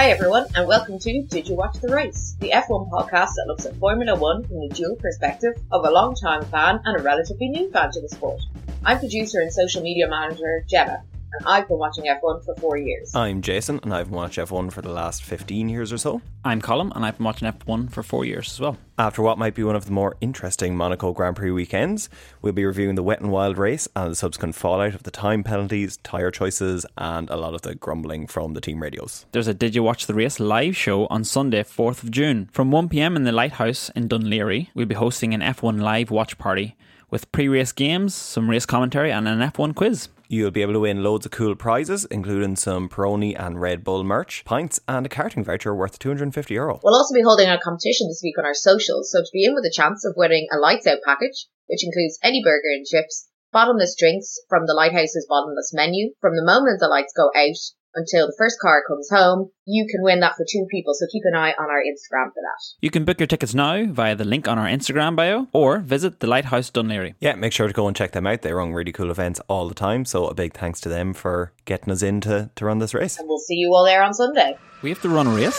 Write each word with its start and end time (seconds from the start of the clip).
Hi 0.00 0.08
everyone, 0.08 0.46
and 0.54 0.66
welcome 0.66 0.98
to 0.98 1.22
Did 1.24 1.46
You 1.46 1.56
Watch 1.56 1.78
the 1.78 1.94
Race, 1.94 2.34
the 2.40 2.52
F1 2.52 2.88
podcast 2.88 3.34
that 3.36 3.44
looks 3.46 3.66
at 3.66 3.76
Formula 3.76 4.18
One 4.18 4.42
from 4.48 4.60
the 4.60 4.74
dual 4.74 4.96
perspective 4.96 5.52
of 5.70 5.84
a 5.84 5.90
long-time 5.90 6.42
fan 6.46 6.80
and 6.86 6.98
a 6.98 7.02
relatively 7.02 7.50
new 7.50 7.70
fan 7.70 7.90
to 7.90 8.00
the 8.00 8.08
sport. 8.08 8.40
I'm 8.82 8.98
producer 8.98 9.40
and 9.40 9.52
social 9.52 9.82
media 9.82 10.08
manager 10.08 10.64
Gemma, 10.66 11.02
and 11.32 11.48
I've 11.48 11.68
been 11.68 11.78
watching 11.78 12.04
F1 12.04 12.44
for 12.44 12.54
four 12.56 12.76
years. 12.76 13.14
I'm 13.14 13.42
Jason, 13.42 13.80
and 13.82 13.94
I've 13.94 14.10
watched 14.10 14.38
F1 14.38 14.72
for 14.72 14.82
the 14.82 14.90
last 14.90 15.22
15 15.22 15.68
years 15.68 15.92
or 15.92 15.98
so. 15.98 16.20
I'm 16.44 16.60
Colin, 16.60 16.92
and 16.94 17.04
I've 17.04 17.18
been 17.18 17.24
watching 17.24 17.50
F1 17.50 17.90
for 17.90 18.02
four 18.02 18.24
years 18.24 18.50
as 18.50 18.60
well. 18.60 18.78
After 18.98 19.22
what 19.22 19.38
might 19.38 19.54
be 19.54 19.62
one 19.62 19.76
of 19.76 19.86
the 19.86 19.92
more 19.92 20.16
interesting 20.20 20.76
Monaco 20.76 21.12
Grand 21.12 21.36
Prix 21.36 21.50
weekends, 21.50 22.10
we'll 22.42 22.52
be 22.52 22.64
reviewing 22.64 22.96
the 22.96 23.02
wet 23.02 23.20
and 23.20 23.30
wild 23.30 23.58
race 23.58 23.88
and 23.94 24.10
the 24.10 24.16
subsequent 24.16 24.54
fallout 24.54 24.94
of 24.94 25.04
the 25.04 25.10
time 25.10 25.42
penalties, 25.42 25.98
tyre 25.98 26.30
choices, 26.30 26.84
and 26.98 27.30
a 27.30 27.36
lot 27.36 27.54
of 27.54 27.62
the 27.62 27.74
grumbling 27.74 28.26
from 28.26 28.54
the 28.54 28.60
team 28.60 28.82
radios. 28.82 29.26
There's 29.32 29.48
a 29.48 29.54
Did 29.54 29.74
You 29.74 29.82
Watch 29.82 30.06
the 30.06 30.14
Race 30.14 30.40
live 30.40 30.76
show 30.76 31.06
on 31.06 31.24
Sunday, 31.24 31.62
4th 31.62 32.02
of 32.02 32.10
June. 32.10 32.48
From 32.52 32.70
1pm 32.70 33.16
in 33.16 33.24
the 33.24 33.32
Lighthouse 33.32 33.90
in 33.90 34.08
Dún 34.08 34.24
Laoghaire, 34.24 34.68
we'll 34.74 34.86
be 34.86 34.94
hosting 34.94 35.32
an 35.32 35.40
F1 35.40 35.80
live 35.80 36.10
watch 36.10 36.38
party 36.38 36.76
with 37.10 37.30
pre 37.32 37.48
race 37.48 37.72
games, 37.72 38.14
some 38.14 38.48
race 38.48 38.66
commentary, 38.66 39.10
and 39.10 39.26
an 39.26 39.40
F1 39.40 39.74
quiz. 39.74 40.08
You'll 40.32 40.52
be 40.52 40.62
able 40.62 40.74
to 40.74 40.86
win 40.86 41.02
loads 41.02 41.26
of 41.26 41.32
cool 41.32 41.56
prizes, 41.56 42.04
including 42.04 42.54
some 42.54 42.88
Peroni 42.88 43.34
and 43.36 43.60
Red 43.60 43.82
Bull 43.82 44.04
merch, 44.04 44.44
pints, 44.44 44.78
and 44.86 45.04
a 45.04 45.08
karting 45.08 45.44
voucher 45.44 45.74
worth 45.74 45.98
250 45.98 46.54
euro. 46.54 46.78
We'll 46.84 46.94
also 46.94 47.12
be 47.12 47.26
holding 47.26 47.48
a 47.48 47.58
competition 47.58 48.06
this 48.06 48.20
week 48.22 48.38
on 48.38 48.44
our 48.44 48.54
socials, 48.54 49.10
so 49.10 49.22
to 49.22 49.30
be 49.32 49.44
in 49.44 49.54
with 49.54 49.64
a 49.64 49.74
chance 49.74 50.04
of 50.06 50.14
winning 50.16 50.46
a 50.54 50.56
lights 50.56 50.86
out 50.86 50.98
package, 51.04 51.48
which 51.66 51.82
includes 51.82 52.20
any 52.22 52.40
burger 52.44 52.70
and 52.70 52.86
chips, 52.86 53.26
bottomless 53.50 53.96
drinks 53.98 54.38
from 54.48 54.66
the 54.66 54.72
Lighthouse's 54.72 55.26
bottomless 55.28 55.72
menu, 55.74 56.14
from 56.20 56.36
the 56.36 56.46
moment 56.46 56.78
the 56.78 56.86
lights 56.86 57.12
go 57.12 57.32
out 57.34 57.58
until 57.94 58.26
the 58.26 58.34
first 58.38 58.58
car 58.60 58.82
comes 58.86 59.08
home. 59.10 59.50
You 59.66 59.86
can 59.90 60.02
win 60.02 60.20
that 60.20 60.34
for 60.36 60.44
two 60.50 60.66
people, 60.70 60.94
so 60.94 61.06
keep 61.10 61.22
an 61.24 61.36
eye 61.36 61.52
on 61.58 61.70
our 61.70 61.80
Instagram 61.80 62.28
for 62.28 62.40
that. 62.42 62.58
You 62.80 62.90
can 62.90 63.04
book 63.04 63.20
your 63.20 63.26
tickets 63.26 63.54
now 63.54 63.86
via 63.86 64.14
the 64.16 64.24
link 64.24 64.48
on 64.48 64.58
our 64.58 64.66
Instagram 64.66 65.16
bio 65.16 65.48
or 65.52 65.78
visit 65.78 66.20
the 66.20 66.26
Lighthouse 66.26 66.70
Dún 66.70 66.86
Laoghaire. 66.86 67.14
Yeah, 67.20 67.34
make 67.34 67.52
sure 67.52 67.66
to 67.66 67.72
go 67.72 67.86
and 67.86 67.96
check 67.96 68.12
them 68.12 68.26
out. 68.26 68.42
They 68.42 68.52
run 68.52 68.72
really 68.72 68.92
cool 68.92 69.10
events 69.10 69.40
all 69.48 69.68
the 69.68 69.74
time, 69.74 70.04
so 70.04 70.26
a 70.26 70.34
big 70.34 70.54
thanks 70.54 70.80
to 70.82 70.88
them 70.88 71.14
for 71.14 71.52
getting 71.64 71.92
us 71.92 72.02
in 72.02 72.20
to, 72.22 72.50
to 72.56 72.64
run 72.64 72.78
this 72.78 72.94
race. 72.94 73.18
And 73.18 73.28
we'll 73.28 73.38
see 73.38 73.54
you 73.54 73.72
all 73.74 73.84
there 73.84 74.02
on 74.02 74.14
Sunday. 74.14 74.56
We 74.82 74.90
have 74.90 75.02
to 75.02 75.08
run 75.08 75.26
a 75.26 75.30
race. 75.30 75.58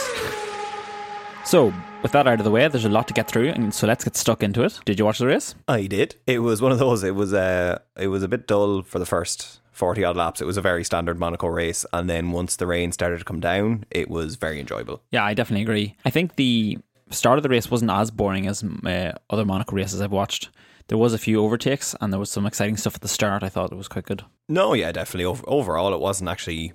So, 1.46 1.74
with 2.02 2.12
that 2.14 2.28
out 2.28 2.40
of 2.40 2.44
the 2.44 2.52
way, 2.52 2.68
there's 2.68 2.86
a 2.86 2.90
lot 2.90 3.08
to 3.08 3.14
get 3.14 3.28
through, 3.28 3.50
and 3.50 3.74
so 3.74 3.88
let's 3.88 4.04
get 4.04 4.16
stuck 4.16 4.44
into 4.44 4.64
it. 4.64 4.80
Did 4.86 5.00
you 5.00 5.06
watch 5.06 5.20
the 5.20 5.28
race? 5.28 5.56
I 5.68 5.88
did. 5.88 6.16
It 6.28 6.40
was 6.40 6.62
one 6.62 6.72
of 6.72 6.80
those. 6.80 7.04
It 7.04 7.16
was 7.16 7.34
uh, 7.34 7.80
it 7.98 8.08
was 8.08 8.24
a 8.24 8.28
bit 8.28 8.48
dull 8.48 8.84
for 8.84 9.00
the 9.00 9.06
first 9.06 9.62
40 9.72 10.04
odd 10.04 10.16
laps. 10.16 10.42
It 10.42 10.46
was 10.46 10.58
a 10.58 10.62
very 10.62 10.84
standard 10.84 11.18
Monaco 11.20 11.48
race. 11.48 11.86
And 11.94 12.10
then 12.10 12.32
once 12.32 12.56
the 12.56 12.68
rain 12.68 12.92
started 12.92 13.20
to 13.20 13.26
come 13.26 13.40
down, 13.40 13.86
it 13.90 14.10
was 14.10 14.36
very 14.36 14.60
enjoyable. 14.60 15.02
Yeah, 15.12 15.24
I 15.24 15.34
definitely 15.34 15.64
agree. 15.64 15.96
I 16.06 16.10
think 16.10 16.36
the 16.36 16.78
start 17.10 17.40
of 17.40 17.44
the 17.44 17.50
race 17.50 17.72
wasn't 17.72 17.92
as 17.92 18.12
boring 18.12 18.48
as 18.48 18.64
uh, 18.64 19.14
other 19.30 19.46
Monaco 19.46 19.76
races 19.76 20.02
I've 20.02 20.12
watched. 20.12 20.50
There 20.88 20.98
was 20.98 21.14
a 21.14 21.18
few 21.18 21.42
overtakes 21.42 21.96
and 22.02 22.12
there 22.12 22.20
was 22.20 22.30
some 22.30 22.46
exciting 22.46 22.78
stuff 22.78 22.96
at 22.96 23.02
the 23.02 23.08
start. 23.08 23.44
I 23.44 23.50
thought 23.50 23.72
it 23.72 23.78
was 23.78 23.88
quite 23.88 24.06
good. 24.06 24.24
No, 24.50 24.74
yeah, 24.74 24.92
definitely. 24.92 25.26
Over, 25.26 25.44
overall, 25.48 25.94
it 25.94 26.00
wasn't 26.00 26.30
actually, 26.30 26.74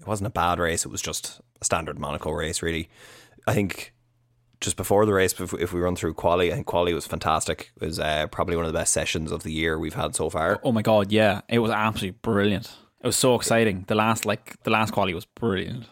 it 0.00 0.06
wasn't 0.06 0.26
a 0.26 0.30
bad 0.30 0.58
race. 0.58 0.84
It 0.84 0.90
was 0.90 1.00
just 1.00 1.40
a 1.60 1.64
standard 1.64 1.98
Monaco 1.98 2.32
race, 2.32 2.60
really. 2.60 2.90
I 3.46 3.54
think 3.54 3.91
just 4.62 4.76
before 4.76 5.04
the 5.04 5.12
race, 5.12 5.38
if 5.38 5.72
we 5.72 5.80
run 5.80 5.96
through 5.96 6.14
quali, 6.14 6.50
I 6.50 6.54
think 6.54 6.66
quali 6.66 6.94
was 6.94 7.06
fantastic. 7.06 7.72
It 7.80 7.84
was 7.84 7.98
uh, 7.98 8.28
probably 8.28 8.56
one 8.56 8.64
of 8.64 8.72
the 8.72 8.78
best 8.78 8.92
sessions 8.92 9.30
of 9.30 9.42
the 9.42 9.52
year 9.52 9.78
we've 9.78 9.94
had 9.94 10.14
so 10.14 10.30
far. 10.30 10.58
Oh 10.62 10.72
my 10.72 10.82
god, 10.82 11.12
yeah, 11.12 11.42
it 11.48 11.58
was 11.58 11.70
absolutely 11.70 12.18
brilliant. 12.22 12.72
It 13.02 13.06
was 13.06 13.16
so 13.16 13.34
exciting. 13.34 13.84
The 13.88 13.94
last 13.94 14.24
like 14.24 14.62
the 14.62 14.70
last 14.70 14.92
quali 14.92 15.12
was 15.12 15.26
brilliant. 15.26 15.86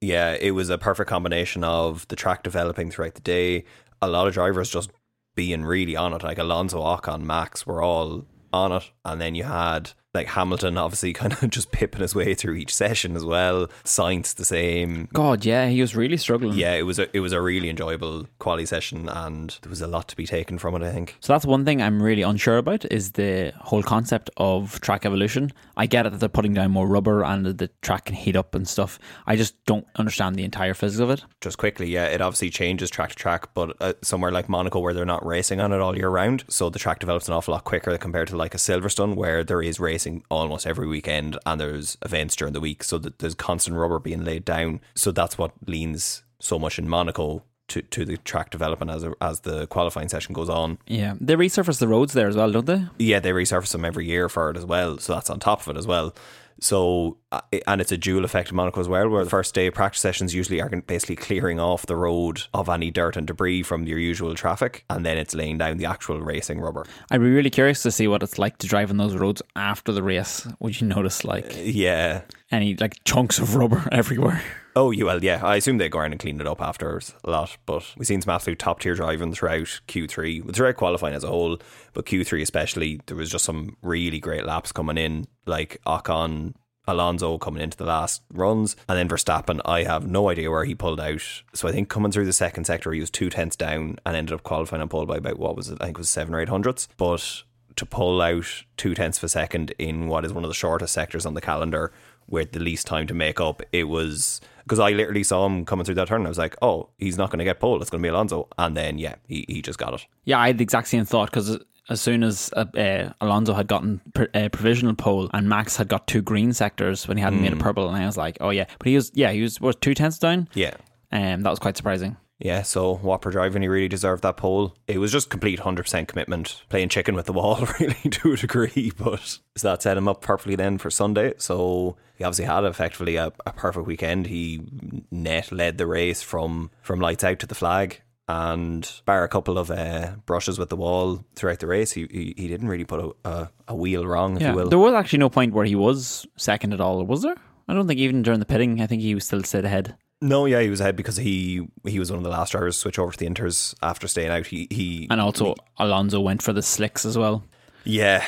Yeah, 0.00 0.36
it 0.38 0.50
was 0.50 0.68
a 0.68 0.78
perfect 0.78 1.08
combination 1.08 1.64
of 1.64 2.06
the 2.08 2.16
track 2.16 2.42
developing 2.42 2.90
throughout 2.90 3.14
the 3.14 3.20
day, 3.20 3.64
a 4.02 4.08
lot 4.08 4.28
of 4.28 4.34
drivers 4.34 4.70
just 4.70 4.90
being 5.34 5.64
really 5.64 5.96
on 5.96 6.12
it. 6.12 6.22
Like 6.22 6.38
Alonso, 6.38 6.80
Ocon, 6.82 7.22
Max 7.22 7.66
were 7.66 7.82
all 7.82 8.26
on 8.52 8.72
it, 8.72 8.90
and 9.04 9.20
then 9.20 9.34
you 9.34 9.44
had 9.44 9.92
like 10.14 10.28
Hamilton 10.28 10.78
obviously 10.78 11.12
kind 11.18 11.32
of 11.32 11.50
just 11.50 11.70
pipping 11.72 12.00
his 12.00 12.14
way 12.14 12.34
through 12.34 12.54
each 12.54 12.74
session 12.74 13.16
as 13.16 13.24
well. 13.24 13.68
Sainz 13.84 14.34
the 14.34 14.44
same. 14.44 15.08
God, 15.12 15.44
yeah, 15.44 15.68
he 15.68 15.80
was 15.80 15.94
really 15.94 16.16
struggling. 16.16 16.58
Yeah, 16.58 16.74
it 16.74 16.82
was 16.82 16.98
a 16.98 17.14
it 17.16 17.20
was 17.20 17.32
a 17.32 17.40
really 17.40 17.68
enjoyable 17.68 18.26
quali 18.38 18.66
session 18.66 19.08
and 19.08 19.58
there 19.62 19.70
was 19.70 19.82
a 19.82 19.86
lot 19.86 20.08
to 20.08 20.16
be 20.16 20.26
taken 20.26 20.58
from 20.58 20.74
it, 20.74 20.82
I 20.82 20.92
think. 20.92 21.16
So 21.20 21.32
that's 21.32 21.44
one 21.44 21.64
thing 21.64 21.82
I'm 21.82 22.02
really 22.02 22.22
unsure 22.22 22.58
about 22.58 22.90
is 22.90 23.12
the 23.12 23.52
whole 23.60 23.82
concept 23.82 24.30
of 24.36 24.80
track 24.80 25.04
evolution. 25.04 25.52
I 25.76 25.86
get 25.86 26.06
it 26.06 26.10
that 26.10 26.18
they're 26.18 26.28
putting 26.28 26.54
down 26.54 26.70
more 26.70 26.86
rubber 26.86 27.22
and 27.22 27.46
the 27.46 27.68
track 27.82 28.06
can 28.06 28.14
heat 28.14 28.36
up 28.36 28.54
and 28.54 28.66
stuff. 28.66 28.98
I 29.26 29.36
just 29.36 29.62
don't 29.66 29.86
understand 29.96 30.36
the 30.36 30.44
entire 30.44 30.74
physics 30.74 31.00
of 31.00 31.10
it. 31.10 31.24
Just 31.40 31.58
quickly, 31.58 31.88
yeah, 31.88 32.06
it 32.06 32.20
obviously 32.20 32.50
changes 32.50 32.90
track 32.90 33.10
to 33.10 33.16
track, 33.16 33.52
but 33.54 33.76
uh, 33.80 33.92
somewhere 34.02 34.32
like 34.32 34.48
Monaco 34.48 34.80
where 34.80 34.94
they're 34.94 35.04
not 35.04 35.24
racing 35.24 35.60
on 35.60 35.72
it 35.72 35.80
all 35.80 35.96
year 35.96 36.08
round, 36.08 36.44
so 36.48 36.70
the 36.70 36.78
track 36.78 36.98
develops 36.98 37.28
an 37.28 37.34
awful 37.34 37.52
lot 37.52 37.64
quicker 37.64 37.96
compared 37.98 38.28
to 38.28 38.36
like 38.36 38.54
a 38.54 38.58
Silverstone 38.58 39.14
where 39.14 39.44
there 39.44 39.62
is 39.62 39.78
racing 39.78 39.97
almost 40.30 40.66
every 40.66 40.86
weekend 40.86 41.38
and 41.46 41.60
there's 41.60 41.96
events 42.04 42.36
during 42.36 42.52
the 42.52 42.60
week 42.60 42.82
so 42.82 42.98
that 42.98 43.18
there's 43.18 43.34
constant 43.34 43.76
rubber 43.76 43.98
being 43.98 44.24
laid 44.24 44.44
down 44.44 44.80
so 44.94 45.10
that's 45.10 45.38
what 45.38 45.52
leans 45.66 46.22
so 46.40 46.58
much 46.58 46.78
in 46.78 46.88
Monaco 46.88 47.42
to, 47.68 47.82
to 47.82 48.04
the 48.04 48.16
track 48.18 48.50
development 48.50 48.90
as 48.90 49.04
a, 49.04 49.12
as 49.20 49.40
the 49.40 49.66
qualifying 49.66 50.08
session 50.08 50.32
goes 50.32 50.48
on. 50.48 50.78
Yeah, 50.86 51.14
they 51.20 51.34
resurface 51.34 51.78
the 51.78 51.88
roads 51.88 52.14
there 52.14 52.28
as 52.28 52.36
well, 52.36 52.50
don't 52.50 52.66
they? 52.66 52.84
Yeah, 52.98 53.20
they 53.20 53.30
resurface 53.30 53.72
them 53.72 53.84
every 53.84 54.06
year 54.06 54.28
for 54.28 54.50
it 54.50 54.56
as 54.56 54.64
well, 54.64 54.98
so 54.98 55.14
that's 55.14 55.30
on 55.30 55.38
top 55.38 55.60
of 55.60 55.68
it 55.68 55.76
as 55.76 55.86
well. 55.86 56.14
So, 56.60 57.18
uh, 57.30 57.40
and 57.66 57.80
it's 57.80 57.92
a 57.92 57.96
dual 57.96 58.24
effect 58.24 58.50
in 58.50 58.56
Monaco 58.56 58.80
as 58.80 58.88
well, 58.88 59.08
where 59.08 59.22
the 59.22 59.30
first 59.30 59.54
day 59.54 59.68
of 59.68 59.74
practice 59.74 60.00
sessions 60.00 60.34
usually 60.34 60.60
are 60.60 60.68
basically 60.68 61.16
clearing 61.16 61.60
off 61.60 61.86
the 61.86 61.96
road 61.96 62.42
of 62.52 62.68
any 62.68 62.90
dirt 62.90 63.16
and 63.16 63.26
debris 63.26 63.62
from 63.62 63.86
your 63.86 63.98
usual 63.98 64.34
traffic, 64.34 64.84
and 64.90 65.06
then 65.06 65.18
it's 65.18 65.34
laying 65.34 65.58
down 65.58 65.76
the 65.76 65.86
actual 65.86 66.20
racing 66.20 66.60
rubber. 66.60 66.84
I'd 67.10 67.20
be 67.20 67.30
really 67.30 67.50
curious 67.50 67.82
to 67.84 67.90
see 67.90 68.08
what 68.08 68.22
it's 68.22 68.38
like 68.38 68.58
to 68.58 68.66
drive 68.66 68.90
on 68.90 68.96
those 68.96 69.14
roads 69.14 69.40
after 69.54 69.92
the 69.92 70.02
race. 70.02 70.48
Would 70.58 70.80
you 70.80 70.88
notice, 70.88 71.24
like, 71.24 71.54
uh, 71.54 71.60
yeah, 71.60 72.22
any 72.50 72.74
like 72.76 73.02
chunks 73.04 73.38
of 73.38 73.54
rubber 73.54 73.88
everywhere? 73.92 74.42
Oh, 74.76 74.90
you 74.92 75.06
well, 75.06 75.22
yeah. 75.24 75.44
I 75.44 75.56
assume 75.56 75.78
they 75.78 75.88
go 75.88 75.98
around 75.98 76.12
and 76.12 76.20
clean 76.20 76.40
it 76.40 76.46
up 76.46 76.60
after 76.60 77.00
a 77.24 77.30
lot, 77.30 77.56
but 77.66 77.84
we've 77.96 78.06
seen 78.06 78.22
some 78.22 78.32
absolute 78.32 78.60
top 78.60 78.80
tier 78.80 78.94
driving 78.94 79.32
throughout 79.32 79.80
Q3, 79.88 80.54
throughout 80.54 80.76
qualifying 80.76 81.14
as 81.14 81.24
a 81.24 81.28
whole, 81.28 81.58
but 81.94 82.06
Q3 82.06 82.42
especially. 82.42 83.00
There 83.06 83.16
was 83.16 83.30
just 83.30 83.44
some 83.44 83.76
really 83.82 84.20
great 84.20 84.44
laps 84.44 84.70
coming 84.70 84.96
in, 84.96 85.26
like 85.46 85.80
Ocon, 85.84 86.54
Alonso 86.86 87.38
coming 87.38 87.62
into 87.62 87.76
the 87.76 87.84
last 87.84 88.22
runs, 88.32 88.76
and 88.88 88.96
then 88.96 89.08
Verstappen. 89.08 89.60
I 89.64 89.82
have 89.82 90.08
no 90.08 90.28
idea 90.30 90.50
where 90.50 90.64
he 90.64 90.74
pulled 90.74 91.00
out. 91.00 91.22
So 91.54 91.68
I 91.68 91.72
think 91.72 91.88
coming 91.88 92.12
through 92.12 92.26
the 92.26 92.32
second 92.32 92.64
sector, 92.64 92.92
he 92.92 93.00
was 93.00 93.10
two 93.10 93.30
tenths 93.30 93.56
down 93.56 93.98
and 94.06 94.16
ended 94.16 94.32
up 94.32 94.42
qualifying 94.42 94.80
on 94.80 94.88
pole 94.88 95.06
by 95.06 95.16
about 95.16 95.38
what 95.38 95.56
was 95.56 95.68
it? 95.68 95.78
I 95.80 95.86
think 95.86 95.98
it 95.98 96.02
was 96.02 96.08
seven 96.08 96.34
or 96.34 96.40
eight 96.40 96.48
hundredths, 96.48 96.88
but. 96.96 97.42
To 97.76 97.86
pull 97.86 98.20
out 98.20 98.64
two 98.76 98.92
tenths 98.92 99.18
of 99.18 99.24
a 99.24 99.28
second 99.28 99.72
in 99.78 100.08
what 100.08 100.24
is 100.24 100.32
one 100.32 100.42
of 100.42 100.50
the 100.50 100.54
shortest 100.54 100.92
sectors 100.92 101.24
on 101.24 101.34
the 101.34 101.40
calendar 101.40 101.92
with 102.28 102.52
the 102.52 102.60
least 102.60 102.86
time 102.86 103.06
to 103.06 103.14
make 103.14 103.40
up, 103.40 103.62
it 103.72 103.84
was 103.84 104.40
because 104.64 104.78
I 104.78 104.90
literally 104.90 105.22
saw 105.22 105.46
him 105.46 105.64
coming 105.64 105.84
through 105.84 105.94
that 105.96 106.08
turn. 106.08 106.26
I 106.26 106.28
was 106.28 106.38
like, 106.38 106.54
oh, 106.60 106.90
he's 106.98 107.16
not 107.16 107.30
going 107.30 107.38
to 107.38 107.44
get 107.44 107.58
pole. 107.58 107.80
It's 107.80 107.90
going 107.90 108.02
to 108.02 108.06
be 108.06 108.10
Alonso. 108.10 108.48
And 108.58 108.76
then, 108.76 108.98
yeah, 108.98 109.14
he, 109.26 109.46
he 109.48 109.62
just 109.62 109.78
got 109.78 109.94
it. 109.94 110.06
Yeah, 110.24 110.38
I 110.38 110.48
had 110.48 110.58
the 110.58 110.62
exact 110.62 110.88
same 110.88 111.06
thought 111.06 111.30
because 111.30 111.58
as 111.88 112.00
soon 112.00 112.22
as 112.22 112.50
uh, 112.54 112.66
uh, 112.76 113.12
Alonso 113.20 113.54
had 113.54 113.66
gotten 113.66 114.00
a 114.16 114.44
uh, 114.44 114.48
provisional 114.50 114.94
pole 114.94 115.30
and 115.32 115.48
Max 115.48 115.76
had 115.76 115.88
got 115.88 116.06
two 116.06 116.22
green 116.22 116.52
sectors 116.52 117.08
when 117.08 117.16
he 117.16 117.22
hadn't 117.22 117.38
mm. 117.38 117.42
made 117.42 117.52
a 117.54 117.56
purple, 117.56 117.88
and 117.88 117.96
I 117.96 118.06
was 118.06 118.16
like, 118.16 118.36
oh 118.40 118.50
yeah, 118.50 118.66
but 118.78 118.86
he 118.86 118.94
was 118.94 119.10
yeah 119.14 119.32
he 119.32 119.42
was 119.42 119.60
was 119.60 119.76
two 119.76 119.94
tenths 119.94 120.18
down. 120.18 120.48
Yeah, 120.54 120.74
and 121.10 121.36
um, 121.36 121.42
that 121.42 121.50
was 121.50 121.58
quite 121.58 121.76
surprising. 121.76 122.16
Yeah, 122.38 122.62
so 122.62 122.94
Whopper 122.94 123.30
driving, 123.30 123.62
he 123.62 123.68
really 123.68 123.88
deserved 123.88 124.22
that 124.22 124.36
pole. 124.36 124.76
It 124.86 124.98
was 124.98 125.10
just 125.10 125.28
complete 125.28 125.58
100% 125.58 126.06
commitment, 126.06 126.62
playing 126.68 126.88
chicken 126.88 127.14
with 127.16 127.26
the 127.26 127.32
wall, 127.32 127.66
really, 127.80 127.94
to 127.94 128.32
a 128.32 128.36
degree. 128.36 128.92
But 128.96 129.38
so 129.56 129.68
that 129.68 129.82
set 129.82 129.96
him 129.96 130.08
up 130.08 130.22
perfectly 130.22 130.54
then 130.54 130.78
for 130.78 130.90
Sunday. 130.90 131.34
So 131.38 131.96
he 132.16 132.24
obviously 132.24 132.44
had 132.44 132.64
effectively 132.64 133.16
a, 133.16 133.32
a 133.44 133.52
perfect 133.52 133.86
weekend. 133.86 134.26
He 134.26 134.62
net 135.10 135.50
led 135.50 135.78
the 135.78 135.86
race 135.86 136.22
from, 136.22 136.70
from 136.80 137.00
lights 137.00 137.24
out 137.24 137.40
to 137.40 137.46
the 137.46 137.56
flag. 137.56 138.02
And 138.28 138.88
bar 139.06 139.24
a 139.24 139.28
couple 139.28 139.56
of 139.56 139.70
uh, 139.70 140.12
brushes 140.26 140.58
with 140.58 140.68
the 140.68 140.76
wall 140.76 141.24
throughout 141.34 141.60
the 141.60 141.66
race, 141.66 141.92
he 141.92 142.06
he, 142.10 142.34
he 142.36 142.46
didn't 142.46 142.68
really 142.68 142.84
put 142.84 143.00
a, 143.00 143.28
a, 143.28 143.50
a 143.68 143.74
wheel 143.74 144.06
wrong, 144.06 144.36
if 144.36 144.42
yeah, 144.42 144.50
you 144.50 144.54
will. 144.54 144.68
There 144.68 144.78
was 144.78 144.92
actually 144.92 145.20
no 145.20 145.30
point 145.30 145.54
where 145.54 145.64
he 145.64 145.74
was 145.74 146.26
second 146.36 146.74
at 146.74 146.80
all, 146.80 147.02
was 147.04 147.22
there? 147.22 147.36
I 147.68 147.72
don't 147.72 147.86
think 147.86 148.00
even 148.00 148.22
during 148.22 148.38
the 148.38 148.44
pitting, 148.44 148.82
I 148.82 148.86
think 148.86 149.00
he 149.00 149.14
was 149.14 149.24
still 149.24 149.42
stayed 149.44 149.64
ahead. 149.64 149.96
No, 150.20 150.46
yeah, 150.46 150.60
he 150.60 150.70
was 150.70 150.80
ahead 150.80 150.96
because 150.96 151.16
he 151.16 151.68
he 151.84 151.98
was 151.98 152.10
one 152.10 152.18
of 152.18 152.24
the 152.24 152.30
last 152.30 152.52
drivers 152.52 152.76
to 152.76 152.80
switch 152.80 152.98
over 152.98 153.12
to 153.12 153.18
the 153.18 153.26
Inters 153.26 153.74
after 153.82 154.08
staying 154.08 154.30
out. 154.30 154.46
He 154.46 154.66
he 154.70 155.06
and 155.10 155.20
also 155.20 155.46
he, 155.46 155.54
Alonso 155.78 156.20
went 156.20 156.42
for 156.42 156.52
the 156.52 156.62
slicks 156.62 157.04
as 157.04 157.16
well. 157.16 157.44
Yeah, 157.84 158.24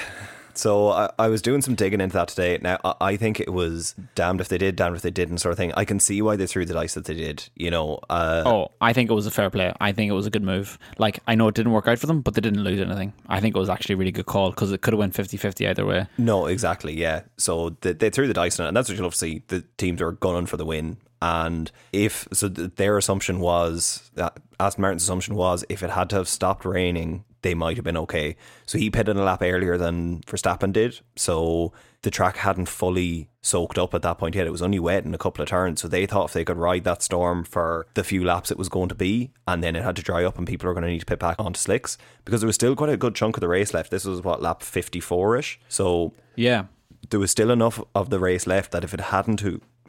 so 0.55 0.91
I, 0.91 1.11
I 1.19 1.29
was 1.29 1.43
doing 1.43 1.63
some 1.63 1.75
digging 1.75 2.01
into 2.01 2.15
that 2.15 2.29
today. 2.29 2.59
Now 2.61 2.79
I, 2.85 2.95
I 3.01 3.17
think 3.17 3.41
it 3.41 3.53
was 3.53 3.95
damned 4.15 4.41
if 4.41 4.49
they 4.49 4.59
did, 4.59 4.77
damned 4.77 4.97
if 4.97 5.03
they 5.03 5.11
didn't, 5.11 5.39
sort 5.39 5.53
of 5.53 5.59
thing. 5.59 5.73
I 5.77 5.85
can 5.85 5.99
see 5.99 6.23
why 6.23 6.37
they 6.37 6.47
threw 6.47 6.65
the 6.65 6.75
dice 6.75 6.95
that 6.95 7.07
they 7.07 7.15
did. 7.15 7.49
You 7.55 7.71
know. 7.71 8.01
Uh, 8.09 8.43
oh, 8.47 8.71
I 8.81 8.93
think 8.93 9.11
it 9.11 9.15
was 9.15 9.27
a 9.27 9.31
fair 9.31 9.51
play. 9.51 9.73
I 9.81 9.93
think 9.93 10.11
it 10.11 10.15
was 10.15 10.27
a 10.27 10.31
good 10.31 10.43
move. 10.43 10.79
Like 10.99 11.21
I 11.27 11.35
know 11.35 11.49
it 11.49 11.55
didn't 11.55 11.73
work 11.73 11.89
out 11.89 11.99
for 11.99 12.07
them, 12.07 12.21
but 12.21 12.35
they 12.35 12.41
didn't 12.41 12.63
lose 12.63 12.81
anything. 12.81 13.13
I 13.29 13.41
think 13.41 13.57
it 13.57 13.59
was 13.59 13.69
actually 13.69 13.95
a 13.95 13.99
really 13.99 14.13
good 14.13 14.27
call 14.27 14.51
because 14.51 14.73
it 14.73 14.83
could 14.83 14.93
have 14.93 14.99
went 14.99 15.15
50-50 15.15 15.69
either 15.69 15.87
way. 15.87 16.07
No, 16.19 16.47
exactly. 16.47 16.95
Yeah. 16.95 17.23
So 17.37 17.71
they, 17.81 17.93
they 17.95 18.11
threw 18.11 18.29
the 18.29 18.35
dice 18.35 18.61
on 18.61 18.67
it, 18.67 18.69
and 18.69 18.77
that's 18.77 18.89
what 18.89 18.97
you 18.97 19.03
love 19.03 19.13
to 19.13 19.19
see. 19.19 19.43
The 19.49 19.65
teams 19.77 20.03
are 20.03 20.13
gunning 20.13 20.47
for 20.47 20.57
the 20.57 20.67
win 20.67 20.99
And 21.23 21.71
if 21.93 22.27
so, 22.33 22.49
their 22.49 22.97
assumption 22.97 23.41
was 23.41 24.11
that 24.15 24.39
Aston 24.59 24.83
Martin's 24.83 25.03
assumption 25.03 25.35
was 25.35 25.65
if 25.69 25.83
it 25.83 25.91
had 25.91 26.09
to 26.11 26.17
have 26.17 26.29
stopped 26.29 26.65
raining, 26.65 27.25
they 27.43 27.55
might 27.55 27.77
have 27.77 27.85
been 27.85 27.97
okay. 27.97 28.37
So 28.67 28.79
he 28.79 28.91
pitted 28.91 29.17
a 29.17 29.23
lap 29.23 29.43
earlier 29.43 29.77
than 29.79 30.21
Verstappen 30.23 30.73
did. 30.73 31.01
So 31.17 31.73
the 32.03 32.11
track 32.11 32.37
hadn't 32.39 32.69
fully 32.69 33.29
soaked 33.43 33.79
up 33.79 33.95
at 33.95 34.03
that 34.03 34.17
point 34.19 34.35
yet. 34.35 34.47
It 34.47 34.51
was 34.53 34.63
only 34.63 34.79
wet 34.79 35.05
in 35.05 35.15
a 35.15 35.19
couple 35.19 35.43
of 35.43 35.49
turns. 35.49 35.81
So 35.83 35.89
they 35.89 36.07
thought 36.07 36.27
if 36.27 36.33
they 36.33 36.45
could 36.45 36.57
ride 36.57 36.85
that 36.85 37.03
storm 37.03 37.45
for 37.45 37.87
the 37.95 38.05
few 38.05 38.25
laps 38.25 38.51
it 38.51 38.59
was 38.59 38.69
going 38.71 38.89
to 38.91 38.95
be, 38.95 39.31
and 39.47 39.63
then 39.63 39.77
it 39.77 39.83
had 39.85 39.97
to 39.97 40.03
dry 40.03 40.25
up 40.25 40.39
and 40.39 40.47
people 40.47 40.69
are 40.69 40.75
going 40.75 40.85
to 40.85 40.91
need 40.91 41.01
to 41.01 41.07
pit 41.07 41.19
back 41.19 41.37
onto 41.39 41.59
slicks 41.59 41.99
because 42.25 42.41
there 42.41 42.47
was 42.47 42.55
still 42.55 42.75
quite 42.77 42.91
a 42.91 42.97
good 42.97 43.15
chunk 43.15 43.37
of 43.37 43.41
the 43.43 43.49
race 43.49 43.75
left. 43.75 43.91
This 43.91 44.05
was 44.07 44.23
what 44.23 44.41
lap 44.43 44.63
54 44.63 45.37
ish. 45.37 45.61
So 45.69 46.13
Yeah. 46.37 46.65
there 47.11 47.21
was 47.21 47.31
still 47.31 47.51
enough 47.51 47.81
of 47.95 48.11
the 48.11 48.21
race 48.21 48.47
left 48.47 48.73
that 48.73 48.85
if 48.85 48.93
it 48.95 49.01
hadn't 49.01 49.41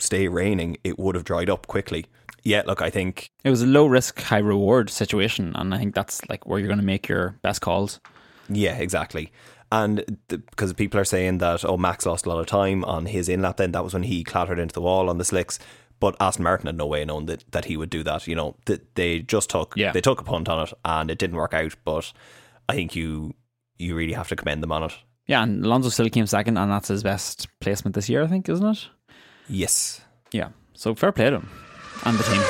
stay 0.01 0.27
raining, 0.27 0.77
it 0.83 0.97
would 0.99 1.15
have 1.15 1.23
dried 1.23 1.49
up 1.49 1.67
quickly. 1.67 2.05
Yeah, 2.43 2.63
look, 2.65 2.81
I 2.81 2.89
think 2.89 3.29
It 3.43 3.49
was 3.51 3.61
a 3.61 3.67
low 3.67 3.85
risk, 3.85 4.19
high 4.19 4.39
reward 4.39 4.89
situation, 4.89 5.53
and 5.55 5.73
I 5.75 5.77
think 5.77 5.93
that's 5.93 6.27
like 6.27 6.45
where 6.47 6.57
you're 6.59 6.67
going 6.67 6.79
to 6.79 6.85
make 6.85 7.07
your 7.07 7.37
best 7.43 7.61
calls. 7.61 7.99
Yeah, 8.49 8.77
exactly. 8.77 9.31
And 9.71 10.17
because 10.27 10.73
people 10.73 10.99
are 10.99 11.05
saying 11.05 11.37
that, 11.37 11.63
oh, 11.63 11.77
Max 11.77 12.05
lost 12.05 12.25
a 12.25 12.29
lot 12.29 12.39
of 12.39 12.47
time 12.47 12.83
on 12.85 13.05
his 13.05 13.29
in 13.29 13.41
lap, 13.43 13.57
then 13.57 13.71
that 13.71 13.83
was 13.83 13.93
when 13.93 14.03
he 14.03 14.23
clattered 14.23 14.59
into 14.59 14.73
the 14.73 14.81
wall 14.81 15.09
on 15.09 15.17
the 15.17 15.23
slicks. 15.23 15.59
But 15.99 16.17
Aston 16.19 16.43
Martin 16.43 16.65
had 16.65 16.77
no 16.77 16.87
way 16.87 17.05
known 17.05 17.27
that, 17.27 17.45
that 17.51 17.65
he 17.65 17.77
would 17.77 17.91
do 17.91 18.03
that. 18.03 18.27
You 18.27 18.35
know, 18.35 18.55
that 18.65 18.95
they 18.95 19.19
just 19.19 19.49
took 19.51 19.75
Yeah. 19.77 19.91
they 19.91 20.01
took 20.01 20.19
a 20.19 20.23
punt 20.23 20.49
on 20.49 20.67
it 20.67 20.73
and 20.83 21.11
it 21.11 21.19
didn't 21.19 21.37
work 21.37 21.53
out. 21.53 21.75
But 21.85 22.11
I 22.67 22.73
think 22.73 22.95
you 22.95 23.35
you 23.77 23.95
really 23.95 24.13
have 24.13 24.27
to 24.29 24.35
commend 24.35 24.61
them 24.63 24.71
on 24.71 24.83
it. 24.83 24.93
Yeah, 25.27 25.43
and 25.43 25.63
Alonso 25.63 25.89
still 25.89 26.09
came 26.09 26.25
second, 26.25 26.57
and 26.57 26.71
that's 26.71 26.87
his 26.89 27.03
best 27.03 27.47
placement 27.61 27.95
this 27.95 28.09
year, 28.09 28.23
I 28.23 28.27
think, 28.27 28.49
isn't 28.49 28.65
it? 28.65 28.89
Yes. 29.51 29.99
Yeah. 30.31 30.55
So 30.73 30.95
fair 30.95 31.11
play 31.11 31.29
to 31.29 31.43
him 31.43 31.49
and 32.05 32.17
the 32.17 32.23
team. 32.23 32.41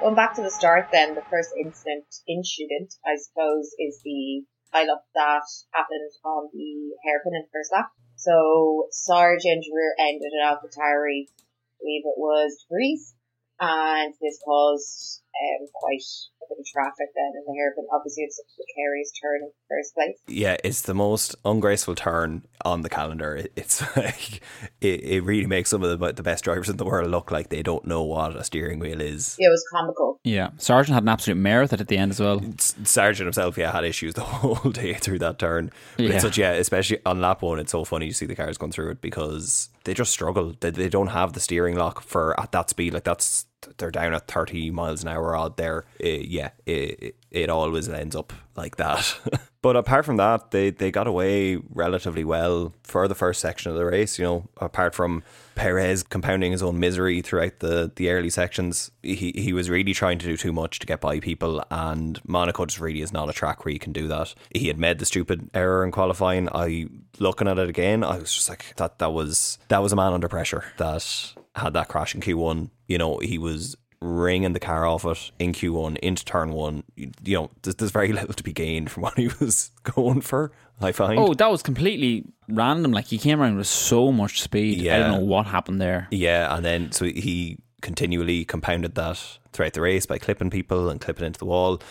Going 0.00 0.16
back 0.16 0.34
to 0.34 0.42
the 0.42 0.50
start 0.50 0.88
then, 0.90 1.14
the 1.14 1.22
first 1.30 1.50
incident, 1.54 2.04
incident, 2.26 2.94
I 3.06 3.14
suppose, 3.14 3.70
is 3.78 4.00
the 4.02 4.42
pile-up 4.72 5.04
that 5.14 5.46
happened 5.72 6.10
on 6.24 6.48
the 6.52 6.98
hairpin 7.06 7.38
in 7.38 7.46
the 7.46 7.52
first 7.52 7.70
lap. 7.72 7.90
So 8.16 8.88
Sargeant 8.90 9.62
rear-ended 9.70 10.32
an 10.34 10.42
AlphaTauri, 10.42 11.30
I 11.30 11.78
believe 11.78 12.02
it 12.04 12.18
was 12.18 12.66
De 12.68 12.74
Vries, 12.74 13.14
and 13.60 14.14
this 14.20 14.40
caused 14.44 15.22
um, 15.30 15.66
quite 15.74 16.02
a 16.42 16.44
bit 16.50 16.58
of 16.58 16.66
traffic 16.72 17.08
then 17.14 17.32
in 17.36 17.44
the 17.46 17.72
but 17.76 17.84
Obviously, 17.96 18.24
it's 18.24 18.38
a 18.40 18.44
precarious 18.56 19.10
turn 19.22 19.36
in 19.42 19.48
the 19.48 19.66
first 19.68 19.94
place. 19.94 20.16
Yeah, 20.26 20.56
it's 20.64 20.82
the 20.82 20.94
most 20.94 21.34
ungraceful 21.44 21.94
turn 21.94 22.46
on 22.64 22.82
the 22.82 22.88
calendar. 22.88 23.36
It- 23.36 23.52
It's 23.56 23.80
like 23.96 24.40
it, 24.80 25.00
it 25.04 25.20
really 25.24 25.46
makes 25.46 25.70
some 25.70 25.82
of 25.82 25.98
the, 25.98 26.12
the 26.12 26.22
best 26.22 26.44
drivers 26.44 26.68
in 26.68 26.76
the 26.76 26.84
world 26.84 27.10
look 27.10 27.30
like 27.30 27.48
they 27.48 27.62
don't 27.62 27.84
know 27.86 28.02
what 28.02 28.36
a 28.36 28.44
steering 28.44 28.78
wheel 28.78 29.00
is. 29.00 29.36
Yeah, 29.38 29.48
It 29.48 29.50
was 29.50 29.64
comical. 29.72 30.20
Yeah. 30.24 30.50
Sargeant 30.58 30.94
had 30.94 31.02
an 31.04 31.08
absolute 31.08 31.36
mare 31.36 31.60
with 31.62 31.72
it 31.72 31.80
at 31.80 31.88
the 31.88 31.96
end 31.98 32.10
as 32.12 32.20
well. 32.20 32.40
S- 32.58 32.74
Sargeant 32.84 33.24
himself, 33.24 33.56
yeah, 33.58 33.72
had 33.72 33.84
issues 33.84 34.14
the 34.14 34.20
whole 34.32 34.70
day 34.70 34.94
through 34.94 35.18
that 35.20 35.38
turn. 35.38 35.70
But 35.96 36.06
Yeah. 36.06 36.12
it's 36.14 36.22
such, 36.22 36.38
yeah, 36.38 36.52
especially 36.52 36.98
on 37.06 37.20
lap 37.20 37.42
one, 37.42 37.58
it's 37.58 37.72
so 37.72 37.84
funny 37.84 38.08
to 38.08 38.14
see 38.14 38.26
the 38.26 38.34
cars 38.36 38.58
going 38.58 38.72
through 38.72 38.90
it 38.90 39.00
because 39.00 39.68
they 39.84 39.94
just 39.94 40.12
struggle. 40.12 40.54
They, 40.60 40.70
they 40.70 40.88
don't 40.88 41.08
have 41.08 41.32
the 41.32 41.40
steering 41.40 41.76
lock 41.76 42.02
for 42.02 42.38
at 42.40 42.52
that 42.52 42.70
speed. 42.70 42.94
Like 42.94 43.04
that's 43.04 43.46
they're 43.78 43.90
down 43.90 44.14
at 44.14 44.28
thirty 44.28 44.70
miles 44.70 45.02
an 45.02 45.08
hour 45.08 45.36
out 45.36 45.56
there. 45.56 45.84
Eh, 46.00 46.24
yeah, 46.26 46.50
it, 46.66 47.02
it 47.02 47.16
it 47.30 47.50
always 47.50 47.88
ends 47.88 48.16
up 48.16 48.32
like 48.56 48.76
that. 48.76 49.18
but 49.62 49.76
apart 49.76 50.04
from 50.04 50.16
that, 50.16 50.50
they 50.50 50.70
they 50.70 50.90
got 50.90 51.06
away 51.06 51.56
relatively 51.56 52.24
well 52.24 52.74
for 52.82 53.08
the 53.08 53.14
first 53.14 53.40
section 53.40 53.70
of 53.70 53.78
the 53.78 53.84
race. 53.84 54.18
You 54.18 54.24
know, 54.24 54.48
apart 54.58 54.94
from 54.94 55.22
Perez 55.60 56.02
compounding 56.02 56.52
his 56.52 56.62
own 56.62 56.80
misery 56.80 57.20
throughout 57.20 57.58
the, 57.58 57.92
the 57.94 58.08
early 58.08 58.30
sections. 58.30 58.90
He 59.02 59.32
he 59.36 59.52
was 59.52 59.68
really 59.68 59.92
trying 59.92 60.18
to 60.18 60.26
do 60.26 60.36
too 60.36 60.52
much 60.52 60.78
to 60.78 60.86
get 60.86 61.02
by 61.02 61.20
people, 61.20 61.62
and 61.70 62.18
Monaco 62.26 62.64
just 62.64 62.80
really 62.80 63.02
is 63.02 63.12
not 63.12 63.28
a 63.28 63.34
track 63.34 63.64
where 63.64 63.72
you 63.72 63.78
can 63.78 63.92
do 63.92 64.08
that. 64.08 64.34
He 64.54 64.68
had 64.68 64.78
made 64.78 64.98
the 64.98 65.04
stupid 65.04 65.50
error 65.52 65.84
in 65.84 65.90
qualifying. 65.90 66.48
I 66.54 66.86
looking 67.18 67.46
at 67.46 67.58
it 67.58 67.68
again, 67.68 68.02
I 68.02 68.16
was 68.16 68.32
just 68.32 68.48
like 68.48 68.74
that. 68.76 68.98
That 69.00 69.12
was 69.12 69.58
that 69.68 69.82
was 69.82 69.92
a 69.92 69.96
man 69.96 70.14
under 70.14 70.28
pressure 70.28 70.64
that 70.78 71.34
had 71.54 71.72
that 71.74 71.88
crash 71.88 72.14
in 72.14 72.20
Q 72.20 72.38
one. 72.38 72.70
You 72.86 72.98
know, 72.98 73.18
he 73.18 73.38
was 73.38 73.76
ringing 74.00 74.52
the 74.52 74.60
car 74.60 74.86
off 74.86 75.04
it 75.04 75.30
in 75.38 75.52
Q1 75.52 75.98
into 75.98 76.24
turn 76.24 76.52
one. 76.52 76.82
You, 76.96 77.10
you 77.22 77.36
know, 77.36 77.50
there's, 77.62 77.74
there's 77.76 77.90
very 77.90 78.12
little 78.12 78.34
to 78.34 78.42
be 78.42 78.52
gained 78.52 78.90
from 78.90 79.02
what 79.02 79.18
he 79.18 79.28
was 79.40 79.70
going 79.82 80.20
for. 80.20 80.52
I 80.80 80.92
find. 80.92 81.18
Oh, 81.18 81.34
that 81.34 81.50
was 81.50 81.62
completely 81.62 82.24
random. 82.48 82.92
Like 82.92 83.06
he 83.06 83.18
came 83.18 83.40
around 83.40 83.58
with 83.58 83.66
so 83.66 84.10
much 84.10 84.40
speed. 84.40 84.88
I 84.88 84.98
don't 84.98 85.10
know 85.10 85.26
what 85.26 85.46
happened 85.46 85.80
there. 85.80 86.08
Yeah, 86.10 86.54
and 86.54 86.64
then 86.64 86.92
so 86.92 87.04
he 87.04 87.58
continually 87.82 88.44
compounded 88.44 88.94
that 88.94 89.38
throughout 89.52 89.74
the 89.74 89.80
race 89.80 90.06
by 90.06 90.18
clipping 90.18 90.50
people 90.50 90.88
and 90.88 91.00
clipping 91.00 91.26
into 91.26 91.38
the 91.38 91.44
wall. 91.44 91.82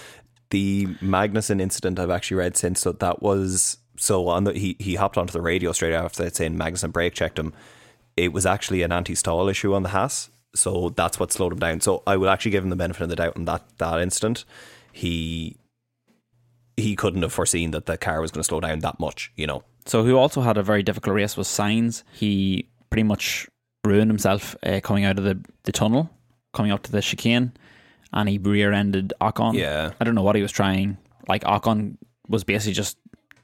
The 0.49 0.87
Magnussen 1.01 1.61
incident 1.61 1.99
I've 1.99 2.09
actually 2.09 2.37
read 2.37 2.57
since, 2.57 2.79
so 2.79 2.91
that 2.93 3.21
was 3.21 3.77
so 3.97 4.27
on 4.27 4.45
the 4.45 4.53
he 4.53 4.75
he 4.79 4.95
hopped 4.95 5.19
onto 5.19 5.33
the 5.33 5.41
radio 5.41 5.71
straight 5.71 5.93
after 5.93 6.23
that 6.23 6.35
saying 6.35 6.57
Magnussen 6.57 6.91
brake 6.91 7.13
checked 7.13 7.37
him. 7.37 7.53
It 8.23 8.33
was 8.33 8.45
actually 8.45 8.83
an 8.83 8.91
anti-stall 8.91 9.47
issue 9.47 9.73
on 9.73 9.83
the 9.83 9.89
Haas, 9.89 10.29
so 10.53 10.89
that's 10.89 11.19
what 11.19 11.31
slowed 11.31 11.53
him 11.53 11.59
down. 11.59 11.81
So 11.81 12.03
I 12.05 12.17
will 12.17 12.29
actually 12.29 12.51
give 12.51 12.63
him 12.63 12.69
the 12.69 12.75
benefit 12.75 13.03
of 13.03 13.09
the 13.09 13.15
doubt 13.15 13.35
in 13.35 13.45
that 13.45 13.63
that 13.77 14.01
incident. 14.01 14.45
He 14.91 15.55
he 16.75 16.95
couldn't 16.95 17.21
have 17.21 17.33
foreseen 17.33 17.71
that 17.71 17.85
the 17.85 17.97
car 17.97 18.21
was 18.21 18.31
going 18.31 18.41
to 18.41 18.47
slow 18.47 18.59
down 18.59 18.79
that 18.79 18.99
much, 18.99 19.31
you 19.35 19.47
know. 19.47 19.63
So 19.85 20.03
who 20.03 20.17
also 20.17 20.41
had 20.41 20.57
a 20.57 20.63
very 20.63 20.83
difficult 20.83 21.15
race 21.15 21.37
was 21.37 21.47
Sainz. 21.47 22.03
He 22.13 22.69
pretty 22.89 23.03
much 23.03 23.47
ruined 23.85 24.11
himself 24.11 24.55
uh, 24.63 24.79
coming 24.83 25.05
out 25.05 25.17
of 25.17 25.23
the, 25.23 25.39
the 25.63 25.71
tunnel, 25.71 26.09
coming 26.53 26.71
up 26.71 26.83
to 26.83 26.91
the 26.91 27.01
chicane, 27.01 27.53
and 28.13 28.29
he 28.29 28.37
rear-ended 28.37 29.13
Ocon. 29.21 29.53
Yeah. 29.55 29.91
I 29.99 30.03
don't 30.03 30.15
know 30.15 30.23
what 30.23 30.35
he 30.35 30.41
was 30.41 30.51
trying. 30.51 30.97
Like 31.27 31.43
Ocon 31.43 31.97
was 32.27 32.43
basically 32.43 32.73
just 32.73 32.97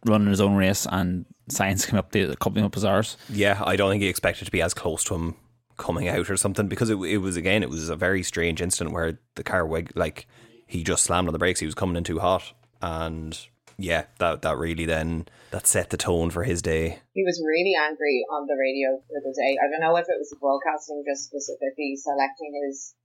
running 0.06 0.28
his 0.28 0.42
own 0.42 0.56
race, 0.56 0.86
and 0.90 1.26
Sainz 1.50 1.88
came 1.88 2.00
up 2.00 2.12
the 2.12 2.36
coming 2.38 2.64
up 2.64 2.74
his 2.74 2.86
arse. 2.86 3.18
Yeah, 3.30 3.62
I 3.64 3.76
don't 3.76 3.92
think 3.92 4.04
he 4.04 4.10
expected 4.10 4.46
to 4.46 4.52
be 4.52 4.62
as 4.62 4.74
close 4.74 5.04
to 5.06 5.16
him 5.16 5.36
coming 5.78 6.08
out 6.08 6.30
or 6.30 6.38
something 6.38 6.68
because 6.68 6.90
it, 6.90 6.96
it 6.96 7.18
was 7.18 7.36
again 7.36 7.62
it 7.62 7.70
was 7.70 7.90
a 7.90 7.96
very 7.96 8.24
strange 8.24 8.62
incident 8.62 8.94
where 8.94 9.20
the 9.36 9.44
car 9.44 9.66
wig 9.66 9.92
like 9.96 10.26
he 10.66 10.84
just 10.84 11.04
slammed 11.04 11.28
on 11.28 11.34
the 11.34 11.40
brakes 11.40 11.60
he 11.60 11.66
was 11.66 11.76
coming 11.76 11.98
in 11.98 12.04
too 12.04 12.20
hot 12.20 12.54
and 12.82 13.48
yeah 13.78 14.06
that 14.20 14.42
that 14.42 14.58
really 14.58 14.86
then 14.86 15.28
that 15.52 15.68
set 15.68 15.90
the 15.90 15.98
tone 15.98 16.30
for 16.30 16.44
his 16.44 16.62
day 16.62 17.00
He 17.12 17.24
was 17.26 17.44
really 17.46 17.76
angry 17.76 18.24
on 18.32 18.48
the 18.48 18.56
radio 18.56 19.04
for 19.08 19.20
the 19.20 19.36
day. 19.36 19.58
I 19.60 19.68
don't 19.70 19.82
know 19.82 19.98
if 19.98 20.08
it 20.08 20.18
was 20.18 20.34
broadcasting 20.40 21.04
just 21.06 21.28
specifically 21.28 21.96
selecting 21.98 22.56
his 22.66 22.96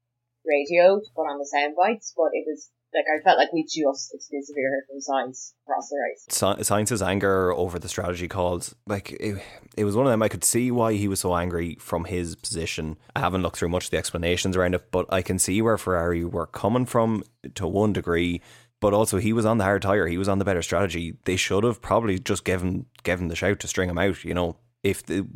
radio 0.46 1.00
to 1.00 1.10
put 1.14 1.26
on 1.26 1.38
the 1.38 1.46
sound 1.46 1.74
bites, 1.76 2.12
but 2.16 2.30
it 2.32 2.44
was 2.46 2.70
like 2.94 3.04
I 3.14 3.22
felt 3.22 3.38
like 3.38 3.52
we 3.52 3.62
just 3.62 4.12
exclusively 4.14 4.62
heard 4.62 4.84
from 4.88 4.98
Sainz 4.98 5.52
across 5.64 5.88
the 5.88 5.96
race. 5.96 6.24
Sci- 6.28 6.62
Sainz's 6.62 7.02
anger 7.02 7.52
over 7.52 7.78
the 7.78 7.88
strategy 7.88 8.28
calls 8.28 8.74
like 8.86 9.12
it, 9.12 9.42
it 9.76 9.84
was 9.84 9.96
one 9.96 10.06
of 10.06 10.10
them. 10.10 10.22
I 10.22 10.28
could 10.28 10.44
see 10.44 10.70
why 10.70 10.94
he 10.94 11.08
was 11.08 11.20
so 11.20 11.34
angry 11.34 11.76
from 11.80 12.04
his 12.04 12.36
position. 12.36 12.96
I 13.14 13.20
haven't 13.20 13.42
looked 13.42 13.56
through 13.56 13.68
much 13.68 13.86
of 13.86 13.90
the 13.90 13.98
explanations 13.98 14.56
around 14.56 14.74
it 14.74 14.90
but 14.90 15.06
I 15.12 15.22
can 15.22 15.38
see 15.38 15.62
where 15.62 15.78
Ferrari 15.78 16.24
were 16.24 16.46
coming 16.46 16.86
from 16.86 17.22
to 17.54 17.66
one 17.66 17.92
degree. 17.92 18.40
But 18.80 18.94
also 18.94 19.18
he 19.18 19.34
was 19.34 19.44
on 19.44 19.58
the 19.58 19.64
hard 19.64 19.82
tire. 19.82 20.06
He 20.06 20.16
was 20.16 20.28
on 20.28 20.38
the 20.38 20.44
better 20.44 20.62
strategy. 20.62 21.18
They 21.24 21.36
should 21.36 21.64
have 21.64 21.82
probably 21.82 22.18
just 22.18 22.44
given 22.44 22.86
given 23.02 23.28
the 23.28 23.36
shout 23.36 23.60
to 23.60 23.68
string 23.68 23.90
him 23.90 23.98
out 23.98 24.24
you 24.24 24.34
know? 24.34 24.56
If 24.82 25.04
the 25.04 25.26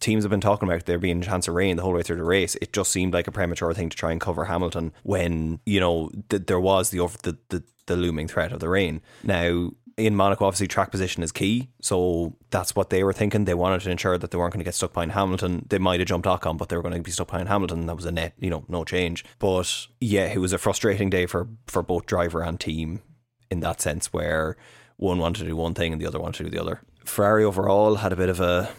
teams 0.00 0.24
have 0.24 0.30
been 0.30 0.40
talking 0.40 0.68
about 0.68 0.86
there 0.86 0.98
being 0.98 1.20
a 1.20 1.24
chance 1.24 1.48
of 1.48 1.54
rain 1.54 1.76
the 1.76 1.82
whole 1.82 1.92
way 1.92 2.02
through 2.02 2.16
the 2.16 2.24
race. 2.24 2.54
It 2.56 2.72
just 2.72 2.90
seemed 2.90 3.12
like 3.14 3.26
a 3.26 3.32
premature 3.32 3.72
thing 3.74 3.88
to 3.88 3.96
try 3.96 4.12
and 4.12 4.20
cover 4.20 4.44
Hamilton 4.44 4.92
when 5.02 5.60
you 5.66 5.80
know 5.80 6.10
th- 6.28 6.46
there 6.46 6.60
was 6.60 6.90
the, 6.90 7.00
over- 7.00 7.18
the 7.22 7.36
the 7.48 7.62
the 7.86 7.96
looming 7.96 8.28
threat 8.28 8.52
of 8.52 8.60
the 8.60 8.68
rain. 8.68 9.00
Now 9.22 9.70
in 9.96 10.14
Monaco, 10.14 10.44
obviously 10.44 10.68
track 10.68 10.92
position 10.92 11.24
is 11.24 11.32
key, 11.32 11.70
so 11.82 12.36
that's 12.50 12.76
what 12.76 12.88
they 12.88 13.02
were 13.02 13.12
thinking. 13.12 13.44
They 13.44 13.54
wanted 13.54 13.80
to 13.80 13.90
ensure 13.90 14.16
that 14.16 14.30
they 14.30 14.38
weren't 14.38 14.52
going 14.52 14.60
to 14.60 14.64
get 14.64 14.76
stuck 14.76 14.92
behind 14.92 15.10
Hamilton. 15.10 15.66
They 15.68 15.78
might 15.78 15.98
have 15.98 16.08
jumped 16.08 16.28
Ocon, 16.28 16.56
but 16.56 16.68
they 16.68 16.76
were 16.76 16.82
going 16.82 16.94
to 16.94 17.00
be 17.00 17.10
stuck 17.10 17.26
behind 17.26 17.48
Hamilton. 17.48 17.86
That 17.86 17.96
was 17.96 18.04
a 18.04 18.12
net, 18.12 18.34
you 18.38 18.48
know, 18.48 18.64
no 18.68 18.84
change. 18.84 19.24
But 19.40 19.88
yeah, 20.00 20.26
it 20.26 20.38
was 20.38 20.52
a 20.52 20.58
frustrating 20.58 21.10
day 21.10 21.26
for 21.26 21.48
for 21.66 21.82
both 21.82 22.06
driver 22.06 22.42
and 22.42 22.60
team 22.60 23.02
in 23.50 23.58
that 23.60 23.80
sense, 23.80 24.12
where 24.12 24.56
one 24.98 25.18
wanted 25.18 25.40
to 25.40 25.46
do 25.46 25.56
one 25.56 25.74
thing 25.74 25.92
and 25.92 26.00
the 26.00 26.06
other 26.06 26.20
wanted 26.20 26.38
to 26.38 26.44
do 26.44 26.50
the 26.50 26.60
other. 26.60 26.80
Ferrari 27.04 27.42
overall 27.42 27.96
had 27.96 28.12
a 28.12 28.16
bit 28.16 28.28
of 28.28 28.38
a 28.38 28.70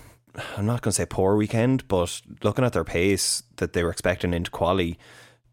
I'm 0.58 0.66
not 0.66 0.82
going 0.82 0.92
to 0.92 0.96
say 0.96 1.06
poor 1.06 1.36
weekend, 1.36 1.88
but 1.88 2.22
looking 2.44 2.66
at 2.66 2.74
their 2.74 2.84
pace 2.84 3.44
that 3.58 3.74
they 3.74 3.84
were 3.84 3.92
expecting 3.92 4.34
into 4.34 4.52
quali, 4.52 4.98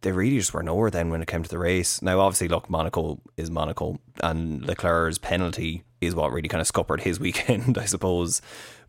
they 0.03 0.13
really 0.13 0.39
just 0.39 0.55
were 0.55 0.63
nowhere 0.63 0.91
then 0.91 1.11
when 1.11 1.23
it 1.23 1.29
came 1.29 1.43
to 1.43 1.49
the 1.49 1.59
race. 1.59 2.03
Now, 2.03 2.21
obviously, 2.21 2.49
look, 2.49 2.69
Monaco 2.69 3.21
is 3.37 3.51
Monaco, 3.51 3.99
and 4.23 4.65
Leclerc's 4.65 5.19
penalty 5.19 5.85
is 6.01 6.15
what 6.15 6.33
really 6.33 6.49
kind 6.49 6.61
of 6.61 6.67
scuppered 6.67 7.01
his 7.01 7.19
weekend, 7.21 7.79
I 7.79 7.87
suppose. 7.87 8.43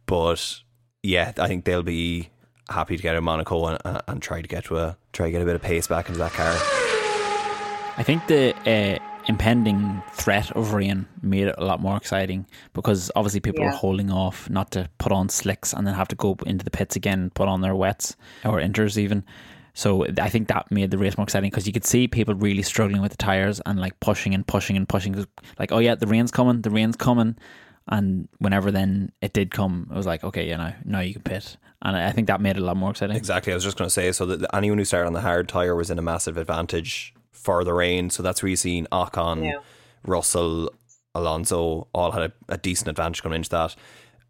But 0.06 0.62
yeah, 1.04 1.34
I 1.38 1.48
think 1.48 1.66
they'll 1.66 1.84
be 1.84 2.30
happy 2.70 2.98
to 2.98 3.04
get 3.04 3.16
in 3.16 3.24
Monaco 3.24 3.66
and, 3.66 4.02
and 4.08 4.22
try 4.22 4.42
to 4.42 4.48
get 4.48 4.66
to 4.66 4.78
a 4.78 4.98
try 5.14 5.28
to 5.28 5.32
get 5.32 5.42
a 5.42 5.46
bit 5.46 5.56
of 5.56 5.62
pace 5.62 5.88
back 5.88 6.08
into 6.08 6.20
that 6.20 6.34
car. 6.34 6.54
I 7.98 8.04
think 8.04 8.28
the 8.28 8.54
uh, 8.70 9.00
impending 9.28 10.02
threat 10.14 10.52
of 10.52 10.74
rain 10.74 11.06
made 11.22 11.48
it 11.48 11.56
a 11.58 11.66
lot 11.66 11.82
more 11.82 11.98
exciting 11.98 12.46
because 12.74 13.12
obviously 13.16 13.40
people 13.40 13.62
Yeah. 13.62 13.72
were 13.72 13.76
holding 13.76 14.10
off 14.12 14.50
not 14.50 14.72
to 14.72 14.90
put 14.98 15.12
on 15.12 15.30
slicks 15.30 15.74
and 15.74 15.86
then 15.86 15.94
have 15.96 16.08
to 16.10 16.16
go 16.16 16.38
into 16.46 16.64
the 16.64 16.72
pits 16.72 16.96
again 16.96 17.20
and 17.20 17.34
put 17.34 17.48
on 17.48 17.62
their 17.62 17.76
wets 17.76 18.16
or 18.46 18.60
inters 18.60 18.98
even. 18.98 19.24
So 19.74 20.06
I 20.20 20.30
think 20.30 20.48
that 20.48 20.72
made 20.72 20.90
the 20.92 20.98
race 20.98 21.18
more 21.18 21.24
exciting 21.26 21.50
because 21.52 21.68
you 21.68 21.74
could 21.74 21.86
see 21.86 22.08
people 22.08 22.34
really 22.34 22.64
struggling 22.64 23.02
with 23.02 23.12
the 23.12 23.18
tires 23.18 23.62
and 23.66 23.80
like 23.80 24.00
pushing 24.00 24.34
and 24.34 24.46
pushing 24.48 24.76
and 24.78 24.88
pushing. 24.90 25.14
'Cause, 25.14 25.28
Like, 25.60 25.72
oh 25.72 25.80
yeah, 25.80 25.96
the 25.96 26.08
rain's 26.08 26.32
coming, 26.32 26.62
the 26.62 26.72
rain's 26.72 26.96
coming. 26.96 27.36
And 27.90 28.28
whenever 28.40 28.72
then 28.72 29.12
it 29.22 29.34
did 29.34 29.52
come, 29.52 29.88
it 29.92 29.96
was 29.96 30.06
like, 30.06 30.24
okay, 30.24 30.50
you 30.50 30.58
know, 30.58 30.74
now 30.84 31.00
you 31.00 31.14
can 31.14 31.22
pit. 31.22 31.58
And 31.82 31.96
I 31.96 32.08
I 32.08 32.12
think 32.12 32.28
that 32.28 32.42
made 32.42 32.58
it 32.58 32.62
a 32.62 32.66
lot 32.66 32.76
more 32.76 32.90
exciting. 32.92 33.16
Exactly. 33.16 33.54
I 33.54 33.56
was 33.56 33.64
just 33.64 33.78
going 33.78 33.86
to 33.88 33.94
say 33.94 34.12
so 34.12 34.26
that 34.26 34.50
anyone 34.54 34.78
who 34.80 34.84
started 34.86 35.08
on 35.08 35.14
the 35.14 35.22
hard 35.22 35.48
tire 35.48 35.76
was 35.76 35.90
in 35.92 36.00
a 36.00 36.02
massive 36.02 36.38
advantage 36.38 37.14
for 37.38 37.64
the 37.64 37.74
rain. 37.74 38.10
So 38.10 38.24
that's 38.24 38.42
where 38.42 38.50
you've 38.50 38.60
seen 38.60 38.88
Ocon, 38.92 39.46
Yeah. 39.46 39.60
Russell, 40.06 40.72
Alonso 41.16 41.88
all 41.94 42.12
had 42.12 42.24
a, 42.24 42.34
a 42.50 42.58
decent 42.58 42.88
advantage 42.90 43.24
coming 43.24 43.38
into 43.38 43.50
that. 43.50 43.76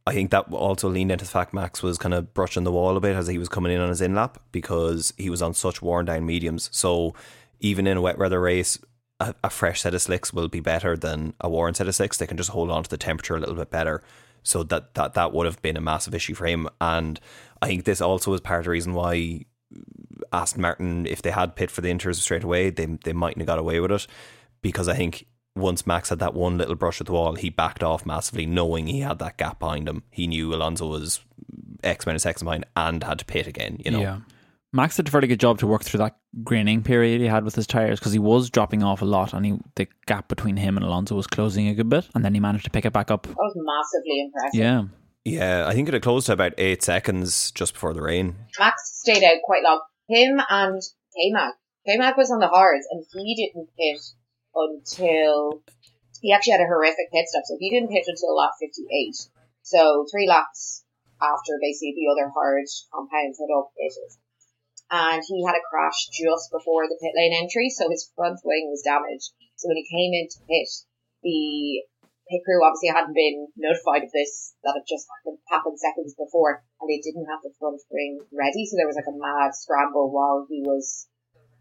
I 0.06 0.14
think 0.14 0.32
that 0.32 0.52
also 0.52 0.88
leaned 0.88 1.12
into 1.12 1.26
the 1.26 1.32
fact 1.32 1.54
Max 1.54 1.84
was 1.84 1.98
kind 1.98 2.14
of 2.14 2.34
brushing 2.34 2.64
the 2.64 2.72
wall 2.72 2.96
a 2.96 3.02
bit 3.02 3.16
as 3.16 3.28
he 3.28 3.38
was 3.38 3.50
coming 3.50 3.74
in 3.74 3.82
on 3.82 3.90
his 3.90 4.00
in 4.00 4.16
lap 4.16 4.42
because 4.54 5.14
he 5.18 5.30
was 5.30 5.42
on 5.42 5.54
such 5.54 5.82
worn 5.82 6.06
down 6.06 6.26
mediums. 6.26 6.70
So 6.72 7.14
even 7.60 7.88
in 7.88 7.98
a 7.98 8.02
wet 8.02 8.18
weather 8.18 8.40
race, 8.40 8.80
a, 9.20 9.36
a 9.44 9.50
fresh 9.50 9.82
set 9.82 9.94
of 9.94 10.02
slicks 10.02 10.32
will 10.32 10.48
be 10.48 10.62
better 10.62 10.96
than 10.96 11.34
a 11.42 11.50
worn 11.50 11.74
set 11.74 11.88
of 11.90 11.96
slicks. 11.96 12.18
They 12.18 12.28
can 12.28 12.38
just 12.38 12.52
hold 12.52 12.72
on 12.72 12.84
to 12.84 12.90
the 12.90 12.98
temperature 12.98 13.36
a 13.36 13.40
little 13.40 13.56
bit 13.56 13.70
better. 13.70 14.02
So 14.44 14.64
that 14.64 14.94
that 14.94 15.14
that 15.16 15.34
would 15.34 15.46
have 15.46 15.62
been 15.62 15.76
a 15.76 15.82
massive 15.82 16.16
issue 16.16 16.36
for 16.36 16.46
him. 16.46 16.70
And 16.80 17.20
I 17.62 17.68
think 17.68 17.84
this 17.84 18.00
also 18.00 18.34
is 18.34 18.40
part 18.40 18.60
of 18.60 18.66
the 18.66 18.72
reason 18.72 18.94
why 18.94 19.44
Aston 20.34 20.62
Martin, 20.62 21.06
if 21.06 21.22
they 21.22 21.32
had 21.32 21.56
pit 21.56 21.72
for 21.72 21.82
the 21.82 21.90
inters 21.90 22.16
straight 22.16 22.44
away, 22.44 22.70
they 22.70 22.86
they 22.86 23.14
mightn't 23.14 23.40
have 23.40 23.48
got 23.48 23.60
away 23.60 23.80
with 23.80 23.92
it. 23.92 24.08
Because 24.62 24.88
I 24.88 24.96
think 24.96 25.26
once 25.56 25.88
Max 25.88 26.10
had 26.10 26.20
that 26.20 26.34
one 26.34 26.58
little 26.58 26.76
brush 26.76 27.00
with 27.00 27.08
the 27.08 27.14
wall, 27.14 27.36
he 27.36 27.50
backed 27.50 27.84
off 27.84 28.06
massively, 28.06 28.46
knowing 28.46 28.88
he 28.88 29.00
had 29.02 29.20
that 29.20 29.38
gap 29.38 29.60
behind 29.60 29.88
him. 29.88 30.04
He 30.12 30.28
knew 30.28 30.54
Alonso 30.54 30.88
was 30.88 31.22
X 31.84 32.06
minus 32.06 32.26
X 32.26 32.44
behind 32.44 32.66
and 32.76 33.04
had 33.04 33.20
to 33.20 33.26
pit 33.26 33.48
again. 33.48 33.78
You 33.84 33.92
know, 33.92 34.00
Yeah. 34.00 34.20
Max 34.74 34.98
did 34.98 35.08
a 35.08 35.12
fairly 35.12 35.28
good 35.30 35.40
job 35.40 35.58
to 35.60 35.68
work 35.68 35.84
through 35.84 36.00
that 36.00 36.18
graining 36.44 36.84
period 36.84 37.22
he 37.22 37.28
had 37.28 37.46
with 37.46 37.56
his 37.56 37.66
tires 37.66 38.00
because 38.00 38.12
he 38.12 38.20
was 38.20 38.50
dropping 38.50 38.84
off 38.84 39.02
a 39.02 39.06
lot 39.06 39.34
and 39.34 39.46
he, 39.46 39.58
the 39.76 39.88
gap 40.06 40.28
between 40.28 40.58
him 40.58 40.76
and 40.76 40.86
Alonso 40.86 41.16
was 41.16 41.26
closing 41.26 41.70
a 41.70 41.74
good 41.74 41.90
bit 41.90 42.08
and 42.14 42.24
then 42.24 42.34
he 42.34 42.40
managed 42.40 42.66
to 42.66 42.70
pick 42.70 42.86
it 42.86 42.92
back 42.92 43.10
up. 43.10 43.24
That 43.24 43.36
was 43.36 43.56
massively 43.56 44.22
impressive. 44.22 44.60
Yeah. 44.60 44.84
yeah. 45.24 45.68
I 45.68 45.74
think 45.74 45.88
it 45.88 45.94
had 45.94 46.04
closed 46.04 46.26
to 46.28 46.34
about 46.34 46.54
eight 46.58 46.84
seconds 46.84 47.52
just 47.52 47.74
before 47.74 47.94
the 47.94 48.02
rain. 48.02 48.36
Max 48.60 49.00
stayed 49.02 49.24
out 49.24 49.38
quite 49.46 49.64
long. 49.64 49.80
Him 50.08 50.40
and 50.50 50.82
K-Mag. 51.16 51.54
K-Mag 51.86 52.18
was 52.18 52.32
on 52.32 52.40
the 52.40 52.48
hards 52.48 52.88
and 52.92 53.06
he 53.14 53.36
didn't 53.36 53.70
pit 53.78 54.02
until 54.56 55.64
he 56.22 56.34
actually 56.34 56.54
had 56.54 56.66
a 56.66 56.72
horrific 56.72 57.12
pit 57.12 57.28
stop. 57.28 57.44
So 57.46 57.58
he 57.60 57.70
didn't 57.70 57.92
pit 57.92 58.06
until 58.08 58.36
lap 58.36 58.52
58. 58.60 59.16
So 59.62 60.06
three 60.10 60.28
laps 60.28 60.84
after 61.22 61.60
basically 61.62 61.96
the 61.96 62.12
other 62.12 62.32
hard 62.32 62.66
compounds 62.94 63.40
had 63.40 63.52
all 63.52 63.72
pitted. 63.76 64.12
And 64.90 65.22
he 65.28 65.44
had 65.44 65.60
a 65.60 65.68
crash 65.68 66.08
just 66.08 66.48
before 66.52 66.88
the 66.88 66.96
pit 66.96 67.12
lane 67.12 67.36
entry, 67.36 67.70
so 67.70 67.90
his 67.90 68.10
front 68.16 68.40
wing 68.46 68.72
was 68.72 68.88
damaged. 68.88 69.36
So 69.60 69.68
when 69.68 69.76
he 69.76 69.92
came 69.92 70.16
into 70.16 70.40
pit, 70.48 70.72
the 71.24 71.84
pit 72.30 72.44
crew 72.44 72.60
obviously 72.64 72.92
hadn't 72.92 73.16
been 73.16 73.48
notified 73.56 74.04
of 74.04 74.12
this, 74.12 74.54
that 74.64 74.76
it 74.76 74.86
just 74.88 75.08
happened, 75.08 75.40
happened 75.50 75.80
seconds 75.80 76.14
before, 76.16 76.64
and 76.80 76.88
they 76.88 77.00
didn't 77.00 77.28
have 77.28 77.42
the 77.44 77.56
front 77.60 77.80
wing 77.92 78.20
ready, 78.32 78.68
so 78.68 78.76
there 78.76 78.88
was 78.88 79.00
like 79.00 79.10
a 79.10 79.16
mad 79.16 79.56
scramble 79.56 80.12
while 80.12 80.46
he 80.50 80.62
was 80.62 81.08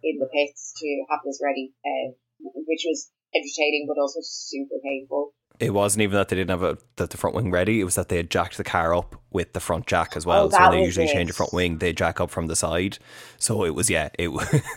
in 0.02 0.18
the 0.18 0.28
pits 0.30 0.74
to 0.76 0.88
have 1.10 1.20
this 1.24 1.40
ready, 1.42 1.72
uh, 1.82 2.14
which 2.42 2.84
was 2.86 3.10
entertaining 3.34 3.86
but 3.88 4.00
also 4.00 4.20
super 4.22 4.76
painful. 4.82 5.32
It 5.58 5.72
wasn't 5.72 6.02
even 6.02 6.16
that 6.16 6.28
they 6.28 6.36
didn't 6.36 6.50
have 6.50 6.62
a, 6.62 6.78
that 6.96 7.10
the 7.10 7.16
front 7.16 7.34
wing 7.34 7.50
ready. 7.50 7.80
It 7.80 7.84
was 7.84 7.94
that 7.94 8.10
they 8.10 8.18
had 8.18 8.30
jacked 8.30 8.58
the 8.58 8.64
car 8.64 8.94
up 8.94 9.16
with 9.30 9.54
the 9.54 9.60
front 9.60 9.86
jack 9.86 10.14
as 10.14 10.26
well. 10.26 10.46
Oh, 10.46 10.50
so 10.50 10.60
when 10.60 10.72
they 10.72 10.84
usually 10.84 11.06
it. 11.06 11.12
change 11.12 11.28
the 11.28 11.34
front 11.34 11.54
wing, 11.54 11.78
they 11.78 11.94
jack 11.94 12.20
up 12.20 12.30
from 12.30 12.46
the 12.46 12.56
side. 12.56 12.98
So 13.38 13.64
it 13.64 13.74
was 13.74 13.88
yeah, 13.88 14.10
it 14.18 14.28
was 14.28 14.46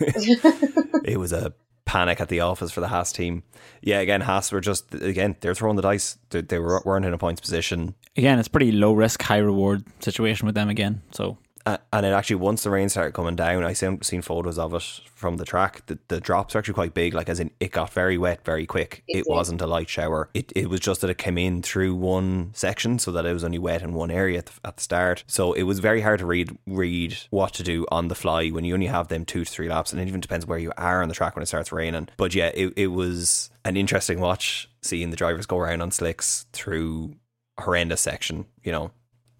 it 1.04 1.18
was 1.18 1.32
a 1.32 1.52
panic 1.90 2.20
at 2.20 2.28
the 2.28 2.38
office 2.38 2.70
for 2.70 2.80
the 2.80 2.86
Haas 2.86 3.10
team. 3.10 3.42
Yeah, 3.82 3.98
again, 3.98 4.20
Haas 4.20 4.52
were 4.52 4.60
just 4.60 4.94
again 4.94 5.34
they're 5.40 5.56
throwing 5.56 5.74
the 5.74 5.82
dice. 5.82 6.18
They, 6.30 6.40
they 6.40 6.60
were, 6.60 6.80
weren't 6.84 7.04
in 7.04 7.12
a 7.12 7.18
points 7.18 7.40
position. 7.40 7.96
Again, 8.16 8.38
it's 8.38 8.46
pretty 8.46 8.70
low 8.70 8.92
risk, 8.92 9.20
high 9.22 9.38
reward 9.38 9.82
situation 10.00 10.46
with 10.46 10.54
them 10.54 10.68
again. 10.68 11.02
So 11.10 11.36
Uh, 11.66 11.76
and 11.92 12.06
it 12.06 12.10
actually 12.10 12.36
once 12.36 12.62
the 12.62 12.70
rain 12.70 12.88
started 12.88 13.12
coming 13.12 13.36
down, 13.36 13.64
I 13.64 13.74
seen 13.74 14.00
seen 14.02 14.22
photos 14.22 14.58
of 14.58 14.72
it 14.74 15.00
from 15.14 15.36
the 15.36 15.44
track. 15.44 15.84
The, 15.86 15.98
the 16.08 16.20
drops 16.20 16.54
are 16.54 16.58
actually 16.58 16.74
quite 16.74 16.94
big. 16.94 17.12
Like 17.12 17.28
as 17.28 17.38
in, 17.38 17.50
it 17.60 17.70
got 17.72 17.92
very 17.92 18.16
wet 18.16 18.44
very 18.44 18.66
quick. 18.66 19.02
It 19.06 19.26
wasn't 19.28 19.60
a 19.60 19.66
light 19.66 19.88
shower. 19.88 20.30
It 20.32 20.52
it 20.56 20.70
was 20.70 20.80
just 20.80 21.02
that 21.02 21.10
it 21.10 21.18
came 21.18 21.36
in 21.36 21.62
through 21.62 21.94
one 21.94 22.52
section, 22.54 22.98
so 22.98 23.12
that 23.12 23.26
it 23.26 23.32
was 23.32 23.44
only 23.44 23.58
wet 23.58 23.82
in 23.82 23.92
one 23.92 24.10
area 24.10 24.38
at 24.38 24.46
the, 24.46 24.52
at 24.64 24.76
the 24.76 24.82
start. 24.82 25.24
So 25.26 25.52
it 25.52 25.64
was 25.64 25.80
very 25.80 26.00
hard 26.00 26.20
to 26.20 26.26
read 26.26 26.56
read 26.66 27.18
what 27.30 27.52
to 27.54 27.62
do 27.62 27.86
on 27.90 28.08
the 28.08 28.14
fly 28.14 28.48
when 28.48 28.64
you 28.64 28.74
only 28.74 28.86
have 28.86 29.08
them 29.08 29.24
two 29.24 29.44
to 29.44 29.50
three 29.50 29.68
laps, 29.68 29.92
and 29.92 30.00
it 30.00 30.08
even 30.08 30.20
depends 30.20 30.46
where 30.46 30.58
you 30.58 30.72
are 30.78 31.02
on 31.02 31.08
the 31.08 31.14
track 31.14 31.36
when 31.36 31.42
it 31.42 31.46
starts 31.46 31.72
raining. 31.72 32.08
But 32.16 32.34
yeah, 32.34 32.50
it 32.54 32.72
it 32.76 32.88
was 32.88 33.50
an 33.64 33.76
interesting 33.76 34.20
watch 34.20 34.70
seeing 34.82 35.10
the 35.10 35.16
drivers 35.16 35.44
go 35.44 35.58
around 35.58 35.82
on 35.82 35.90
slicks 35.90 36.46
through 36.52 37.16
a 37.58 37.62
horrendous 37.62 38.00
section. 38.00 38.46
You 38.62 38.72
know, 38.72 38.90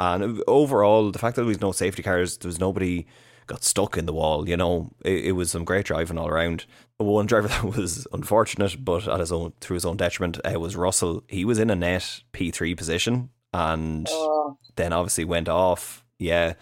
and 0.00 0.42
overall, 0.48 1.10
the 1.12 1.18
fact 1.18 1.36
that 1.36 1.42
there 1.42 1.48
was 1.48 1.60
no 1.60 1.72
safety 1.72 2.02
cars, 2.02 2.38
there 2.38 2.48
was 2.48 2.58
nobody 2.58 3.06
got 3.46 3.62
stuck 3.64 3.96
in 3.98 4.06
the 4.06 4.12
wall. 4.12 4.48
You 4.48 4.56
know, 4.56 4.90
it, 5.04 5.26
it 5.26 5.32
was 5.32 5.50
some 5.50 5.64
great 5.64 5.84
driving 5.86 6.16
all 6.18 6.28
around. 6.28 6.64
One 6.98 7.26
driver 7.26 7.48
that 7.54 7.64
was 7.64 8.06
unfortunate, 8.12 8.84
but 8.84 9.06
at 9.08 9.20
his 9.20 9.30
own 9.32 9.52
through 9.60 9.74
his 9.74 9.84
own 9.84 9.96
detriment, 9.96 10.38
uh, 10.44 10.58
was 10.58 10.74
Russell. 10.76 11.22
He 11.28 11.44
was 11.44 11.58
in 11.58 11.70
a 11.70 11.76
net 11.76 12.22
P 12.32 12.50
three 12.50 12.74
position, 12.74 13.30
and 13.52 14.06
Oh, 14.10 14.56
then 14.76 14.92
obviously 14.92 15.24
went 15.24 15.48
off. 15.48 16.04
Yeah, 16.18 16.54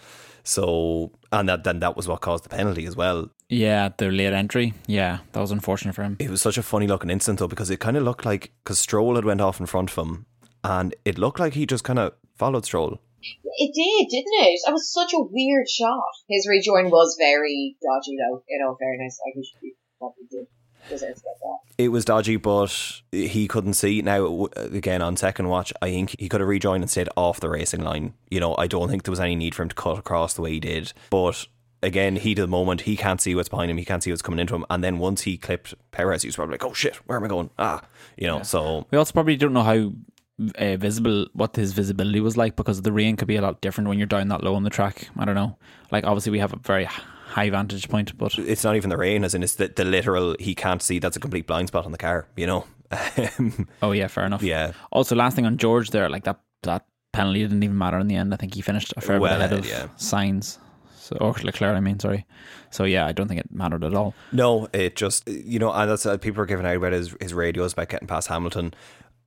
so 0.43 1.11
and 1.31 1.47
that 1.49 1.63
then 1.63 1.79
that 1.79 1.95
was 1.95 2.07
what 2.07 2.21
caused 2.21 2.43
the 2.45 2.49
penalty 2.49 2.85
as 2.85 2.95
well. 2.95 3.29
yeah, 3.49 3.89
the 3.97 4.09
late 4.11 4.33
entry. 4.33 4.73
Yeah, 4.87 5.19
that 5.33 5.39
was 5.41 5.51
unfortunate 5.51 5.95
for 5.95 6.03
him. 6.03 6.15
It 6.19 6.29
was 6.29 6.41
such 6.41 6.57
a 6.57 6.63
funny 6.63 6.87
looking 6.87 7.09
incident 7.09 7.39
though 7.39 7.47
because 7.47 7.69
it 7.69 7.79
kind 7.79 7.97
of 7.97 8.03
looked 8.03 8.25
like 8.25 8.51
because 8.63 8.79
Stroll 8.79 9.15
had 9.15 9.25
went 9.25 9.41
off 9.41 9.59
in 9.59 9.65
front 9.65 9.91
of 9.91 9.97
him, 9.97 10.25
and 10.63 10.95
it 11.05 11.17
looked 11.17 11.39
like 11.39 11.53
he 11.53 11.65
just 11.65 11.83
kind 11.83 11.99
of 11.99 12.13
followed 12.35 12.65
Stroll. 12.65 12.99
It 13.21 13.71
did, 13.73 14.09
didn't 14.09 14.47
it? 14.47 14.61
That 14.65 14.73
was 14.73 14.91
such 14.91 15.13
a 15.13 15.21
weird 15.21 15.69
shot. 15.69 16.11
His 16.27 16.47
rejoin 16.47 16.89
was 16.89 17.15
very 17.19 17.77
dodgy, 17.81 18.17
though. 18.17 18.43
In 18.47 18.65
all 18.65 18.77
fairness, 18.79 19.19
like 19.25 19.35
he 19.35 19.43
should 19.43 19.61
be 19.61 19.75
probably 19.97 20.25
did 20.29 20.47
deserve 20.89 21.15
to 21.15 21.21
get 21.21 21.39
that. 21.41 21.57
It 21.77 21.89
was 21.89 22.05
dodgy, 22.05 22.37
but 22.37 23.01
he 23.11 23.47
couldn't 23.47 23.73
see. 23.73 24.01
Now, 24.01 24.47
again, 24.55 25.01
on 25.01 25.17
second 25.17 25.47
watch, 25.47 25.73
I 25.81 25.89
think 25.89 26.15
he 26.19 26.29
could 26.29 26.41
have 26.41 26.49
rejoined 26.49 26.83
and 26.83 26.89
stayed 26.89 27.09
off 27.15 27.39
the 27.39 27.49
racing 27.49 27.81
line. 27.81 28.13
You 28.29 28.39
know, 28.39 28.55
I 28.57 28.67
don't 28.67 28.89
think 28.89 29.03
there 29.03 29.11
was 29.11 29.19
any 29.19 29.35
need 29.35 29.55
for 29.55 29.63
him 29.63 29.69
to 29.69 29.75
cut 29.75 29.99
across 29.99 30.33
the 30.33 30.41
way 30.41 30.51
he 30.51 30.59
did. 30.59 30.93
But 31.09 31.47
again, 31.81 32.17
heat 32.17 32.39
of 32.39 32.43
the 32.43 32.51
moment, 32.51 32.81
he 32.81 32.97
can't 32.97 33.21
see 33.21 33.35
what's 33.35 33.49
behind 33.49 33.71
him, 33.71 33.77
he 33.77 33.85
can't 33.85 34.03
see 34.03 34.11
what's 34.11 34.21
coming 34.21 34.39
into 34.39 34.55
him. 34.55 34.65
And 34.69 34.83
then 34.83 34.99
once 34.99 35.21
he 35.21 35.37
clipped 35.37 35.73
Perez, 35.91 36.23
he 36.23 36.27
was 36.27 36.35
probably 36.35 36.53
like, 36.53 36.65
oh 36.65 36.73
shit, 36.73 36.95
where 37.07 37.17
am 37.17 37.23
I 37.23 37.27
going? 37.27 37.49
Ah, 37.57 37.81
you 38.17 38.27
know, 38.27 38.43
so 38.43 38.85
We 38.91 38.97
also 38.97 39.13
probably 39.13 39.37
don't 39.37 39.53
know 39.53 39.63
how 39.63 39.91
uh, 40.57 40.77
visible 40.77 41.27
what 41.33 41.55
his 41.55 41.73
visibility 41.73 42.19
was 42.19 42.37
like 42.37 42.55
because 42.55 42.81
the 42.81 42.91
rain 42.91 43.15
could 43.15 43.27
be 43.27 43.35
a 43.35 43.41
lot 43.41 43.61
different 43.61 43.87
when 43.89 43.97
you're 43.97 44.07
down 44.07 44.27
that 44.29 44.43
low 44.43 44.55
on 44.55 44.63
the 44.63 44.69
track. 44.69 45.09
I 45.17 45.25
don't 45.25 45.35
know. 45.35 45.57
Like 45.91 46.05
obviously 46.05 46.31
we 46.31 46.39
have 46.39 46.53
a 46.53 46.59
very 46.59 46.85
high 46.85 47.49
vantage 47.49 47.89
point, 47.89 48.17
but 48.17 48.37
it's 48.37 48.63
not 48.63 48.75
even 48.75 48.89
the 48.89 48.97
rain, 48.97 49.23
as 49.23 49.35
in 49.35 49.43
it's 49.43 49.55
the, 49.55 49.67
the 49.67 49.85
literal, 49.85 50.35
he 50.39 50.55
can't 50.55 50.81
see, 50.81 50.99
that's 50.99 51.17
a 51.17 51.19
complete 51.19 51.47
blind 51.47 51.67
spot 51.67 51.85
on 51.85 51.91
the 51.91 51.97
car, 51.97 52.27
you 52.35 52.47
know? 52.47 52.65
oh 53.81 53.91
yeah, 53.91 54.07
fair 54.07 54.25
enough. 54.25 54.41
yeah. 54.41 54.71
Also, 54.91 55.15
last 55.15 55.35
thing 55.35 55.45
on 55.45 55.57
George 55.57 55.91
there, 55.91 56.09
like 56.09 56.23
that 56.23 56.39
that 56.63 56.85
penalty 57.11 57.41
didn't 57.41 57.63
even 57.63 57.77
matter 57.77 57.99
in 57.99 58.07
the 58.07 58.15
end. 58.15 58.33
I 58.33 58.37
think 58.37 58.55
he 58.55 58.61
finished 58.61 58.93
a 58.97 59.01
fair 59.01 59.19
Well 59.19 59.31
bit 59.31 59.45
ahead 59.45 59.59
of 59.59 59.65
yeah. 59.67 59.87
Sainz. 59.97 60.57
So 60.95 61.17
or 61.17 61.33
Leclerc, 61.43 61.75
I 61.75 61.79
mean, 61.79 61.99
sorry. 61.99 62.25
So 62.69 62.83
yeah, 62.83 63.07
I 63.07 63.13
don't 63.13 63.27
think 63.27 63.39
it 63.39 63.51
mattered 63.51 63.83
at 63.83 63.95
all. 63.95 64.13
No, 64.31 64.67
it 64.73 64.95
just 64.95 65.27
you 65.27 65.57
know, 65.57 65.71
and 65.71 65.89
that's 65.89 66.05
uh, 66.05 66.17
people 66.17 66.41
are 66.43 66.45
giving 66.45 66.65
out 66.65 66.75
about 66.75 66.93
his 66.93 67.15
his 67.19 67.33
radios 67.33 67.73
about 67.73 67.89
getting 67.89 68.07
past 68.07 68.27
Hamilton. 68.27 68.73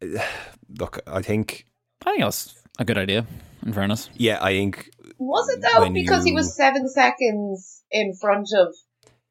Look, 0.78 1.00
I 1.06 1.23
think 1.23 1.66
I 2.04 2.11
think 2.11 2.23
that's 2.23 2.54
a 2.78 2.85
good 2.85 2.99
idea. 2.99 3.26
In 3.64 3.73
fairness, 3.73 4.11
yeah, 4.14 4.38
I 4.42 4.52
think 4.52 4.90
Was 5.18 5.49
it 5.50 5.62
though? 5.62 5.80
When 5.82 5.92
Because 5.92 6.25
he 6.25 6.32
was 6.32 6.56
seven 6.56 6.88
seconds 6.88 7.85
in 7.90 8.14
front 8.21 8.49
of 8.56 8.75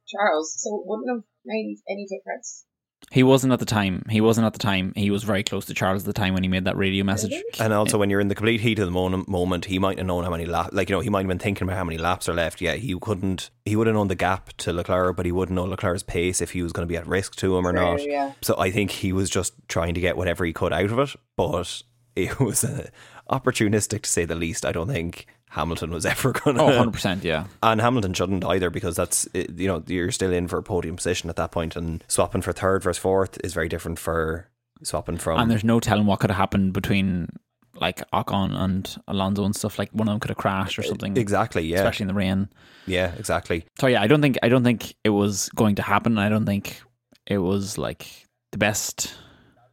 Charles, 0.08 0.56
so 0.58 0.78
it 0.78 0.84
wouldn't 0.86 1.10
have 1.10 1.24
made 1.46 1.78
any 1.90 2.06
difference. 2.06 2.66
He 3.10 3.24
wasn't 3.24 3.52
at 3.52 3.60
the 3.60 3.66
time. 3.66 4.06
He 4.10 4.22
wasn't 4.22 4.46
at 4.46 4.54
the 4.54 4.60
time. 4.60 4.94
He 4.96 5.12
was 5.12 5.24
very 5.24 5.44
close 5.44 5.66
to 5.66 5.74
Charles 5.74 6.04
at 6.04 6.06
the 6.06 6.14
time 6.14 6.34
when 6.34 6.44
he 6.44 6.50
made 6.50 6.66
that 6.66 6.78
radio 6.78 7.04
message. 7.04 7.34
And 7.60 7.74
also, 7.74 7.98
when 7.98 8.10
you're 8.10 8.20
in 8.22 8.28
the 8.28 8.36
complete 8.36 8.62
heat 8.62 8.80
of 8.80 8.86
the 8.86 8.92
moment, 8.92 9.28
moment 9.28 9.66
he 9.66 9.80
might 9.80 9.98
have 9.98 10.08
known 10.08 10.24
how 10.24 10.30
many 10.30 10.46
laps. 10.46 10.74
Like 10.74 10.90
you 10.90 10.96
know, 10.96 11.02
he 11.02 11.10
might 11.10 11.22
have 11.22 11.28
been 11.28 11.40
thinking 11.40 11.68
about 11.68 11.78
how 11.78 11.84
many 11.84 11.98
laps 11.98 12.30
are 12.30 12.34
left. 12.34 12.62
Yeah, 12.62 12.76
he 12.76 12.98
couldn't. 13.00 13.50
He 13.66 13.76
would 13.76 13.88
have 13.88 13.96
known 13.96 14.08
the 14.08 14.16
gap 14.16 14.54
to 14.58 14.72
Leclerc, 14.72 15.16
but 15.18 15.26
he 15.26 15.32
wouldn't 15.32 15.56
know 15.56 15.66
Leclerc's 15.66 16.04
pace 16.04 16.42
if 16.42 16.52
he 16.52 16.62
was 16.62 16.72
going 16.72 16.88
to 16.88 16.92
be 16.92 16.98
at 16.98 17.08
risk 17.08 17.36
to 17.38 17.58
him 17.58 17.66
or 17.68 17.72
True, 17.72 17.82
not. 17.82 18.04
yeah. 18.08 18.34
So 18.42 18.58
I 18.58 18.72
think 18.72 18.92
he 18.92 19.12
was 19.12 19.30
just 19.30 19.54
trying 19.68 19.94
to 19.96 20.00
get 20.02 20.16
whatever 20.16 20.46
he 20.46 20.54
could 20.54 20.72
out 20.72 20.92
of 20.92 21.00
it. 21.00 21.16
But 21.36 21.84
it 22.16 22.40
was 22.42 22.64
uh, 22.64 22.88
opportunistic 23.30 24.04
to 24.04 24.10
say 24.10 24.26
the 24.26 24.36
least. 24.36 24.66
I 24.66 24.72
don't 24.72 24.88
think 24.88 25.26
Hamilton 25.52 25.92
was 25.92 26.06
ever 26.14 26.32
going 26.32 26.56
to. 26.58 26.62
Oh, 26.64 26.66
100 26.68 26.92
percent, 26.92 27.24
yeah. 27.24 27.46
And 27.62 27.80
Hamilton 27.80 28.14
shouldn't 28.14 28.44
either 28.46 28.70
because 28.70 28.96
that's 28.96 29.28
you 29.34 29.68
know 29.68 29.84
you're 29.88 30.12
still 30.12 30.32
in 30.34 30.48
for 30.48 30.58
a 30.58 30.64
podium 30.64 30.96
position 30.96 31.30
at 31.30 31.36
that 31.36 31.52
point, 31.52 31.76
and 31.76 32.04
swapping 32.08 32.42
for 32.42 32.52
third 32.54 32.84
versus 32.84 33.02
fourth 33.02 33.38
is 33.44 33.54
very 33.54 33.70
different 33.70 34.00
for 34.00 34.48
swapping 34.84 35.18
from. 35.18 35.40
And 35.40 35.52
there's 35.52 35.64
no 35.64 35.80
telling 35.80 36.06
what 36.06 36.20
could 36.20 36.30
have 36.32 36.38
happened 36.38 36.74
between 36.74 37.28
like 37.76 38.02
Ocon 38.12 38.54
and 38.56 38.96
Alonso 39.08 39.44
and 39.44 39.56
stuff. 39.56 39.78
Like 39.80 39.90
one 39.92 40.08
of 40.08 40.14
them 40.14 40.20
could 40.20 40.30
have 40.30 40.38
crashed 40.38 40.78
or 40.80 40.84
something. 40.84 41.18
exactly, 41.18 41.64
yeah, 41.64 41.78
Especially 41.78 42.04
in 42.04 42.08
the 42.08 42.14
rain. 42.14 42.50
yeah, 42.88 43.14
exactly. 43.18 43.66
So 43.80 43.88
yeah, 43.88 44.02
I 44.02 44.08
don't 44.08 44.22
think 44.22 44.38
I 44.44 44.50
don't 44.50 44.64
think 44.64 44.96
it 45.04 45.10
was 45.10 45.50
going 45.50 45.76
to 45.76 45.82
happen. 45.82 46.18
I 46.18 46.30
don't 46.30 46.46
think 46.46 46.82
it 47.28 47.40
was 47.40 47.78
like 47.78 48.08
the 48.52 48.58
best 48.58 49.14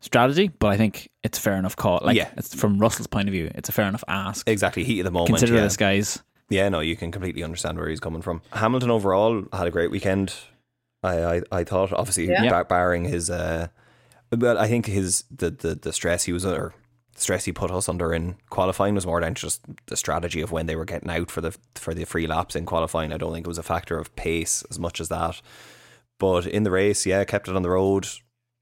strategy, 0.09 0.49
but 0.49 0.69
I 0.69 0.77
think 0.77 1.09
it's 1.23 1.39
fair 1.39 1.55
enough 1.55 1.77
call. 1.77 2.01
Like 2.03 2.17
Yeah. 2.17 2.29
it's 2.37 2.55
from 2.55 2.79
Russell's 2.79 3.07
point 3.07 3.29
of 3.29 3.33
view, 3.33 3.51
it's 3.55 3.69
a 3.69 3.73
fair 3.73 3.87
enough 3.87 4.03
ask. 4.09 4.49
Exactly, 4.49 4.83
heat 4.85 5.01
of 5.01 5.05
the 5.05 5.11
moment. 5.11 5.29
Consider 5.29 5.55
yeah. 5.55 5.61
this, 5.63 5.77
guys. 5.77 6.23
Yeah, 6.51 6.69
no, 6.71 6.81
you 6.81 6.97
can 6.97 7.13
completely 7.13 7.43
understand 7.45 7.79
where 7.79 7.89
he's 7.89 8.01
coming 8.01 8.23
from. 8.23 8.41
Hamilton 8.53 8.91
overall 8.91 9.45
had 9.53 9.67
a 9.67 9.71
great 9.71 9.91
weekend. 9.91 10.35
I 11.03 11.23
I, 11.37 11.43
I 11.53 11.65
thought 11.65 11.93
obviously 11.93 12.29
Yeah. 12.29 12.49
bar- 12.51 12.65
barring 12.65 13.05
his 13.05 13.31
uh, 13.31 13.69
but 14.31 14.57
I 14.57 14.67
think 14.69 14.87
his 14.87 15.25
the, 15.31 15.51
the 15.51 15.75
the 15.75 15.93
stress 15.93 16.25
he 16.25 16.33
was 16.33 16.45
under, 16.47 16.75
stress 17.17 17.45
he 17.45 17.53
put 17.53 17.71
us 17.71 17.89
under 17.89 18.13
in 18.15 18.37
qualifying 18.51 18.95
was 18.95 19.07
more 19.07 19.21
than 19.21 19.35
just 19.35 19.61
the 19.87 19.97
strategy 19.97 20.41
of 20.41 20.51
when 20.51 20.67
they 20.67 20.77
were 20.77 20.85
getting 20.85 21.11
out 21.11 21.31
for 21.31 21.41
the 21.43 21.55
for 21.75 21.93
the 21.95 22.05
free 22.05 22.27
laps 22.27 22.57
in 22.57 22.65
qualifying. 22.67 23.13
I 23.13 23.19
don't 23.19 23.33
think 23.33 23.47
it 23.47 23.55
was 23.55 23.59
a 23.59 23.63
factor 23.63 23.99
of 23.99 24.15
pace 24.17 24.65
as 24.71 24.79
much 24.79 25.01
as 25.01 25.09
that. 25.09 25.41
But 26.19 26.47
in 26.47 26.63
the 26.65 26.71
race, 26.73 27.07
yeah, 27.07 27.23
kept 27.25 27.47
it 27.49 27.55
on 27.57 27.63
the 27.63 27.71
road 27.71 28.09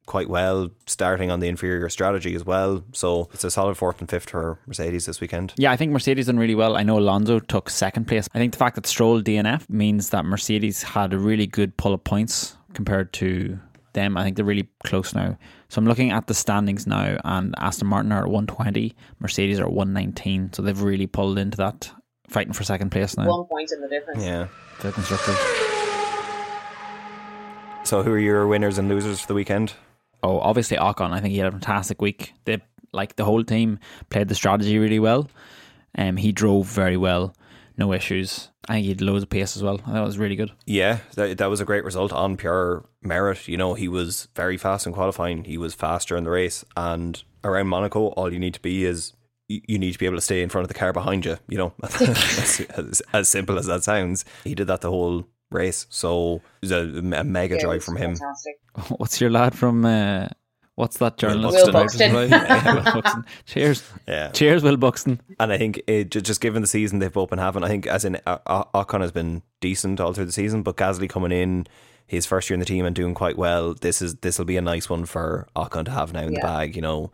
quite 0.06 0.28
well, 0.28 0.70
starting 0.86 1.30
on 1.30 1.40
the 1.40 1.48
inferior 1.48 1.88
strategy 1.88 2.34
as 2.34 2.44
well. 2.44 2.84
So 2.92 3.28
it's 3.34 3.44
a 3.44 3.50
solid 3.50 3.76
fourth 3.76 4.00
and 4.00 4.08
fifth 4.08 4.30
for 4.30 4.58
Mercedes 4.66 5.06
this 5.06 5.20
weekend. 5.20 5.52
Yeah, 5.56 5.72
I 5.72 5.76
think 5.76 5.92
Mercedes 5.92 6.26
done 6.26 6.38
really 6.38 6.54
well. 6.54 6.76
I 6.76 6.82
know 6.82 6.98
Alonso 6.98 7.40
took 7.40 7.68
second 7.68 8.06
place. 8.06 8.28
I 8.34 8.38
think 8.38 8.52
the 8.52 8.58
fact 8.58 8.76
that 8.76 8.86
Stroll 8.86 9.20
DNF 9.20 9.68
means 9.68 10.10
that 10.10 10.24
Mercedes 10.24 10.82
had 10.82 11.12
a 11.12 11.18
really 11.18 11.46
good 11.46 11.76
pull 11.76 11.92
of 11.92 12.02
points 12.04 12.56
compared 12.72 13.12
to 13.14 13.58
them. 13.92 14.16
I 14.16 14.22
think 14.22 14.36
they're 14.36 14.44
really 14.44 14.68
close 14.84 15.14
now. 15.14 15.36
So 15.68 15.80
I'm 15.80 15.86
looking 15.86 16.12
at 16.12 16.28
the 16.28 16.34
standings 16.34 16.86
now, 16.86 17.18
and 17.24 17.54
Aston 17.58 17.88
Martin 17.88 18.12
are 18.12 18.22
at 18.22 18.30
120, 18.30 18.94
Mercedes 19.18 19.58
are 19.58 19.64
at 19.64 19.72
119. 19.72 20.52
So 20.52 20.62
they've 20.62 20.80
really 20.80 21.08
pulled 21.08 21.38
into 21.38 21.56
that 21.56 21.90
fighting 22.28 22.52
for 22.52 22.62
second 22.62 22.90
place 22.90 23.16
now. 23.16 23.26
One 23.26 23.46
point 23.46 23.72
in 23.72 23.80
the 23.80 23.88
difference. 23.88 24.22
Yeah. 24.22 24.46
for 24.78 24.86
the 24.88 24.92
constructors. 24.92 25.36
So 27.84 28.02
who 28.02 28.12
are 28.12 28.18
your 28.18 28.46
winners 28.46 28.78
and 28.78 28.88
losers 28.88 29.20
for 29.20 29.28
the 29.28 29.34
weekend? 29.34 29.74
Oh, 30.26 30.40
obviously 30.40 30.76
Ocon. 30.76 31.12
I 31.12 31.20
think 31.20 31.32
he 31.32 31.38
had 31.38 31.46
a 31.46 31.52
fantastic 31.52 32.02
week. 32.02 32.34
They 32.46 32.60
like 32.92 33.14
the 33.14 33.24
whole 33.24 33.44
team 33.44 33.78
played 34.10 34.26
the 34.26 34.34
strategy 34.34 34.76
really 34.76 34.98
well. 34.98 35.30
Um, 35.96 36.16
he 36.16 36.32
drove 36.32 36.66
very 36.66 36.96
well, 36.96 37.32
no 37.76 37.92
issues. 37.92 38.50
I 38.68 38.74
think 38.74 38.82
he 38.84 38.88
had 38.88 39.00
loads 39.00 39.22
of 39.22 39.30
pace 39.30 39.56
as 39.56 39.62
well. 39.62 39.76
That 39.86 40.02
was 40.02 40.18
really 40.18 40.34
good. 40.34 40.50
Yeah, 40.66 40.98
that, 41.14 41.38
that 41.38 41.46
was 41.46 41.60
a 41.60 41.64
great 41.64 41.84
result 41.84 42.12
on 42.12 42.36
pure 42.36 42.84
merit. 43.02 43.46
You 43.46 43.56
know, 43.56 43.74
he 43.74 43.86
was 43.86 44.26
very 44.34 44.56
fast 44.56 44.84
in 44.84 44.92
qualifying. 44.92 45.44
He 45.44 45.58
was 45.58 45.74
faster 45.74 46.16
in 46.16 46.24
the 46.24 46.30
race. 46.30 46.64
And 46.76 47.22
around 47.44 47.68
Monaco, 47.68 48.08
all 48.08 48.32
you 48.32 48.40
need 48.40 48.54
to 48.54 48.60
be 48.60 48.84
is 48.84 49.12
you 49.46 49.78
need 49.78 49.92
to 49.92 49.98
be 49.98 50.06
able 50.06 50.16
to 50.16 50.22
stay 50.22 50.42
in 50.42 50.48
front 50.48 50.64
of 50.64 50.68
the 50.68 50.74
car 50.74 50.92
behind 50.92 51.24
you. 51.24 51.38
You 51.48 51.58
know, 51.58 51.72
as, 51.82 53.00
as 53.12 53.28
simple 53.28 53.60
as 53.60 53.66
that 53.66 53.84
sounds. 53.84 54.24
He 54.42 54.56
did 54.56 54.66
that 54.66 54.80
the 54.80 54.90
whole 54.90 55.28
race. 55.50 55.86
So 55.90 56.36
it 56.62 56.70
was 56.70 56.72
a, 56.72 56.78
a 57.20 57.24
mega 57.24 57.54
Yeah, 57.56 57.60
drive 57.60 57.74
was 57.76 57.84
from 57.84 57.96
him. 57.96 58.16
Fantastic. 58.16 58.54
What's 58.98 59.20
your 59.20 59.30
lad 59.30 59.54
from? 59.56 59.84
Uh, 59.84 60.28
what's 60.74 60.98
that 60.98 61.16
journalist? 61.16 61.64
Will 61.66 61.72
Buxton. 61.72 62.12
Yeah, 62.12 62.74
Will 62.74 62.82
Buxton. 63.02 63.24
Cheers, 63.46 63.82
Yeah. 64.06 64.28
cheers, 64.32 64.62
Will 64.62 64.76
Buxton. 64.76 65.20
And 65.40 65.50
I 65.52 65.56
think 65.56 65.80
it, 65.86 66.10
just 66.10 66.40
given 66.42 66.60
the 66.60 66.68
season 66.68 66.98
they've 66.98 67.10
both 67.12 67.30
been 67.30 67.38
having, 67.38 67.64
I 67.64 67.68
think 67.68 67.86
as 67.86 68.04
in 68.04 68.16
uh, 68.26 68.38
uh, 68.46 68.64
Ocon 68.74 69.00
has 69.00 69.12
been 69.12 69.42
decent 69.62 69.98
all 70.00 70.12
through 70.12 70.26
the 70.26 70.32
season, 70.32 70.62
but 70.62 70.76
Gasly 70.76 71.08
coming 71.08 71.32
in 71.32 71.66
his 72.06 72.26
first 72.26 72.50
year 72.50 72.54
in 72.54 72.60
the 72.60 72.66
team 72.66 72.84
and 72.84 72.94
doing 72.94 73.14
quite 73.14 73.38
well. 73.38 73.72
This 73.72 74.02
is 74.02 74.16
this 74.16 74.38
will 74.38 74.44
be 74.44 74.58
a 74.58 74.62
nice 74.62 74.90
one 74.90 75.06
for 75.06 75.48
Ocon 75.56 75.86
to 75.86 75.90
have 75.92 76.12
now 76.12 76.20
in 76.24 76.34
the 76.34 76.40
bag. 76.40 76.76
You 76.76 76.82
know, 76.82 77.10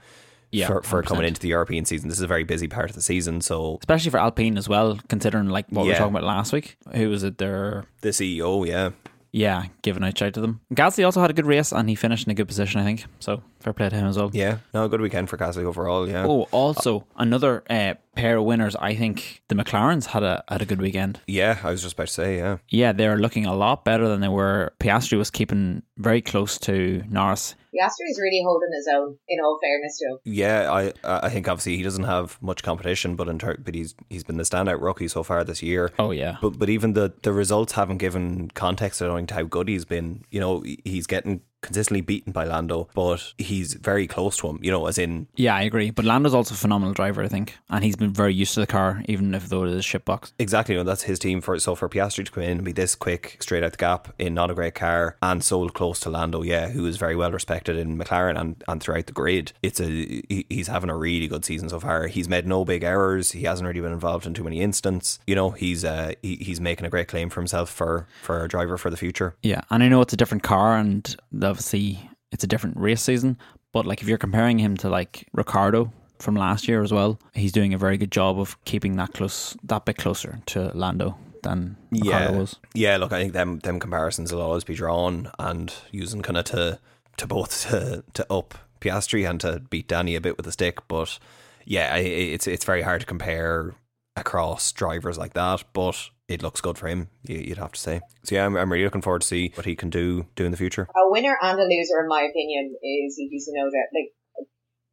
Yeah, 0.53 0.67
for 0.67 0.83
for 0.83 1.03
100%. 1.03 1.07
coming 1.07 1.25
into 1.27 1.41
the 1.41 1.49
European 1.49 1.85
season. 1.87 2.09
This 2.09 2.19
is 2.19 2.25
a 2.25 2.29
very 2.29 2.45
busy 2.45 2.69
part 2.69 2.91
of 2.91 2.95
the 2.95 3.03
season. 3.03 3.41
So 3.41 3.79
especially 3.81 4.11
for 4.11 4.19
Alpine 4.21 4.59
as 4.59 4.69
well. 4.69 4.99
Considering 5.09 5.49
like 5.49 5.67
what 5.71 5.85
we 5.85 5.89
were 5.89 5.97
talking 5.97 6.15
about 6.15 6.25
last 6.25 6.53
week, 6.53 6.77
who 6.95 7.09
was 7.09 7.23
it? 7.25 7.39
Their 7.39 7.87
the 8.03 8.11
CEO, 8.11 8.67
yeah, 8.67 8.91
yeah, 9.33 9.65
giving 9.81 10.05
out 10.05 10.17
shout 10.17 10.35
to 10.35 10.41
them. 10.43 10.61
Gasly 10.75 11.05
also 11.05 11.23
had 11.23 11.31
a 11.31 11.35
good 11.35 11.47
race 11.47 11.73
and 11.73 11.89
he 11.89 11.95
finished 11.95 12.27
in 12.27 12.31
a 12.31 12.35
good 12.35 12.49
position. 12.49 12.81
I 12.81 12.85
think 12.85 13.07
so. 13.19 13.43
Fair 13.63 13.73
play 13.73 13.89
to 13.89 13.97
him 13.97 14.07
as 14.07 14.19
well. 14.19 14.31
yeah, 14.33 14.59
no, 14.75 14.89
good 14.89 15.01
weekend 15.01 15.31
for 15.31 15.37
Gasly 15.39 15.65
overall. 15.65 16.09
Yeah, 16.09 16.25
Oh, 16.27 16.43
also 16.51 17.07
another 17.17 17.63
uh, 17.71 17.95
pair 18.17 18.37
of 18.39 18.45
winners. 18.45 18.75
I 18.77 18.95
think 18.95 19.43
the 19.49 19.55
McLarens 19.55 20.07
had 20.07 20.23
a 20.23 20.43
had 20.49 20.63
a 20.63 20.67
good 20.67 20.81
weekend. 20.83 21.21
yeah, 21.27 21.59
I 21.63 21.71
was 21.71 21.83
just 21.83 21.95
about 21.95 22.09
to 22.09 22.13
say, 22.13 22.37
yeah, 22.39 22.59
Yeah, 22.69 22.93
they're 22.93 23.19
looking 23.19 23.47
a 23.47 23.55
lot 23.55 23.85
better 23.85 24.09
than 24.09 24.21
they 24.21 24.29
were. 24.29 24.73
Piastri 24.81 25.17
was 25.17 25.31
keeping 25.31 25.83
very 25.97 26.21
close 26.21 26.59
to 26.61 27.03
Norris. 27.09 27.55
Piastri's 27.75 28.19
really 28.21 28.43
holding 28.45 28.69
his 28.75 28.87
own. 28.95 29.17
In 29.29 29.39
all 29.43 29.59
fairness 29.63 29.99
to 30.01 30.07
him, 30.09 30.19
yeah. 30.25 30.71
I 30.71 30.93
I 31.05 31.29
think 31.31 31.49
obviously 31.49 31.77
he 31.79 31.83
doesn't 31.83 32.05
have 32.05 32.37
much 32.43 32.63
competition, 32.63 33.17
but 33.17 33.29
in 33.29 33.39
ter- 33.39 33.57
but 33.57 33.75
he's 33.75 33.95
he's 34.11 34.25
been 34.25 34.37
the 34.37 34.43
standout 34.43 34.83
rookie 34.83 35.09
so 35.09 35.23
far 35.23 35.43
this 35.45 35.63
year. 35.63 35.91
Oh 35.99 36.11
yeah, 36.11 36.37
But 36.43 36.59
but 36.59 36.69
even 36.69 36.93
the 36.93 37.15
the 37.23 37.33
results 37.33 37.73
haven't 37.73 37.97
given 37.99 38.51
context 38.51 39.01
I 39.01 39.07
don't 39.07 39.17
think 39.17 39.29
to 39.29 39.35
how 39.37 39.45
good 39.45 39.69
he's 39.69 39.87
been. 39.87 40.25
You 40.31 40.41
know, 40.41 40.63
he's 40.85 41.07
getting 41.07 41.41
consistently 41.63 42.01
beaten 42.01 42.33
by 42.33 42.45
Lando, 42.45 42.89
but 42.95 43.33
he's 43.39 43.75
very 43.75 44.07
close 44.07 44.37
to 44.39 44.49
him. 44.49 44.59
You 44.63 44.71
know, 44.71 44.87
as 44.87 44.99
in 44.99 45.27
yeah, 45.37 45.55
I 45.55 45.63
agree. 45.63 45.91
But 45.91 46.05
Lando's 46.05 46.35
also 46.35 46.55
a 46.55 46.59
phenomenal 46.59 46.95
driver, 46.95 47.23
I 47.23 47.29
think, 47.29 47.57
and 47.71 47.83
he's 47.83 47.97
been 47.97 48.13
very 48.13 48.35
used 48.35 48.55
to 48.55 48.61
the 48.61 48.67
car, 48.67 49.03
even 49.07 49.35
if 49.35 49.49
though 49.49 49.65
it 49.65 49.71
is 49.71 49.87
a 49.87 49.99
shitbox. 49.99 50.33
exactly. 50.39 50.75
You 50.75 50.81
know, 50.81 50.85
that's 50.85 51.03
his 51.03 51.19
team 51.19 51.41
for 51.41 51.59
so 51.59 51.75
for 51.75 51.89
Piastri 51.89 52.25
to 52.25 52.31
come 52.31 52.43
in 52.43 52.51
and 52.51 52.65
be 52.65 52.73
this 52.73 52.95
quick 52.95 53.37
straight 53.41 53.63
out 53.63 53.73
the 53.73 53.79
gap 53.79 54.13
in 54.19 54.35
not 54.35 54.51
a 54.51 54.55
great 54.55 54.75
car 54.75 55.17
and 55.23 55.43
so 55.43 55.69
close 55.69 56.01
to 56.01 56.11
Lando, 56.11 56.43
yeah, 56.43 56.69
who 56.69 56.87
is 56.87 56.97
very 56.97 57.17
well 57.17 57.33
respected 57.33 57.77
in 57.77 57.99
McLaren 57.99 58.39
and, 58.39 58.63
and 58.69 58.83
throughout 58.83 59.07
the 59.07 59.13
grid. 59.13 59.53
It's 59.63 59.81
a 59.81 60.23
he's 60.29 60.69
having 60.69 60.91
a 60.91 60.97
really 60.97 61.29
good 61.29 61.45
season 61.45 61.69
so 61.69 61.81
far. 61.81 62.07
He's 62.07 62.29
made 62.29 62.47
no 62.47 62.65
big 62.65 62.83
errors. 62.83 63.33
He 63.33 63.45
hasn't 63.45 63.67
really 63.67 63.81
been 63.81 63.93
involved 63.93 64.27
in 64.27 64.35
too 64.35 64.45
many 64.45 64.61
incidents. 64.61 65.21
You 65.27 65.35
know, 65.35 65.51
he's 65.51 65.85
uh 65.85 66.13
he, 66.23 66.37
he's 66.37 66.61
making 66.61 66.87
a 66.87 66.91
great 66.91 67.09
claim 67.09 67.31
for 67.31 67.41
himself 67.41 67.71
for 67.71 68.07
for 68.23 68.45
a 68.45 68.49
driver 68.49 68.77
for 68.77 68.91
the 68.91 68.97
future. 68.97 69.37
Yeah, 69.43 69.63
and 69.71 69.83
I 69.83 69.89
know 69.89 70.01
it's 70.01 70.13
a 70.13 70.17
different 70.17 70.43
car, 70.43 70.77
and 70.77 71.15
obviously 71.53 72.11
it's 72.33 72.43
a 72.43 72.47
different 72.49 72.77
race 72.77 73.03
season. 73.03 73.39
But 73.73 73.87
like 73.87 74.03
if 74.03 74.09
you're 74.09 74.19
comparing 74.19 74.59
him 74.59 74.77
to 74.79 74.89
like 74.89 75.29
Ricciardo 75.33 75.93
from 76.19 76.35
last 76.35 76.67
year 76.67 76.83
as 76.83 76.93
well, 76.93 77.21
he's 77.35 77.53
doing 77.53 77.75
a 77.75 77.79
very 77.79 77.97
good 77.97 78.11
job 78.11 78.41
of 78.41 78.63
keeping 78.65 78.97
that 78.97 79.13
close, 79.13 79.57
that 79.65 79.85
bit 79.85 79.99
closer 79.99 80.41
to 80.47 80.73
Lando 80.75 81.17
than 81.43 81.77
Ricciardo 81.91 82.33
yeah, 82.33 82.39
was. 82.39 82.57
yeah. 82.75 82.97
Look, 82.97 83.13
I 83.13 83.21
think 83.21 83.33
them 83.33 83.59
them 83.61 83.79
comparisons 83.79 84.33
will 84.33 84.43
always 84.43 84.65
be 84.65 84.75
drawn 84.75 85.31
and 85.39 85.73
using 85.91 86.23
kind 86.23 86.39
of 86.39 86.45
to 86.47 86.79
to 87.19 87.27
both 87.27 87.69
to 87.69 88.03
to 88.15 88.33
up 88.33 88.55
Piastri 88.81 89.29
and 89.29 89.41
to 89.41 89.61
beat 89.71 89.89
Danny 89.89 90.17
a 90.17 90.21
bit 90.21 90.37
with 90.37 90.47
the 90.47 90.53
stick. 90.53 90.87
But 90.89 91.19
yeah, 91.65 91.97
it's 91.97 92.47
it's 92.47 92.65
very 92.65 92.83
hard 92.83 93.01
to 93.01 93.07
compare 93.07 93.75
across 94.17 94.73
drivers 94.73 95.19
like 95.19 95.35
that. 95.35 95.65
But 95.73 96.11
it 96.35 96.43
looks 96.43 96.61
good 96.61 96.79
for 96.79 96.89
him. 96.89 97.09
you- 97.25 97.39
You'd 97.39 97.59
have 97.59 97.73
to 97.73 97.81
say. 97.81 98.01
So 98.25 98.35
yeah, 98.35 98.47
I'm, 98.47 98.57
I'm 98.57 98.71
really 98.73 98.85
looking 98.85 99.03
forward 99.03 99.23
to 99.23 99.27
see 99.29 99.53
what 99.55 99.67
he 99.67 99.77
can 99.77 99.91
do 99.91 100.27
do 100.37 100.45
in 100.45 100.51
the 100.51 100.57
future. 100.57 100.83
a 100.95 101.11
winner 101.11 101.37
and 101.43 101.59
a 101.59 101.65
loser, 101.65 102.01
in 102.03 102.09
my 102.09 102.23
opinion, 102.23 102.75
is 102.83 103.17
Yuki 103.19 103.39
Tsunoda. 103.39 103.83
Like, 103.95 104.11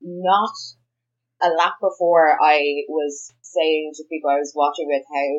not 0.01 0.51
a 1.41 1.49
lap 1.55 1.75
before, 1.81 2.35
I 2.41 2.83
was 2.89 3.33
saying 3.41 3.91
to 3.95 4.03
people 4.11 4.29
I 4.29 4.37
was 4.39 4.53
watching 4.55 4.87
with 4.87 5.03
how 5.07 5.29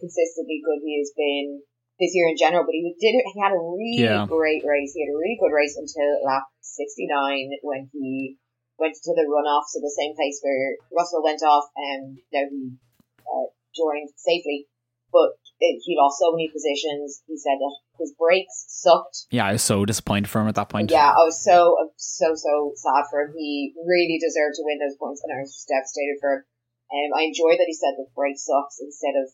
consistently 0.00 0.60
good 0.64 0.80
he 0.84 0.96
has 0.98 1.12
been 1.16 1.60
this 2.00 2.12
year 2.16 2.28
in 2.32 2.36
general. 2.40 2.64
But 2.64 2.72
he 2.74 2.96
did 2.98 3.12
he 3.20 3.40
had 3.40 3.52
a 3.52 3.60
really 3.60 4.00
Yeah. 4.08 4.26
great 4.26 4.64
race. 4.64 4.92
He 4.96 5.04
had 5.04 5.12
a 5.12 5.16
really 5.20 5.36
good 5.40 5.52
race 5.54 5.76
until 5.76 6.24
lap 6.24 6.44
sixty 6.60 7.06
nine 7.06 7.50
when 7.62 7.90
he 7.92 8.36
went 8.78 8.94
to 8.96 9.12
the 9.12 9.28
runoff, 9.28 9.68
so 9.68 9.80
the 9.84 9.92
same 9.92 10.16
place 10.16 10.40
where 10.40 10.76
Russell 10.96 11.22
went 11.22 11.42
off, 11.44 11.68
and 11.76 12.16
now 12.32 12.48
he 12.48 12.72
uh, 13.28 13.46
joined 13.76 14.08
safely. 14.16 14.66
But 15.12 15.36
it, 15.36 15.49
he 15.60 15.96
lost 15.96 16.18
so 16.18 16.32
many 16.32 16.48
positions. 16.48 17.22
He 17.26 17.36
said 17.36 17.60
that 17.60 17.74
his 18.00 18.14
brakes 18.18 18.64
sucked. 18.68 19.26
Yeah, 19.30 19.46
I 19.46 19.52
was 19.52 19.62
so 19.62 19.84
disappointed 19.84 20.28
for 20.28 20.40
him 20.40 20.48
at 20.48 20.54
that 20.54 20.68
point. 20.68 20.90
Yeah, 20.90 21.12
I 21.12 21.24
was 21.24 21.44
so 21.44 21.76
so 21.96 22.34
so 22.34 22.72
sad 22.76 23.04
for 23.10 23.22
him. 23.22 23.34
He 23.36 23.74
really 23.86 24.18
deserved 24.18 24.56
to 24.56 24.64
win 24.64 24.78
those 24.80 24.96
points, 24.96 25.20
and 25.22 25.36
I 25.36 25.40
was 25.40 25.52
just 25.52 25.68
devastated 25.68 26.16
for 26.20 26.32
him. 26.32 26.42
Um, 26.90 27.20
I 27.20 27.22
enjoy 27.24 27.54
that 27.54 27.68
he 27.68 27.74
said 27.74 27.94
the 27.96 28.06
break 28.16 28.36
sucks 28.36 28.80
instead 28.80 29.14
of 29.20 29.30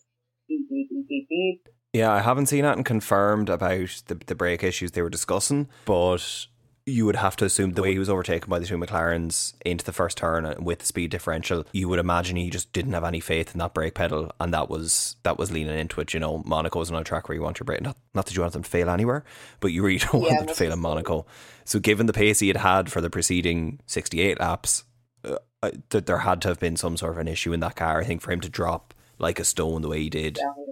beep 0.47 0.69
beep 0.69 0.89
beep 0.89 1.07
beep 1.07 1.29
beep. 1.29 1.67
Yeah, 1.93 2.11
I 2.11 2.19
haven't 2.19 2.47
seen 2.47 2.65
anything 2.65 2.83
confirmed 2.83 3.49
about 3.49 3.89
the 4.07 4.15
the 4.15 4.35
brake 4.35 4.63
issues 4.63 4.91
they 4.91 5.01
were 5.01 5.09
discussing, 5.09 5.69
but 5.85 6.47
you 6.87 7.05
would 7.05 7.17
have 7.17 7.35
to 7.35 7.43
assume 7.43 7.73
the 7.73 7.81
way 7.81 7.91
he 7.91 7.99
was 7.99 8.09
overtaken 8.09 8.49
by 8.49 8.59
the 8.59 8.65
two 8.65 8.77
McLarens 8.77 9.53
into 9.65 9.83
the 9.83 9.91
first 9.91 10.17
turn 10.17 10.55
with 10.63 10.79
the 10.79 10.85
speed 10.85 11.11
differential, 11.11 11.65
you 11.73 11.89
would 11.89 11.99
imagine 11.99 12.37
he 12.37 12.49
just 12.49 12.71
didn't 12.71 12.93
have 12.93 13.03
any 13.03 13.19
faith 13.19 13.53
in 13.53 13.59
that 13.59 13.73
brake 13.73 13.93
pedal, 13.93 14.31
and 14.39 14.53
that 14.53 14.69
was 14.69 15.17
that 15.23 15.37
was 15.37 15.51
leaning 15.51 15.77
into 15.77 15.99
it. 15.99 16.13
You 16.13 16.21
know, 16.21 16.41
Monaco 16.45 16.79
is 16.79 16.89
not 16.89 17.01
a 17.01 17.03
track 17.03 17.27
where 17.27 17.35
you 17.35 17.41
want 17.41 17.59
your 17.59 17.65
brake. 17.65 17.81
Not 17.81 17.97
not 18.13 18.25
that 18.25 18.35
you 18.35 18.41
want 18.41 18.53
them 18.53 18.63
to 18.63 18.69
fail 18.69 18.89
anywhere, 18.89 19.25
but 19.59 19.73
you 19.73 19.83
really 19.83 19.97
don't 20.11 20.21
Yeah, 20.21 20.29
want 20.29 20.39
them 20.39 20.47
to 20.47 20.53
fail 20.53 20.71
in 20.71 20.79
Monaco. 20.79 21.25
So, 21.65 21.79
given 21.79 22.05
the 22.05 22.13
pace 22.13 22.39
he 22.39 22.47
had 22.47 22.57
had 22.57 22.89
for 22.89 23.01
the 23.01 23.09
preceding 23.09 23.81
sixty 23.85 24.21
eight 24.21 24.39
laps, 24.39 24.85
uh, 25.25 25.71
th- 25.89 26.05
there 26.05 26.19
had 26.19 26.41
to 26.43 26.47
have 26.47 26.59
been 26.59 26.77
some 26.77 26.95
sort 26.95 27.11
of 27.11 27.17
an 27.17 27.27
issue 27.27 27.51
in 27.51 27.59
that 27.59 27.75
car. 27.75 27.99
I 27.99 28.05
think 28.05 28.21
for 28.21 28.31
him 28.31 28.39
to 28.41 28.49
drop 28.49 28.93
like 29.19 29.39
a 29.39 29.43
stone 29.43 29.81
the 29.81 29.89
way 29.89 30.03
he 30.03 30.09
did. 30.09 30.37
Yeah. 30.37 30.63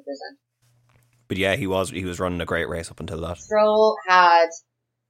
But 1.27 1.37
yeah, 1.37 1.55
he 1.55 1.67
was 1.67 1.89
he 1.89 2.05
was 2.05 2.19
running 2.21 2.39
a 2.39 2.45
great 2.45 2.69
race 2.69 2.89
up 2.89 2.99
until 3.01 3.19
that. 3.21 3.37
Stroll 3.39 3.97
had 4.07 4.47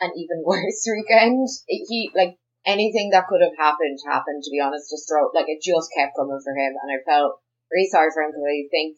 an 0.05 0.13
even 0.15 0.41
worse 0.47 0.85
weekend. 0.85 1.49
It- 1.67 1.85
He 1.89 2.11
like 2.15 2.37
anything 2.65 3.09
that 3.13 3.27
could 3.29 3.41
have 3.45 3.57
happened 3.57 3.97
happened. 4.05 4.41
To 4.45 4.51
be 4.53 4.61
honest, 4.61 4.89
just 4.89 5.05
Stroll, 5.09 5.29
like 5.33 5.49
it 5.49 5.61
just 5.61 5.89
kept 5.97 6.13
coming 6.17 6.39
for 6.43 6.53
him, 6.53 6.73
and 6.77 6.89
I 6.93 7.01
felt 7.05 7.41
really 7.73 7.89
sorry 7.89 8.09
for 8.13 8.21
him 8.23 8.31
because 8.33 8.45
I 8.45 8.65
think, 8.73 8.89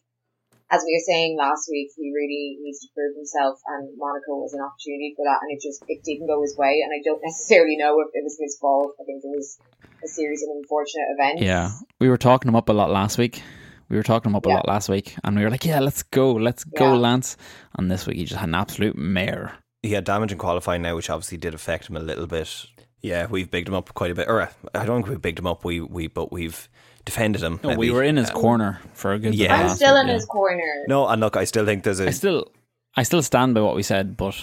as 0.71 0.83
we 0.83 0.91
were 0.95 1.07
saying 1.07 1.35
last 1.39 1.67
week, 1.71 1.91
he 1.95 2.11
really 2.11 2.59
needs 2.63 2.79
to 2.83 2.91
prove 2.95 3.15
himself, 3.15 3.59
and 3.67 3.91
Monaco 3.95 4.39
was 4.43 4.51
an 4.55 4.63
opportunity 4.63 5.15
for 5.15 5.23
that, 5.27 5.39
and 5.43 5.51
it 5.55 5.59
just 5.63 5.83
it 5.87 6.03
didn't 6.03 6.27
go 6.27 6.41
his 6.43 6.55
way, 6.59 6.83
and 6.83 6.91
I 6.91 6.99
don't 7.03 7.23
necessarily 7.27 7.75
know 7.79 7.99
if 8.03 8.11
it 8.13 8.23
was 8.23 8.37
his 8.39 8.57
fault. 8.59 8.95
I 8.99 9.03
think 9.07 9.23
it 9.23 9.31
was 9.35 9.59
a 10.03 10.07
series 10.07 10.43
of 10.43 10.49
unfortunate 10.55 11.07
events. 11.15 11.41
Yeah, 11.43 11.71
we 11.99 12.07
were 12.09 12.17
talking 12.19 12.49
him 12.49 12.55
up 12.55 12.69
a 12.69 12.73
lot 12.73 12.91
last 12.91 13.17
week. 13.17 13.41
We 13.89 13.95
were 13.95 14.03
talking 14.03 14.31
him 14.31 14.35
up 14.35 14.45
a 14.45 14.49
lot 14.49 14.67
last 14.67 14.89
week, 14.89 15.15
and 15.23 15.35
we 15.37 15.43
were 15.43 15.49
like, 15.49 15.63
"Yeah, 15.63 15.79
let's 15.79 16.03
go, 16.03 16.33
let's 16.33 16.63
go, 16.65 16.95
Lance." 16.99 17.37
And 17.77 17.89
this 17.89 18.05
week, 18.05 18.17
he 18.17 18.25
just 18.25 18.39
had 18.39 18.49
an 18.49 18.55
absolute 18.55 18.97
mare. 18.97 19.53
He 19.83 19.91
had 19.93 20.03
damage 20.03 20.31
in 20.31 20.37
qualifying 20.37 20.81
now, 20.81 20.95
which 20.95 21.09
obviously 21.09 21.37
did 21.37 21.53
affect 21.53 21.89
him 21.89 21.95
a 21.97 21.99
little 22.01 22.27
bit. 22.27 22.65
Yeah, 23.01 23.27
we've 23.27 23.49
bigged 23.49 23.67
him 23.67 23.75
up 23.75 23.93
quite 23.93 24.11
a 24.11 24.15
bit. 24.15 24.27
Or 24.27 24.41
uh, 24.41 24.49
I 24.73 24.85
don't 24.85 24.97
think 24.97 25.07
we've 25.09 25.21
bigged 25.21 25.39
him 25.39 25.47
up. 25.47 25.63
We 25.63 25.81
we 25.81 26.07
but 26.07 26.31
we've 26.31 26.67
defended 27.05 27.41
him. 27.43 27.59
No, 27.63 27.75
we 27.77 27.91
were 27.91 28.03
in 28.03 28.17
his 28.17 28.29
Uh, 28.29 28.33
corner 28.33 28.79
for 28.93 29.13
a 29.13 29.19
good. 29.19 29.35
Yeah. 29.35 29.55
I'm 29.55 29.69
still 29.75 29.95
in 29.97 30.07
yeah. 30.07 30.13
his 30.13 30.25
corner. 30.25 30.83
No, 30.87 31.07
and 31.07 31.21
look, 31.21 31.37
I 31.37 31.43
still 31.45 31.65
think 31.65 31.83
there's 31.83 31.99
a 31.99 32.07
I 32.07 32.11
still, 32.11 32.51
I 32.95 33.03
still 33.03 33.21
stand 33.21 33.53
by 33.53 33.61
what 33.61 33.75
we 33.75 33.83
said, 33.83 34.17
but 34.17 34.35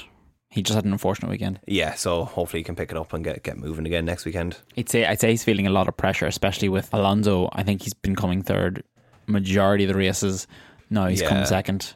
he 0.50 0.62
just 0.62 0.76
had 0.76 0.84
an 0.84 0.92
unfortunate 0.92 1.28
weekend. 1.30 1.58
yeah. 1.66 1.94
So 1.94 2.24
hopefully 2.24 2.60
he 2.60 2.64
can 2.64 2.76
pick 2.76 2.92
it 2.92 2.96
up 2.96 3.12
and 3.12 3.24
get 3.24 3.42
get 3.42 3.58
moving 3.58 3.86
again 3.86 4.04
next 4.04 4.24
weekend. 4.24 4.56
I'd 4.78 4.88
say, 4.88 5.04
I'd 5.04 5.20
say 5.20 5.30
he's 5.30 5.42
feeling 5.44 5.66
a 5.66 5.70
lot 5.70 5.88
of 5.88 5.96
pressure, 5.96 6.26
especially 6.26 6.68
with 6.68 6.88
Alonso. 6.94 7.50
I 7.52 7.64
think 7.64 7.82
he's 7.82 7.92
been 7.94 8.14
coming 8.14 8.40
third 8.42 8.84
majority 9.26 9.82
of 9.84 9.88
the 9.88 9.96
races. 9.98 10.46
No, 10.90 11.06
he's 11.06 11.20
Yeah. 11.22 11.28
come 11.28 11.44
second. 11.44 11.94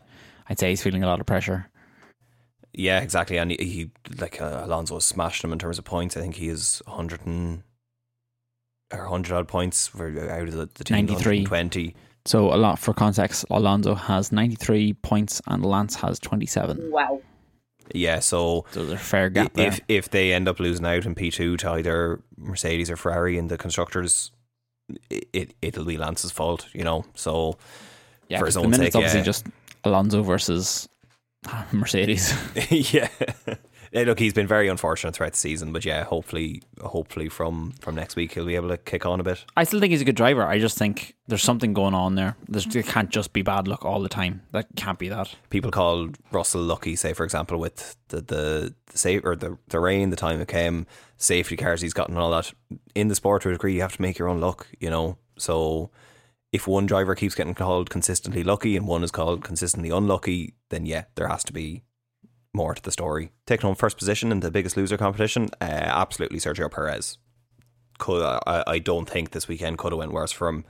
I'd 0.50 0.58
say 0.58 0.70
he's 0.70 0.82
feeling 0.82 1.04
a 1.04 1.06
lot 1.06 1.20
of 1.20 1.26
pressure. 1.26 1.68
Yeah, 2.78 3.00
exactly. 3.00 3.36
And 3.38 3.50
he, 3.50 3.56
he 3.58 3.90
like 4.20 4.40
uh, 4.40 4.62
Alonso 4.64 4.94
has 4.94 5.04
smashed 5.04 5.42
him 5.42 5.52
in 5.52 5.58
terms 5.58 5.78
of 5.78 5.84
points. 5.84 6.16
I 6.16 6.20
think 6.20 6.36
he 6.36 6.48
is 6.48 6.80
100 6.86 7.26
and 7.26 7.64
or 8.92 9.00
100 9.00 9.34
odd 9.34 9.48
points 9.48 9.88
for 9.88 10.06
out 10.30 10.48
of 10.48 10.52
the, 10.52 10.68
the 10.74 10.84
team. 10.84 11.06
93. 11.06 11.44
20. 11.44 11.94
So 12.24 12.54
a 12.54 12.56
lot 12.56 12.78
for 12.78 12.94
context. 12.94 13.44
Alonso 13.50 13.94
has 13.94 14.32
ninety 14.32 14.54
three 14.54 14.92
points 14.92 15.40
and 15.46 15.64
Lance 15.64 15.94
has 15.96 16.18
twenty 16.18 16.44
seven. 16.46 16.90
Wow. 16.90 17.22
Yeah, 17.94 18.18
so 18.18 18.66
So 18.70 18.84
there's 18.84 19.00
a 19.00 19.02
fair 19.02 19.30
gap 19.30 19.54
there. 19.54 19.68
if 19.68 19.80
if 19.88 20.10
they 20.10 20.34
end 20.34 20.46
up 20.46 20.60
losing 20.60 20.84
out 20.84 21.06
in 21.06 21.14
P 21.14 21.30
two 21.30 21.56
to 21.56 21.70
either 21.70 22.20
Mercedes 22.36 22.90
or 22.90 22.96
Ferrari 22.96 23.38
in 23.38 23.48
the 23.48 23.56
constructors, 23.56 24.30
it, 25.08 25.26
it 25.32 25.54
it'll 25.62 25.86
be 25.86 25.96
Lance's 25.96 26.30
fault, 26.30 26.66
you 26.74 26.84
know. 26.84 27.06
So 27.14 27.56
yeah, 28.28 28.38
for 28.40 28.44
'cause 28.44 28.48
his 28.48 28.54
the 28.56 28.60
own 28.60 28.70
minute 28.72 28.78
sake, 28.78 28.86
it's 28.88 28.96
obviously 28.96 29.20
yeah. 29.20 29.24
just 29.24 29.46
Alonso 29.84 30.22
versus 30.22 30.86
Mercedes. 31.72 32.34
yeah. 32.70 33.08
Look, 33.92 34.18
he's 34.18 34.34
been 34.34 34.46
very 34.46 34.68
unfortunate 34.68 35.14
throughout 35.14 35.32
the 35.32 35.38
season, 35.38 35.72
but 35.72 35.84
yeah, 35.84 36.04
hopefully, 36.04 36.62
hopefully 36.82 37.28
from 37.28 37.72
from 37.80 37.94
next 37.94 38.16
week 38.16 38.34
he'll 38.34 38.44
be 38.44 38.54
able 38.54 38.68
to 38.68 38.76
kick 38.76 39.06
on 39.06 39.18
a 39.18 39.22
bit. 39.22 39.44
I 39.56 39.64
still 39.64 39.80
think 39.80 39.92
he's 39.92 40.02
a 40.02 40.04
good 40.04 40.16
driver. 40.16 40.42
I 40.42 40.58
just 40.58 40.76
think 40.76 41.14
there's 41.26 41.42
something 41.42 41.72
going 41.72 41.94
on 41.94 42.14
there. 42.14 42.36
There's, 42.48 42.66
it 42.76 42.86
can't 42.86 43.08
just 43.08 43.32
be 43.32 43.40
bad 43.40 43.66
luck 43.66 43.84
all 43.86 44.00
the 44.00 44.08
time. 44.08 44.42
That 44.52 44.66
can't 44.76 44.98
be 44.98 45.08
that. 45.08 45.34
People 45.48 45.70
call 45.70 46.10
Russell 46.32 46.60
lucky, 46.60 46.96
say 46.96 47.14
for 47.14 47.24
example, 47.24 47.58
with 47.58 47.96
the 48.08 48.16
the, 48.20 48.74
the 48.86 48.98
save 48.98 49.24
or 49.24 49.36
the 49.36 49.56
the 49.68 49.80
rain, 49.80 50.10
the 50.10 50.16
time 50.16 50.40
it 50.40 50.48
came, 50.48 50.86
safety 51.16 51.56
cars 51.56 51.80
he's 51.80 51.94
gotten, 51.94 52.16
all 52.18 52.30
that. 52.30 52.52
In 52.94 53.08
the 53.08 53.14
sport 53.14 53.42
to 53.42 53.48
a 53.48 53.52
degree, 53.52 53.74
you 53.74 53.80
have 53.80 53.96
to 53.96 54.02
make 54.02 54.18
your 54.18 54.28
own 54.28 54.40
luck, 54.40 54.66
you 54.80 54.90
know. 54.90 55.16
So 55.38 55.90
if 56.52 56.66
one 56.66 56.86
driver 56.86 57.14
keeps 57.14 57.34
getting 57.34 57.54
called 57.54 57.90
consistently 57.90 58.42
lucky 58.42 58.76
and 58.76 58.86
one 58.86 59.04
is 59.04 59.10
called 59.10 59.44
consistently 59.44 59.90
unlucky, 59.90 60.54
then 60.70 60.86
yeah, 60.86 61.04
there 61.14 61.28
has 61.28 61.44
to 61.44 61.52
be 61.52 61.82
more 62.54 62.74
to 62.74 62.82
the 62.82 62.90
story. 62.90 63.30
Taking 63.46 63.66
home 63.66 63.74
first 63.76 63.98
position 63.98 64.32
in 64.32 64.40
the 64.40 64.50
biggest 64.50 64.76
loser 64.76 64.96
competition, 64.96 65.50
uh, 65.60 65.64
absolutely 65.64 66.38
Sergio 66.38 66.70
Perez. 66.70 67.18
Could 67.98 68.22
I, 68.22 68.64
I 68.66 68.78
don't 68.78 69.08
think 69.08 69.30
this 69.30 69.48
weekend 69.48 69.76
could 69.78 69.92
have 69.92 69.98
went 69.98 70.12
worse 70.12 70.32
from. 70.32 70.64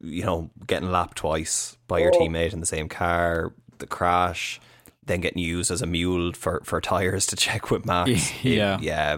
You 0.00 0.24
know, 0.24 0.50
getting 0.66 0.92
lapped 0.92 1.18
twice 1.18 1.76
by 1.88 1.98
your 1.98 2.12
Oh. 2.14 2.20
teammate 2.20 2.52
in 2.52 2.60
the 2.60 2.66
same 2.66 2.88
car, 2.88 3.52
the 3.78 3.86
crash, 3.86 4.60
then 5.04 5.20
getting 5.20 5.42
used 5.42 5.72
as 5.72 5.82
a 5.82 5.86
mule 5.86 6.32
for, 6.34 6.60
for 6.64 6.80
tires 6.80 7.26
to 7.26 7.36
check 7.44 7.70
with 7.72 7.84
Max. 7.84 8.10
It- 8.44 8.44
Yeah. 8.44 8.78
yeah. 8.80 9.16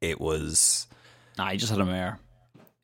It 0.00 0.20
was 0.20 0.86
Nah, 1.36 1.50
he 1.50 1.58
just 1.58 1.70
had 1.70 1.80
a 1.80 1.84
mare. 1.84 2.18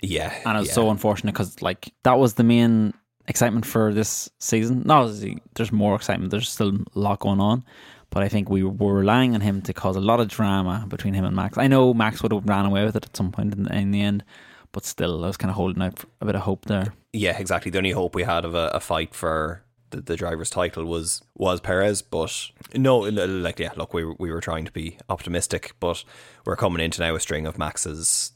Yeah, 0.03 0.35
And 0.45 0.57
it 0.57 0.61
was 0.61 0.69
yeah. 0.69 0.75
so 0.75 0.91
unfortunate 0.91 1.33
because, 1.33 1.61
like, 1.63 1.93
that 2.05 2.19
was 2.19 2.35
the 2.35 2.45
main 2.45 2.95
excitement 3.29 3.67
for 3.67 3.93
this 3.93 4.29
season. 4.39 4.83
No, 4.85 5.13
there's 5.55 5.73
more 5.73 5.95
excitement. 5.95 6.31
There's 6.31 6.49
still 6.49 6.73
a 6.75 6.99
lot 6.99 7.21
going 7.21 7.41
on. 7.41 7.65
But 8.11 8.25
I 8.25 8.29
think 8.29 8.51
we 8.51 8.65
were 8.65 8.95
relying 8.95 9.37
on 9.37 9.41
him 9.41 9.63
to 9.63 9.73
cause 9.73 9.95
a 9.95 10.01
lot 10.01 10.19
of 10.19 10.27
drama 10.27 10.85
between 10.89 11.15
him 11.15 11.25
and 11.25 11.37
Max. 11.37 11.57
I 11.57 11.69
know 11.69 11.95
Max 11.95 12.23
would 12.23 12.33
have 12.33 12.49
ran 12.49 12.67
away 12.67 12.85
with 12.85 12.97
it 12.97 13.05
at 13.05 13.17
some 13.17 13.31
point 13.31 13.55
in 13.55 13.63
the, 13.63 13.77
in 13.77 13.93
the 13.93 14.03
end, 14.03 14.25
but 14.73 14.85
still, 14.85 15.23
I 15.23 15.29
was 15.29 15.37
kind 15.37 15.49
of 15.51 15.57
holding 15.57 15.81
out 15.81 16.03
a 16.21 16.27
bit 16.27 16.35
of 16.35 16.43
hope 16.43 16.65
there. 16.65 16.93
yeah, 17.13 17.39
exactly. 17.39 17.71
The 17.71 17.79
only 17.79 17.93
hope 17.93 18.17
we 18.17 18.25
had 18.25 18.45
of 18.45 18.55
a, 18.55 18.71
a 18.75 18.81
fight 18.81 19.15
for 19.15 19.63
the, 19.91 20.01
the 20.01 20.17
driver's 20.17 20.51
title 20.51 20.85
was 20.85 21.23
was 21.37 21.61
Perez, 21.61 22.03
but 22.03 22.51
no, 22.75 22.99
like 22.99 23.61
yeah, 23.61 23.71
look, 23.77 23.95
we 23.95 24.05
we 24.05 24.33
were 24.33 24.41
trying 24.41 24.65
to 24.65 24.73
be 24.73 24.99
optimistic, 25.09 25.73
but 25.79 26.03
we're 26.45 26.57
coming 26.57 26.85
into 26.85 27.01
now 27.01 27.15
a 27.15 27.21
string 27.21 27.47
of 27.47 27.59
Max's 27.59 28.33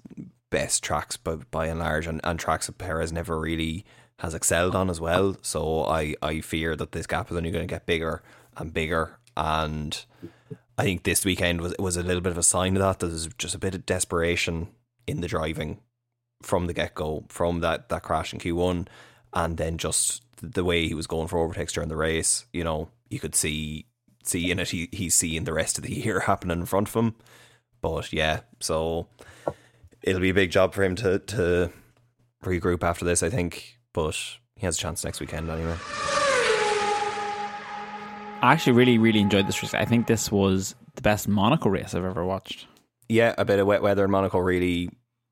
best 0.55 0.85
tracks 0.85 1.17
by, 1.17 1.35
by 1.51 1.67
and 1.67 1.81
large, 1.81 2.07
and, 2.07 2.21
and 2.23 2.39
tracks 2.39 2.69
that 2.69 2.79
Perez 2.79 3.13
never 3.13 3.41
really 3.41 3.85
has 4.21 4.35
excelled 4.35 4.77
on 4.77 4.89
as 4.89 5.01
well. 5.01 5.37
So 5.43 5.85
I 5.85 6.15
I 6.23 6.41
fear 6.41 6.77
that 6.77 6.93
this 6.93 7.09
gap 7.09 7.31
is 7.31 7.37
only 7.37 7.51
going 7.51 7.67
to 7.67 7.75
get 7.75 7.87
bigger 7.87 8.23
and 8.57 8.73
bigger, 8.73 9.19
and 9.37 10.05
I 10.79 10.85
think 10.85 11.03
this 11.03 11.25
weekend 11.25 11.61
was 11.61 11.75
was 11.79 11.97
a 11.97 12.05
little 12.05 12.23
bit 12.23 12.31
of 12.31 12.39
a 12.39 12.43
sign 12.45 12.77
of 12.77 12.83
that. 12.83 13.01
There's 13.01 13.27
just 13.37 13.57
a 13.57 13.59
bit 13.59 13.75
of 13.75 13.85
desperation 13.85 14.69
in 15.09 15.21
the 15.21 15.29
driving 15.29 15.81
from 16.43 16.67
the 16.67 16.73
get 16.73 16.95
go, 16.95 17.25
from 17.29 17.61
that, 17.61 17.89
that 17.89 18.03
crash 18.03 18.33
in 18.33 18.39
Q1, 18.39 18.87
and 19.33 19.57
then 19.57 19.79
just 19.79 20.23
the 20.41 20.65
way 20.65 20.87
he 20.87 20.95
was 20.95 21.07
going 21.07 21.27
for 21.27 21.39
overtakes 21.39 21.73
during 21.73 21.89
the 21.89 21.97
race, 21.97 22.45
you 22.53 22.63
know, 22.63 22.91
you 23.09 23.19
could 23.19 23.35
see 23.35 23.87
see 24.23 24.51
in 24.51 24.59
it 24.59 24.71
he, 24.71 24.89
he's 24.93 25.15
seeing 25.15 25.45
the 25.45 25.53
rest 25.53 25.79
of 25.79 25.85
the 25.85 25.95
year 26.05 26.21
happening 26.21 26.61
in 26.61 26.67
front 26.67 26.89
of 26.89 26.95
him. 26.95 27.15
But 27.81 28.13
yeah, 28.13 28.41
so 28.61 29.09
it'll 30.05 30.21
be 30.21 30.31
a 30.31 30.35
big 30.35 30.51
job 30.51 30.75
for 30.75 30.85
him 30.85 30.95
to 30.97 31.19
to 31.19 31.73
regroup 32.45 32.85
after 32.85 33.05
this, 33.05 33.23
I 33.23 33.31
think. 33.31 33.79
But 33.93 34.17
he 34.57 34.67
has 34.67 34.77
a 34.77 34.81
chance 34.81 35.05
next 35.05 35.21
weekend 35.21 35.51
anyway. 35.51 35.77
I 38.43 38.53
actually 38.53 38.75
really, 38.75 38.99
really 38.99 39.21
enjoyed 39.21 39.49
this 39.49 39.63
race. 39.63 39.73
I 39.73 39.85
think 39.85 40.07
this 40.07 40.31
was 40.31 40.75
the 40.97 41.03
best 41.03 41.27
Monaco 41.29 41.71
race 41.71 41.95
I've 41.95 42.05
ever 42.05 42.25
watched. 42.25 42.67
Yeah, 43.09 43.35
a 43.39 43.45
bit 43.45 43.59
of 43.59 43.67
wet 43.67 43.83
weather 43.83 44.05
in 44.05 44.11
Monaco 44.11 44.39
really 44.39 44.91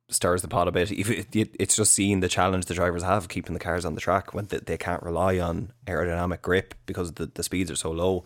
stirs 0.09 0.43
the 0.43 0.49
pot 0.49 0.69
a 0.69 0.73
bit. 0.73 0.91
If 0.91 1.11
it, 1.11 1.37
it, 1.37 1.57
it's 1.59 1.77
just 1.77 1.93
seeing 1.93 2.21
the 2.21 2.29
challenge 2.29 2.67
the 2.67 2.75
drivers 2.75 3.03
have 3.03 3.29
keeping 3.29 3.55
the 3.55 3.61
cars 3.61 3.85
on 3.85 3.95
the 3.95 4.01
track 4.01 4.33
when 4.33 4.47
they, 4.47 4.59
they 4.59 4.79
can't 4.79 5.03
rely 5.03 5.39
on 5.39 5.73
aerodynamic 5.87 6.43
grip 6.43 6.75
because 6.87 7.13
the, 7.13 7.27
the 7.27 7.43
speeds 7.43 7.71
are 7.71 7.77
so 7.77 7.91
low. 7.91 8.25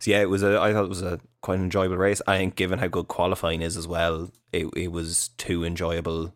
So 0.00 0.10
yeah, 0.10 0.20
it 0.20 0.30
was 0.30 0.42
a. 0.42 0.60
I 0.60 0.72
thought 0.72 0.84
it 0.84 0.88
was 0.88 1.02
a 1.02 1.20
quite 1.40 1.58
an 1.58 1.64
enjoyable 1.64 1.96
race. 1.96 2.22
I 2.26 2.38
think 2.38 2.56
given 2.56 2.78
how 2.78 2.88
good 2.88 3.08
qualifying 3.08 3.62
is 3.62 3.76
as 3.76 3.86
well, 3.88 4.30
it 4.52 4.66
it 4.76 4.92
was 4.92 5.30
two 5.38 5.64
enjoyable 5.64 6.32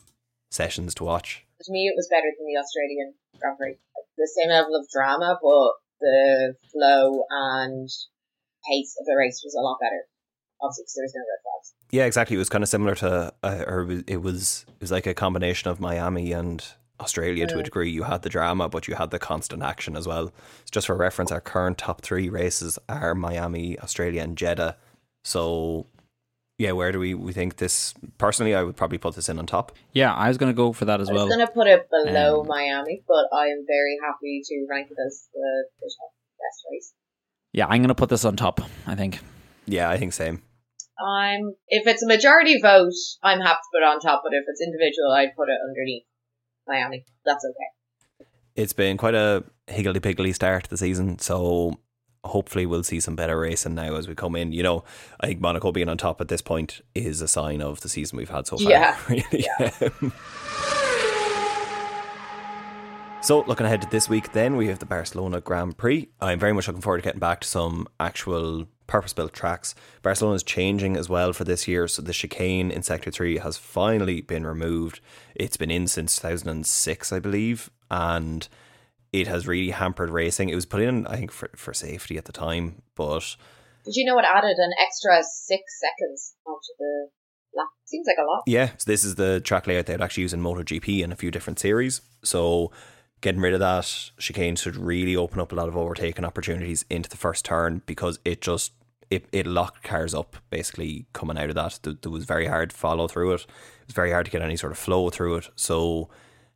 sessions 0.50 0.94
to 0.96 1.04
watch. 1.04 1.44
To 1.62 1.72
me, 1.72 1.86
it 1.86 1.94
was 1.96 2.08
better 2.10 2.26
than 2.36 2.46
the 2.46 2.58
Australian 2.58 3.14
Grand 3.38 3.56
Prix. 3.58 3.76
The 4.18 4.30
same 4.36 4.50
level 4.50 4.74
of 4.74 4.88
drama, 4.92 5.38
but 5.40 5.72
the 6.00 6.54
flow 6.72 7.24
and 7.30 7.88
pace 8.68 8.96
of 9.00 9.06
the 9.06 9.16
race 9.16 9.42
was 9.44 9.54
a 9.54 9.62
lot 9.62 9.78
better. 9.80 10.06
Obviously, 10.60 10.82
because 10.82 10.94
there 10.94 11.04
was 11.04 11.14
no 11.14 11.20
red 11.20 11.42
flags. 11.42 11.74
Yeah, 11.90 12.04
exactly. 12.04 12.36
It 12.36 12.38
was 12.38 12.48
kind 12.48 12.62
of 12.62 12.68
similar 12.68 12.94
to, 12.96 13.32
uh, 13.42 13.64
or 13.66 13.80
it 13.80 13.86
was, 13.86 14.02
it 14.06 14.16
was 14.18 14.66
it 14.68 14.80
was 14.80 14.92
like 14.92 15.06
a 15.06 15.14
combination 15.14 15.70
of 15.70 15.80
Miami 15.80 16.32
and 16.32 16.64
Australia 17.00 17.46
to 17.46 17.58
a 17.58 17.62
degree. 17.62 17.90
You 17.90 18.04
had 18.04 18.22
the 18.22 18.28
drama, 18.28 18.68
but 18.68 18.86
you 18.86 18.94
had 18.94 19.10
the 19.10 19.18
constant 19.18 19.62
action 19.62 19.96
as 19.96 20.06
well. 20.06 20.26
So 20.26 20.70
just 20.70 20.86
for 20.86 20.96
reference, 20.96 21.32
our 21.32 21.40
current 21.40 21.78
top 21.78 22.02
three 22.02 22.28
races 22.28 22.78
are 22.88 23.14
Miami, 23.14 23.78
Australia, 23.80 24.22
and 24.22 24.36
Jeddah. 24.36 24.76
So, 25.24 25.86
yeah, 26.58 26.72
where 26.72 26.92
do 26.92 26.98
we 26.98 27.14
we 27.14 27.32
think 27.32 27.56
this? 27.56 27.94
Personally, 28.18 28.54
I 28.54 28.62
would 28.62 28.76
probably 28.76 28.98
put 28.98 29.14
this 29.14 29.28
in 29.28 29.38
on 29.38 29.46
top. 29.46 29.72
Yeah, 29.92 30.14
I 30.14 30.28
was 30.28 30.38
going 30.38 30.52
to 30.52 30.56
go 30.56 30.72
for 30.72 30.84
that 30.84 31.00
as 31.00 31.08
I 31.08 31.12
well. 31.12 31.22
I 31.22 31.26
was 31.26 31.36
going 31.36 31.46
to 31.46 31.52
put 31.52 31.66
it 31.66 31.88
below 31.90 32.42
Um, 32.42 32.46
Miami, 32.46 33.02
but 33.08 33.36
I 33.36 33.46
am 33.46 33.64
very 33.66 33.96
happy 34.04 34.42
to 34.44 34.66
rank 34.70 34.88
it 34.90 34.96
as 35.06 35.28
the, 35.32 35.64
the 35.80 35.90
top 35.98 36.12
best 36.38 36.64
race. 36.70 36.92
Yeah, 37.52 37.66
I'm 37.66 37.78
going 37.78 37.88
to 37.88 37.94
put 37.94 38.10
this 38.10 38.24
on 38.24 38.36
top, 38.36 38.60
I 38.86 38.94
think. 38.94 39.20
Yeah, 39.66 39.90
I 39.90 39.96
think 39.96 40.12
same. 40.12 40.42
I'm 41.04 41.54
if 41.68 41.86
it's 41.86 42.02
a 42.02 42.06
majority 42.06 42.60
vote, 42.60 42.94
I'm 43.22 43.40
happy 43.40 43.58
to 43.58 43.70
put 43.72 43.82
it 43.82 43.88
on 43.88 44.00
top, 44.00 44.22
but 44.24 44.32
if 44.32 44.44
it's 44.46 44.60
individual, 44.60 45.12
I'd 45.12 45.34
put 45.36 45.48
it 45.48 45.58
underneath 45.68 46.04
Miami. 46.66 47.04
That's 47.24 47.44
okay. 47.44 48.28
It's 48.54 48.72
been 48.72 48.96
quite 48.96 49.14
a 49.14 49.44
higgledy 49.66 50.00
piggledy 50.00 50.32
start 50.32 50.64
to 50.64 50.70
the 50.70 50.76
season, 50.76 51.18
so 51.18 51.78
hopefully 52.24 52.66
we'll 52.66 52.84
see 52.84 53.00
some 53.00 53.16
better 53.16 53.38
racing 53.38 53.74
now 53.74 53.94
as 53.96 54.06
we 54.06 54.14
come 54.14 54.36
in. 54.36 54.52
You 54.52 54.62
know, 54.62 54.84
I 55.20 55.26
think 55.26 55.40
Monaco 55.40 55.72
being 55.72 55.88
on 55.88 55.98
top 55.98 56.20
at 56.20 56.28
this 56.28 56.42
point 56.42 56.80
is 56.94 57.20
a 57.20 57.28
sign 57.28 57.62
of 57.62 57.80
the 57.80 57.88
season 57.88 58.18
we've 58.18 58.30
had 58.30 58.46
so 58.46 58.58
far. 58.58 58.70
Yeah, 58.70 58.96
really. 59.08 59.46
So, 63.22 63.44
looking 63.46 63.66
ahead 63.66 63.82
to 63.82 63.88
this 63.88 64.08
week, 64.08 64.32
then 64.32 64.56
we 64.56 64.66
have 64.66 64.80
the 64.80 64.84
Barcelona 64.84 65.40
Grand 65.40 65.78
Prix. 65.78 66.08
I'm 66.20 66.40
very 66.40 66.52
much 66.52 66.66
looking 66.66 66.82
forward 66.82 66.98
to 66.98 67.02
getting 67.04 67.20
back 67.20 67.42
to 67.42 67.46
some 67.46 67.86
actual 68.00 68.66
purpose 68.86 69.12
built 69.12 69.32
tracks. 69.32 69.74
Barcelona 70.02 70.36
is 70.36 70.42
changing 70.42 70.96
as 70.96 71.08
well 71.08 71.32
for 71.32 71.44
this 71.44 71.66
year, 71.66 71.88
so 71.88 72.02
the 72.02 72.12
chicane 72.12 72.70
in 72.70 72.82
Sector 72.82 73.10
3 73.10 73.38
has 73.38 73.56
finally 73.56 74.20
been 74.20 74.46
removed. 74.46 75.00
It's 75.34 75.56
been 75.56 75.70
in 75.70 75.86
since 75.86 76.16
2006, 76.16 77.12
I 77.12 77.18
believe, 77.18 77.70
and 77.90 78.48
it 79.12 79.26
has 79.26 79.46
really 79.46 79.70
hampered 79.70 80.10
racing. 80.10 80.48
It 80.48 80.54
was 80.54 80.66
put 80.66 80.80
in, 80.80 81.06
I 81.06 81.16
think, 81.16 81.30
for, 81.30 81.50
for 81.56 81.74
safety 81.74 82.16
at 82.16 82.24
the 82.24 82.32
time, 82.32 82.82
but. 82.94 83.36
Did 83.84 83.96
you 83.96 84.06
know 84.06 84.18
it 84.18 84.24
added 84.24 84.56
an 84.58 84.72
extra 84.80 85.22
six 85.22 85.80
seconds 85.80 86.34
onto 86.46 86.72
the 86.78 87.08
lap? 87.54 87.68
Seems 87.84 88.06
like 88.06 88.18
a 88.18 88.26
lot. 88.26 88.42
Yeah, 88.46 88.70
so 88.78 88.84
this 88.86 89.04
is 89.04 89.16
the 89.16 89.40
track 89.40 89.66
layout 89.66 89.86
they'd 89.86 90.00
actually 90.00 90.22
use 90.22 90.32
in 90.32 90.40
MotoGP 90.40 91.02
in 91.02 91.12
a 91.12 91.16
few 91.16 91.30
different 91.30 91.58
series. 91.58 92.00
So 92.24 92.72
getting 93.22 93.40
rid 93.40 93.54
of 93.54 93.60
that 93.60 94.10
chicane 94.18 94.56
should 94.56 94.76
really 94.76 95.16
open 95.16 95.40
up 95.40 95.52
a 95.52 95.54
lot 95.54 95.68
of 95.68 95.76
overtaking 95.76 96.24
opportunities 96.24 96.84
into 96.90 97.08
the 97.08 97.16
first 97.16 97.44
turn 97.44 97.80
because 97.86 98.18
it 98.24 98.42
just 98.42 98.72
it, 99.10 99.26
it 99.32 99.46
locked 99.46 99.82
cars 99.82 100.14
up 100.14 100.36
basically 100.50 101.06
coming 101.12 101.38
out 101.38 101.48
of 101.48 101.54
that. 101.54 101.78
It 101.86 102.06
was 102.06 102.24
very 102.24 102.46
hard 102.46 102.70
to 102.70 102.76
follow 102.76 103.08
through 103.08 103.32
it. 103.32 103.42
It 103.42 103.86
was 103.86 103.94
very 103.94 104.10
hard 104.10 104.26
to 104.26 104.32
get 104.32 104.42
any 104.42 104.56
sort 104.56 104.72
of 104.72 104.78
flow 104.78 105.10
through 105.10 105.36
it. 105.36 105.48
So 105.54 106.08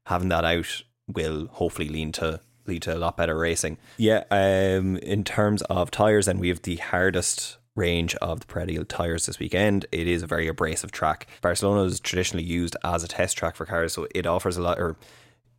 having 0.06 0.28
that 0.30 0.44
out 0.44 0.82
will 1.06 1.46
hopefully 1.52 1.88
lead 1.88 2.14
to 2.14 2.40
lead 2.66 2.82
to 2.82 2.96
a 2.96 2.98
lot 2.98 3.16
better 3.16 3.38
racing. 3.38 3.78
Yeah, 3.96 4.24
um, 4.30 4.96
in 4.96 5.22
terms 5.22 5.62
of 5.62 5.90
tires, 5.90 6.26
then 6.26 6.38
we 6.38 6.48
have 6.48 6.62
the 6.62 6.76
hardest 6.76 7.58
range 7.76 8.14
of 8.16 8.40
the 8.40 8.46
Pirelli 8.46 8.88
tires 8.88 9.26
this 9.26 9.38
weekend. 9.38 9.86
It 9.92 10.08
is 10.08 10.22
a 10.22 10.26
very 10.26 10.48
abrasive 10.48 10.90
track. 10.90 11.28
Barcelona 11.42 11.82
is 11.82 12.00
traditionally 12.00 12.42
used 12.42 12.76
as 12.82 13.04
a 13.04 13.08
test 13.08 13.36
track 13.36 13.54
for 13.54 13.66
cars, 13.66 13.92
so 13.92 14.08
it 14.14 14.26
offers 14.26 14.56
a 14.56 14.62
lot 14.62 14.80
or 14.80 14.96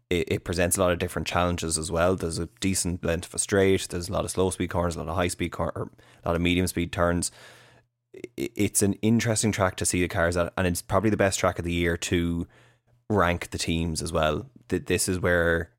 it, 0.09 0.31
it 0.31 0.43
presents 0.43 0.77
a 0.77 0.79
lot 0.79 0.91
of 0.91 0.99
different 0.99 1.27
challenges 1.27 1.77
as 1.77 1.91
well. 1.91 2.15
There's 2.15 2.39
a 2.39 2.49
decent 2.59 3.03
length 3.03 3.27
of 3.27 3.35
a 3.35 3.39
straight. 3.39 3.87
There's 3.89 4.09
a 4.09 4.13
lot 4.13 4.25
of 4.25 4.31
slow 4.31 4.49
speed 4.49 4.69
corners, 4.69 4.95
a 4.95 4.99
lot 4.99 5.09
of 5.09 5.15
high 5.15 5.27
speed 5.27 5.49
cor- 5.49 5.73
or 5.75 5.89
a 6.23 6.29
lot 6.29 6.35
of 6.35 6.41
medium 6.41 6.67
speed 6.67 6.91
turns. 6.91 7.31
It's 8.35 8.81
an 8.81 8.93
interesting 8.95 9.51
track 9.51 9.75
to 9.77 9.85
see 9.85 10.01
the 10.01 10.07
cars 10.07 10.37
at, 10.37 10.53
and 10.57 10.65
it's 10.65 10.81
probably 10.81 11.09
the 11.09 11.17
best 11.17 11.39
track 11.39 11.59
of 11.59 11.65
the 11.65 11.73
year 11.73 11.97
to 11.97 12.47
rank 13.09 13.51
the 13.51 13.57
teams 13.57 14.01
as 14.01 14.11
well. 14.11 14.49
That 14.69 14.87
this 14.87 15.07
is 15.07 15.19
where 15.19 15.71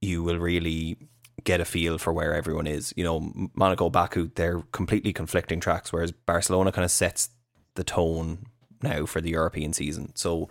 you 0.00 0.22
will 0.22 0.38
really 0.38 0.96
get 1.44 1.60
a 1.60 1.64
feel 1.64 1.98
for 1.98 2.12
where 2.12 2.34
everyone 2.34 2.66
is. 2.66 2.92
You 2.96 3.04
know, 3.04 3.50
Monaco, 3.54 3.88
Baku, 3.90 4.30
they're 4.34 4.62
completely 4.72 5.12
conflicting 5.12 5.60
tracks, 5.60 5.92
whereas 5.92 6.12
Barcelona 6.12 6.72
kind 6.72 6.84
of 6.84 6.90
sets 6.90 7.30
the 7.74 7.84
tone 7.84 8.46
now 8.82 9.06
for 9.06 9.20
the 9.20 9.30
European 9.30 9.72
season. 9.72 10.12
So 10.14 10.48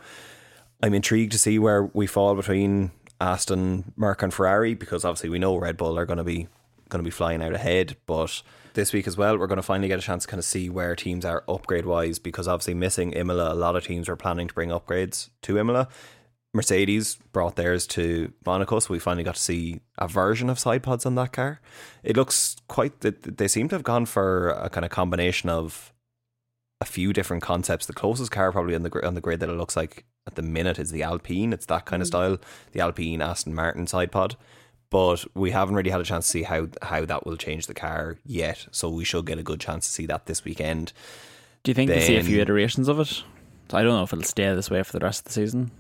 I'm 0.82 0.94
intrigued 0.94 1.32
to 1.32 1.38
see 1.40 1.58
where 1.60 1.84
we 1.84 2.08
fall 2.08 2.36
between 2.36 2.92
Aston, 3.20 3.94
Merc, 3.96 4.22
and 4.22 4.34
Ferrari 4.34 4.74
because 4.74 5.06
obviously 5.06 5.30
we 5.30 5.40
know 5.40 5.56
Red 5.56 5.78
Bull 5.78 5.98
are 5.98 6.06
going 6.06 6.18
to 6.18 6.24
be 6.24 6.48
going 6.90 7.04
to 7.04 7.08
be 7.08 7.12
flying 7.12 7.42
out 7.42 7.54
ahead. 7.54 7.98
But 8.06 8.42
this 8.74 8.94
week 8.94 9.08
as 9.08 9.18
well, 9.18 9.38
we're 9.38 9.48
going 9.48 9.58
to 9.58 9.64
finally 9.64 9.88
get 9.88 10.00
a 10.00 10.04
chance 10.04 10.24
to 10.24 10.30
kind 10.30 10.40
of 10.40 10.46
see 10.46 10.70
where 10.70 10.96
teams 10.96 11.26
are 11.26 11.44
upgrade 11.48 11.86
wise 11.86 12.20
because 12.20 12.48
obviously 12.48 12.74
missing 12.74 13.14
Imola, 13.14 13.54
a 13.54 13.56
lot 13.56 13.76
of 13.76 13.86
teams 13.86 14.08
are 14.10 14.16
planning 14.16 14.48
to 14.48 14.54
bring 14.54 14.70
upgrades 14.70 15.30
to 15.44 15.58
Imola. 15.58 15.88
Mercedes 16.54 17.18
brought 17.34 17.58
theirs 17.58 17.86
to 17.86 18.32
Monaco, 18.46 18.80
so 18.80 18.94
we 18.94 19.00
finally 19.00 19.26
got 19.26 19.36
to 19.36 19.42
see 19.42 19.82
a 19.98 20.08
version 20.08 20.50
of 20.50 20.58
side 20.58 20.84
pods 20.84 21.06
on 21.06 21.16
that 21.16 21.34
car. 21.34 21.60
It 22.02 22.16
looks 22.16 22.56
quite. 22.70 23.02
that 23.02 23.38
They 23.38 23.50
seem 23.50 23.68
to 23.70 23.76
have 23.76 23.84
gone 23.84 24.06
for 24.06 24.50
a 24.50 24.70
kind 24.70 24.86
of 24.86 24.92
combination 24.92 25.50
of 25.50 25.94
a 26.80 26.86
few 26.86 27.12
different 27.12 27.44
concepts. 27.44 27.86
The 27.86 27.94
closest 27.94 28.32
car 28.32 28.54
probably 28.54 28.76
on 28.76 28.84
the 28.84 29.06
on 29.06 29.16
the 29.16 29.22
grid 29.22 29.42
that 29.42 29.50
it 29.50 29.58
looks 29.58 29.76
like 29.76 30.06
at 30.28 30.36
the 30.36 30.42
minute 30.42 30.80
is 30.80 30.92
the 30.92 31.04
Alpine. 31.04 31.54
It's 31.54 31.66
that 31.68 31.86
kind 31.86 32.02
of 32.02 32.08
mm. 32.08 32.12
style, 32.12 32.38
the 32.72 32.82
Alpine 32.82 33.22
Aston 33.22 33.54
Martin 33.54 33.88
side 33.88 34.12
pod. 34.12 34.36
But 34.90 35.26
we 35.36 35.52
haven't 35.52 35.76
really 35.76 35.90
had 35.90 36.02
a 36.02 36.06
chance 36.06 36.26
to 36.28 36.32
see 36.32 36.44
how 36.44 36.68
how 36.82 37.06
that 37.06 37.26
will 37.26 37.38
change 37.38 37.68
the 37.68 37.74
car 37.74 38.18
yet. 38.26 38.68
So 38.72 38.90
we 38.90 39.04
should 39.04 39.26
get 39.26 39.40
a 39.40 39.44
good 39.44 39.60
chance 39.60 39.88
to 39.88 39.92
see 39.92 40.06
that 40.06 40.26
this 40.26 40.46
weekend. 40.46 40.94
Do 41.64 41.72
you 41.72 41.74
think 41.74 41.90
then, 41.90 41.98
we'll 41.98 42.08
see 42.08 42.18
a 42.18 42.24
few 42.24 42.40
iterations 42.40 42.88
of 42.88 43.00
it? 43.00 43.24
I 43.74 43.82
don't 43.82 43.94
know 43.94 44.04
if 44.04 44.14
it'll 44.14 44.24
stay 44.24 44.54
this 44.54 44.70
way 44.70 44.84
for 44.84 44.98
the 44.98 45.04
rest 45.04 45.22
of 45.22 45.26
the 45.26 45.34
season. 45.34 45.72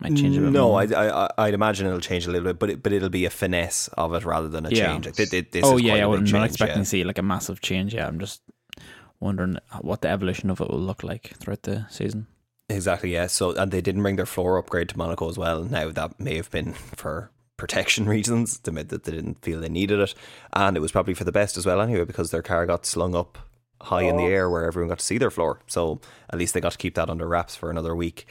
Might 0.00 0.16
change 0.16 0.38
a 0.38 0.40
bit 0.40 0.52
no, 0.52 0.74
I, 0.74 0.84
I, 0.84 1.30
I'd 1.36 1.52
imagine 1.52 1.86
it'll 1.86 2.00
change 2.00 2.26
a 2.26 2.30
little 2.30 2.46
bit, 2.46 2.58
but 2.58 2.70
it, 2.70 2.82
but 2.82 2.94
it'll 2.94 3.10
be 3.10 3.26
a 3.26 3.30
finesse 3.30 3.88
of 3.88 4.14
it 4.14 4.24
rather 4.24 4.48
than 4.48 4.64
a 4.64 4.70
yeah. 4.70 4.86
change. 4.86 5.06
It, 5.06 5.34
it, 5.34 5.60
oh 5.62 5.76
yeah, 5.76 5.96
yeah 5.96 6.08
I'm 6.08 6.24
not 6.24 6.46
expecting 6.46 6.78
yeah. 6.78 6.82
to 6.82 6.88
see 6.88 7.04
like 7.04 7.18
a 7.18 7.22
massive 7.22 7.60
change. 7.60 7.92
Yeah, 7.94 8.08
I'm 8.08 8.18
just 8.18 8.40
wondering 9.20 9.58
what 9.82 10.00
the 10.00 10.08
evolution 10.08 10.48
of 10.48 10.62
it 10.62 10.70
will 10.70 10.80
look 10.80 11.02
like 11.02 11.34
throughout 11.36 11.64
the 11.64 11.86
season. 11.90 12.26
Exactly, 12.72 13.12
yeah. 13.12 13.26
So, 13.26 13.52
and 13.52 13.70
they 13.70 13.80
didn't 13.80 14.02
bring 14.02 14.16
their 14.16 14.26
floor 14.26 14.58
upgrade 14.58 14.88
to 14.90 14.98
Monaco 14.98 15.28
as 15.28 15.38
well. 15.38 15.64
Now, 15.64 15.90
that 15.90 16.18
may 16.18 16.36
have 16.36 16.50
been 16.50 16.72
for 16.96 17.30
protection 17.56 18.06
reasons, 18.08 18.58
they, 18.58 18.70
that 18.70 19.04
they 19.04 19.12
didn't 19.12 19.42
feel 19.42 19.60
they 19.60 19.68
needed 19.68 20.00
it. 20.00 20.14
And 20.52 20.76
it 20.76 20.80
was 20.80 20.92
probably 20.92 21.14
for 21.14 21.24
the 21.24 21.32
best 21.32 21.56
as 21.56 21.66
well, 21.66 21.80
anyway, 21.80 22.04
because 22.04 22.30
their 22.30 22.42
car 22.42 22.66
got 22.66 22.86
slung 22.86 23.14
up 23.14 23.38
high 23.80 24.04
oh. 24.04 24.08
in 24.08 24.16
the 24.16 24.24
oh. 24.24 24.28
air 24.28 24.50
where 24.50 24.64
everyone 24.64 24.88
got 24.88 24.98
to 24.98 25.04
see 25.04 25.18
their 25.18 25.30
floor. 25.30 25.60
So, 25.66 26.00
at 26.30 26.38
least 26.38 26.54
they 26.54 26.60
got 26.60 26.72
to 26.72 26.78
keep 26.78 26.94
that 26.94 27.10
under 27.10 27.28
wraps 27.28 27.56
for 27.56 27.70
another 27.70 27.94
week. 27.94 28.26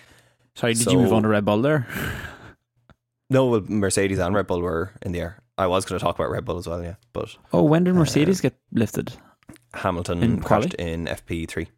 Sorry, 0.55 0.73
did 0.73 0.83
so, 0.83 0.91
you 0.91 0.97
move 0.97 1.13
on 1.13 1.23
to 1.23 1.29
Red 1.29 1.45
Bull 1.45 1.61
there? 1.61 1.87
no, 3.29 3.45
well, 3.45 3.63
Mercedes 3.67 4.19
and 4.19 4.35
Red 4.35 4.47
Bull 4.47 4.61
were 4.61 4.91
in 5.01 5.11
the 5.13 5.21
air. 5.21 5.41
I 5.57 5.67
was 5.67 5.85
going 5.85 5.99
to 5.99 6.03
talk 6.03 6.15
about 6.15 6.31
Red 6.31 6.45
Bull 6.45 6.57
as 6.57 6.67
well, 6.67 6.83
yeah. 6.83 6.95
But 7.13 7.35
oh, 7.53 7.63
when 7.63 7.83
did 7.83 7.95
Mercedes 7.95 8.39
uh, 8.39 8.49
get 8.49 8.55
lifted? 8.71 9.13
Hamilton 9.73 10.23
in 10.23 10.41
crashed 10.41 10.73
in 10.75 11.05
FP 11.05 11.47
three. 11.47 11.69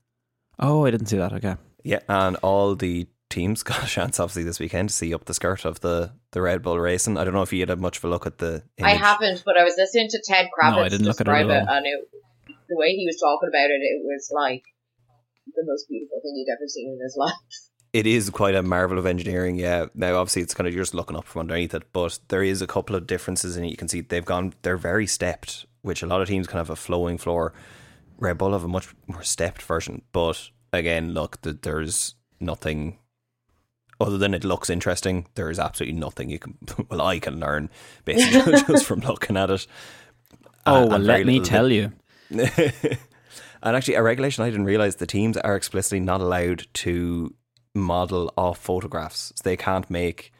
Oh, 0.60 0.86
I 0.86 0.92
didn't 0.92 1.08
see 1.08 1.18
that. 1.18 1.34
Okay. 1.34 1.56
Yeah, 1.84 2.00
and 2.08 2.36
all 2.38 2.76
the 2.76 3.08
teams 3.30 3.64
got 3.64 3.84
a 3.84 3.88
chance 3.88 4.20
obviously 4.20 4.44
this 4.44 4.60
weekend 4.60 4.90
to 4.90 4.96
see 4.96 5.14
up 5.14 5.26
the 5.26 5.34
skirt 5.34 5.66
of 5.66 5.80
the 5.82 6.12
the 6.32 6.42
Red 6.42 6.62
Bull 6.62 6.80
racing. 6.80 7.18
I 7.18 7.24
don't 7.24 7.34
know 7.34 7.42
if 7.42 7.54
you 7.54 7.66
had 7.66 7.80
much 7.80 7.98
of 7.98 8.06
a 8.06 8.08
look 8.08 8.26
at 8.26 8.38
the. 8.38 8.64
Image. 8.78 8.92
I 8.92 8.96
haven't, 8.96 9.44
but 9.46 9.58
I 9.58 9.64
was 9.64 9.76
listening 9.78 10.10
to 10.10 10.22
Ted 10.26 10.48
Kravitz 10.48 10.76
no, 10.76 10.82
I 10.82 10.90
didn't 10.90 11.06
describe 11.06 11.48
look 11.48 11.56
at 11.56 11.64
it, 11.64 11.70
it 11.70 11.70
and 11.70 11.86
it, 11.86 12.10
the 12.70 12.78
way 12.78 12.96
he 12.96 13.06
was 13.06 13.20
talking 13.20 13.50
about 13.50 13.70
it, 13.70 13.82
it 13.82 14.02
was 14.04 14.30
like 14.32 14.64
the 15.56 15.64
most 15.66 15.88
beautiful 15.88 16.20
thing 16.22 16.34
he'd 16.36 16.52
ever 16.52 16.68
seen 16.68 16.94
in 16.94 17.00
his 17.04 17.16
life. 17.18 17.34
It 17.92 18.08
is 18.08 18.32
quite 18.32 18.56
a 18.56 18.64
marvel 18.64 18.98
of 18.98 19.06
engineering, 19.06 19.56
yeah. 19.56 19.86
Now, 19.94 20.16
obviously, 20.16 20.42
it's 20.42 20.56
kind 20.56 20.68
of 20.68 20.74
you're 20.74 20.82
just 20.82 20.96
looking 20.96 21.16
up 21.16 21.26
from 21.26 21.42
underneath 21.42 21.76
it, 21.76 21.84
but 21.94 22.18
there 22.30 22.42
is 22.42 22.62
a 22.62 22.68
couple 22.68 22.96
of 22.96 23.06
differences 23.06 23.56
in 23.56 23.66
it. 23.66 23.70
You 23.70 23.78
can 23.78 23.88
see 23.88 24.02
they've 24.02 24.26
gone, 24.26 24.54
they're 24.64 24.78
very 24.78 25.06
stepped, 25.06 25.68
which 25.84 26.02
a 26.02 26.08
lot 26.08 26.20
of 26.20 26.28
teams 26.28 26.48
kind 26.48 26.60
of 26.60 26.70
have 26.70 26.74
a 26.74 26.82
flowing 26.82 27.20
floor. 27.20 27.54
Red 28.18 28.40
Bull 28.40 28.54
have 28.54 28.64
a 28.64 28.68
much 28.68 28.96
more 29.06 29.22
stepped 29.22 29.62
version, 29.62 30.02
but 30.12 30.50
again, 30.74 31.14
look, 31.14 31.42
that 31.42 31.62
there's 31.62 32.16
nothing 32.40 33.00
other 34.00 34.18
than 34.18 34.34
it 34.34 34.44
looks 34.44 34.70
interesting. 34.70 35.28
There 35.36 35.50
is 35.50 35.60
absolutely 35.60 36.00
nothing 36.00 36.30
you 36.30 36.40
can, 36.40 36.58
well, 36.90 37.02
I 37.02 37.20
can 37.20 37.40
learn 37.40 37.70
basically 38.06 38.52
just 38.68 38.86
from 38.86 39.00
looking 39.02 39.38
at 39.38 39.50
it. 39.50 39.68
Oh, 40.66 40.88
well, 40.88 41.00
let 41.00 41.26
me 41.26 41.40
tell 41.40 41.70
bit. 41.70 41.76
you. 41.76 41.92
and 43.62 43.76
actually, 43.76 43.96
a 43.96 44.04
regulation 44.04 44.44
I 44.44 44.50
didn't 44.50 44.66
realize 44.66 44.96
the 44.96 45.06
teams 45.08 45.38
are 45.38 45.56
explicitly 45.56 46.00
not 46.00 46.22
allowed 46.22 46.68
to 46.74 47.34
model 47.76 48.32
off 48.38 48.60
photographs. 48.60 49.34
So 49.36 49.42
they 49.44 49.58
can't 49.58 49.90
make 49.90 50.32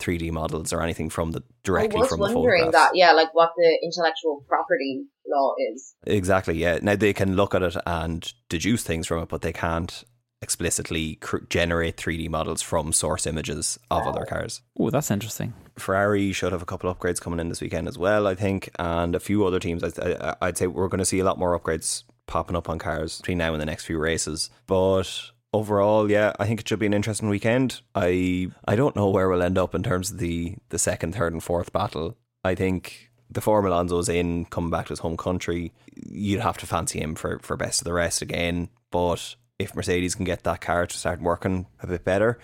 3D 0.00 0.32
models 0.32 0.72
or 0.72 0.82
anything 0.82 1.08
from 1.08 1.32
the 1.32 1.42
directly 1.62 1.98
I 1.98 2.00
was 2.00 2.08
from 2.10 2.20
wondering 2.20 2.66
the 2.66 2.72
photographs. 2.72 2.92
that, 2.92 2.96
yeah, 2.96 3.12
like 3.12 3.32
what 3.32 3.52
the 3.56 3.78
intellectual 3.82 4.44
property 4.48 5.04
law 5.30 5.54
is. 5.72 5.94
Exactly, 6.06 6.56
yeah. 6.56 6.78
Now 6.82 6.96
they 6.96 7.12
can 7.12 7.36
look 7.36 7.54
at 7.54 7.62
it 7.62 7.76
and 7.86 8.32
deduce 8.48 8.82
things 8.82 9.06
from 9.06 9.22
it, 9.22 9.28
but 9.28 9.42
they 9.42 9.52
can't 9.52 10.04
explicitly 10.42 11.16
cr- 11.16 11.44
generate 11.48 11.96
3D 11.96 12.28
models 12.28 12.62
from 12.62 12.92
source 12.92 13.26
images 13.26 13.78
of 13.90 14.04
wow. 14.04 14.10
other 14.10 14.24
cars. 14.24 14.62
Oh, 14.78 14.90
that's 14.90 15.10
interesting. 15.10 15.52
Ferrari 15.76 16.32
should 16.32 16.52
have 16.52 16.62
a 16.62 16.66
couple 16.66 16.90
of 16.90 16.98
upgrades 16.98 17.20
coming 17.20 17.40
in 17.40 17.48
this 17.48 17.60
weekend 17.60 17.88
as 17.88 17.98
well, 17.98 18.26
I 18.26 18.34
think, 18.34 18.70
and 18.78 19.14
a 19.14 19.20
few 19.20 19.44
other 19.44 19.58
teams. 19.58 19.84
I, 19.84 20.36
I'd 20.40 20.58
say 20.58 20.66
we're 20.66 20.88
going 20.88 20.98
to 20.98 21.04
see 21.04 21.20
a 21.20 21.24
lot 21.24 21.38
more 21.38 21.58
upgrades 21.58 22.04
popping 22.26 22.56
up 22.56 22.68
on 22.68 22.78
cars 22.78 23.18
between 23.18 23.38
now 23.38 23.52
and 23.52 23.60
the 23.60 23.66
next 23.66 23.84
few 23.84 23.98
races. 23.98 24.50
But 24.66 25.10
overall, 25.52 26.10
yeah, 26.10 26.32
I 26.38 26.46
think 26.46 26.60
it 26.60 26.68
should 26.68 26.78
be 26.78 26.86
an 26.86 26.94
interesting 26.94 27.28
weekend. 27.28 27.80
I 27.94 28.48
I 28.66 28.76
don't 28.76 28.96
know 28.96 29.10
where 29.10 29.28
we'll 29.28 29.42
end 29.42 29.58
up 29.58 29.74
in 29.74 29.82
terms 29.82 30.10
of 30.10 30.18
the 30.18 30.56
the 30.70 30.78
second, 30.78 31.14
third, 31.14 31.32
and 31.32 31.42
fourth 31.42 31.72
battle. 31.72 32.16
I 32.42 32.54
think 32.54 33.09
before 33.32 33.64
Alonso's 33.64 34.08
in, 34.08 34.44
coming 34.46 34.70
back 34.70 34.86
to 34.86 34.90
his 34.90 35.00
home 35.00 35.16
country, 35.16 35.72
you'd 35.94 36.40
have 36.40 36.58
to 36.58 36.66
fancy 36.66 37.00
him 37.00 37.14
for, 37.14 37.38
for 37.40 37.56
best 37.56 37.80
of 37.80 37.84
the 37.84 37.92
rest 37.92 38.22
again. 38.22 38.68
But 38.90 39.36
if 39.58 39.74
Mercedes 39.74 40.14
can 40.14 40.24
get 40.24 40.42
that 40.44 40.60
car 40.60 40.86
to 40.86 40.98
start 40.98 41.20
working 41.20 41.66
a 41.82 41.86
bit 41.86 42.04
better, 42.04 42.38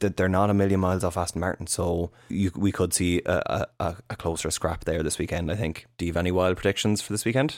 that 0.00 0.16
they're 0.16 0.28
not 0.28 0.50
a 0.50 0.54
million 0.54 0.80
miles 0.80 1.02
off 1.02 1.16
Aston 1.16 1.40
Martin. 1.40 1.66
So 1.66 2.10
you, 2.28 2.52
we 2.54 2.72
could 2.72 2.94
see 2.94 3.22
a, 3.26 3.66
a, 3.80 3.96
a 4.10 4.16
closer 4.16 4.50
scrap 4.50 4.84
there 4.84 5.02
this 5.02 5.18
weekend, 5.18 5.50
I 5.50 5.56
think. 5.56 5.86
Do 5.96 6.04
you 6.04 6.12
have 6.12 6.16
any 6.18 6.30
wild 6.30 6.56
predictions 6.56 7.02
for 7.02 7.12
this 7.12 7.24
weekend? 7.24 7.56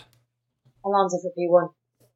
Alonso 0.85 1.19
for 1.19 1.31
P1. 1.39 1.69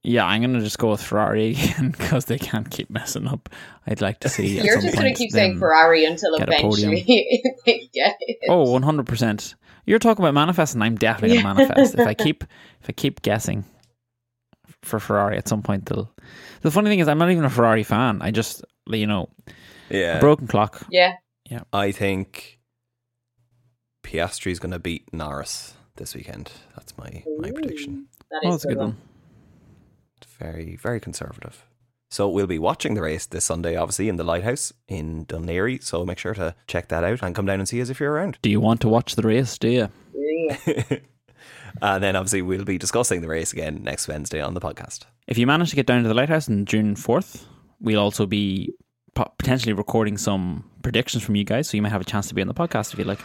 Yeah, 0.07 0.27
I'm 0.27 0.43
going 0.43 0.53
to 0.55 0.61
just 0.61 0.79
go 0.79 0.91
with 0.91 1.03
Ferrari 1.03 1.51
again 1.51 1.91
because 1.91 2.27
they 2.27 2.39
can't 2.39 2.71
keep 2.71 2.91
messing 2.91 3.27
up. 3.27 3.49
I'd 3.87 4.01
like 4.01 4.21
to 4.21 4.29
see. 4.29 4.61
You're 4.63 4.81
just 4.81 4.97
going 4.97 5.13
to 5.13 5.19
keep 5.19 5.31
saying 5.31 5.59
Ferrari 5.59 6.05
until 6.05 6.35
eventually 6.35 7.03
they 7.67 7.89
get 7.93 8.17
it. 8.21 8.39
Oh, 8.49 8.67
100%. 8.67 9.55
You're 9.87 9.99
talking 9.99 10.25
about 10.25 10.35
manifesting. 10.35 10.83
I'm 10.83 10.97
definitely 10.97 11.37
going 11.41 11.57
to 11.57 11.63
manifest. 11.65 11.95
if 11.95 12.07
I 12.07 12.15
keep 12.25 12.45
if 12.81 12.89
I 12.89 12.93
keep 12.93 13.23
guessing 13.23 13.65
for 14.83 14.99
Ferrari 14.99 15.37
at 15.37 15.49
some 15.49 15.63
point, 15.63 15.87
they'll. 15.87 16.11
The 16.63 16.71
funny 16.71 16.89
thing 16.91 17.01
is, 17.01 17.09
I'm 17.09 17.19
not 17.19 17.31
even 17.31 17.45
a 17.45 17.51
Ferrari 17.51 17.83
fan. 17.83 18.23
I 18.23 18.31
just, 18.31 18.65
you 18.87 19.07
know, 19.07 19.29
yeah, 19.91 20.19
broken 20.21 20.47
clock. 20.47 20.87
Yeah, 20.91 21.15
yeah. 21.51 21.63
I 21.73 21.93
think 21.93 22.59
Piastri 24.03 24.51
is 24.53 24.59
going 24.59 24.73
to 24.73 24.79
beat 24.79 25.13
Norris 25.13 25.75
this 25.97 26.15
weekend. 26.15 26.53
That's 26.77 26.97
my 26.97 27.23
my 27.39 27.51
prediction. 27.51 28.09
That 28.31 28.41
Oh, 28.45 28.51
that's 28.53 28.65
a 28.65 28.69
good 28.69 28.79
one. 28.79 28.97
Very 30.39 30.77
very 30.77 31.01
conservative. 31.01 31.65
So 32.11 32.29
we'll 32.29 32.47
be 32.47 32.59
watching 32.59 32.95
the 32.95 33.03
race 33.03 33.27
this 33.27 33.45
Sunday, 33.45 33.77
obviously 33.77 34.09
in 34.09 34.17
the 34.17 34.25
Lighthouse 34.25 34.73
in 34.87 35.27
Dún 35.27 35.47
Laoghaire. 35.47 35.83
So 35.83 36.05
make 36.05 36.19
sure 36.19 36.35
to 36.35 36.55
check 36.69 36.89
that 36.89 37.03
out 37.03 37.23
and 37.23 37.35
come 37.35 37.47
down 37.47 37.59
and 37.59 37.69
see 37.69 37.83
us 37.83 37.89
if 37.89 37.99
you're 37.99 38.13
around. 38.13 38.39
Do 38.43 38.51
you 38.51 38.61
want 38.61 38.81
to 38.83 38.89
watch 38.89 39.17
the 39.17 39.23
race? 39.23 39.59
Do 39.59 39.69
you? 39.69 39.89
Yeah. 40.15 40.99
And 41.83 42.03
then 42.03 42.17
obviously 42.17 42.43
we'll 42.43 42.65
be 42.65 42.79
discussing 42.79 43.21
the 43.21 43.29
race 43.29 43.53
again 43.53 43.83
next 43.83 44.07
Wednesday 44.09 44.41
on 44.41 44.55
the 44.55 44.61
podcast. 44.61 45.01
If 45.27 45.39
you 45.39 45.47
manage 45.47 45.71
to 45.71 45.77
get 45.77 45.87
down 45.87 46.03
to 46.03 46.09
the 46.09 46.15
lighthouse 46.15 46.49
on 46.49 46.67
June 46.67 46.95
fourth, 46.97 47.47
we'll 47.81 48.01
also 48.01 48.27
be 48.27 48.73
potentially 49.15 49.73
recording 49.73 50.17
some 50.17 50.71
predictions 50.83 51.23
from 51.23 51.37
you 51.37 51.45
guys, 51.45 51.69
so 51.69 51.77
you 51.77 51.83
might 51.83 51.93
have 51.93 52.01
a 52.01 52.05
chance 52.05 52.29
to 52.29 52.35
be 52.35 52.43
on 52.43 52.49
the 52.49 52.55
podcast 52.55 52.93
if 52.93 52.99
you 52.99 53.05
like. 53.05 53.21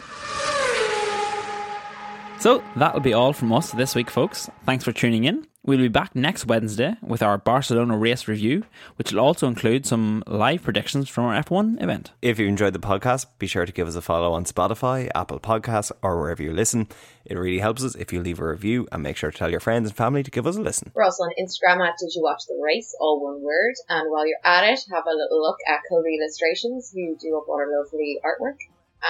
So 2.40 2.64
that'll 2.76 3.00
be 3.00 3.12
all 3.12 3.32
from 3.32 3.52
us 3.52 3.70
this 3.72 3.94
week, 3.94 4.10
folks. 4.10 4.50
Thanks 4.64 4.82
for 4.82 4.92
tuning 4.92 5.24
in. 5.24 5.46
We'll 5.62 5.76
be 5.76 5.88
back 5.88 6.16
next 6.16 6.46
Wednesday 6.46 6.96
with 7.02 7.22
our 7.22 7.36
Barcelona 7.36 7.98
race 7.98 8.26
review, 8.26 8.64
which 8.96 9.12
will 9.12 9.20
also 9.20 9.46
include 9.46 9.84
some 9.84 10.24
live 10.26 10.62
predictions 10.62 11.06
from 11.10 11.26
our 11.26 11.42
F1 11.42 11.82
event. 11.82 12.12
If 12.22 12.38
you 12.38 12.46
enjoyed 12.46 12.72
the 12.72 12.78
podcast, 12.78 13.26
be 13.38 13.46
sure 13.46 13.66
to 13.66 13.72
give 13.72 13.86
us 13.86 13.94
a 13.94 14.00
follow 14.00 14.32
on 14.32 14.46
Spotify, 14.46 15.10
Apple 15.14 15.38
Podcasts, 15.38 15.92
or 16.00 16.18
wherever 16.18 16.42
you 16.42 16.54
listen. 16.54 16.88
It 17.26 17.36
really 17.36 17.58
helps 17.58 17.84
us 17.84 17.94
if 17.94 18.10
you 18.10 18.22
leave 18.22 18.40
a 18.40 18.48
review 18.48 18.88
and 18.90 19.02
make 19.02 19.18
sure 19.18 19.30
to 19.30 19.36
tell 19.36 19.50
your 19.50 19.60
friends 19.60 19.90
and 19.90 19.96
family 19.96 20.22
to 20.22 20.30
give 20.30 20.46
us 20.46 20.56
a 20.56 20.62
listen. 20.62 20.92
We're 20.94 21.04
also 21.04 21.24
on 21.24 21.34
Instagram 21.38 21.86
at 21.86 21.98
Did 22.00 22.14
You 22.14 22.22
Watch 22.22 22.46
the 22.48 22.58
Race, 22.64 22.96
all 22.98 23.22
one 23.22 23.42
word. 23.42 23.74
And 23.90 24.10
while 24.10 24.26
you're 24.26 24.38
at 24.42 24.64
it, 24.64 24.80
have 24.90 25.04
a 25.04 25.14
little 25.14 25.42
look 25.42 25.58
at 25.68 25.80
Cody 25.90 26.16
Illustrations, 26.18 26.90
who 26.90 27.16
do 27.20 27.36
up 27.36 27.50
our 27.50 27.66
lovely 27.70 28.18
artwork. 28.24 28.56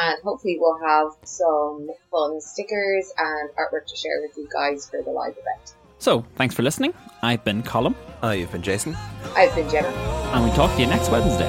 And 0.03 0.21
hopefully 0.25 0.57
we'll 0.59 0.81
have 0.85 1.13
some 1.23 1.91
fun 2.11 2.41
stickers 2.41 3.13
and 3.17 3.51
artwork 3.51 3.87
to 3.87 3.97
share 3.97 4.21
with 4.21 4.37
you 4.37 4.49
guys 4.53 4.91
for 4.91 5.01
the 5.01 5.11
live 5.11 5.39
event. 5.39 5.75
So, 6.01 6.25
thanks 6.37 6.55
for 6.55 6.63
listening. 6.63 6.95
I've 7.23 7.45
been 7.45 7.63
Colin, 7.63 7.95
Hi, 8.23 8.29
uh, 8.29 8.31
you've 8.33 8.51
been 8.51 8.63
Jason. 8.63 8.97
I've 9.37 9.55
been 9.55 9.69
Jenna. 9.69 9.89
and 9.89 10.45
we 10.45 10.51
talk 10.57 10.75
to 10.77 10.81
you 10.81 10.87
next 10.87 11.11
Wednesday. 11.11 11.47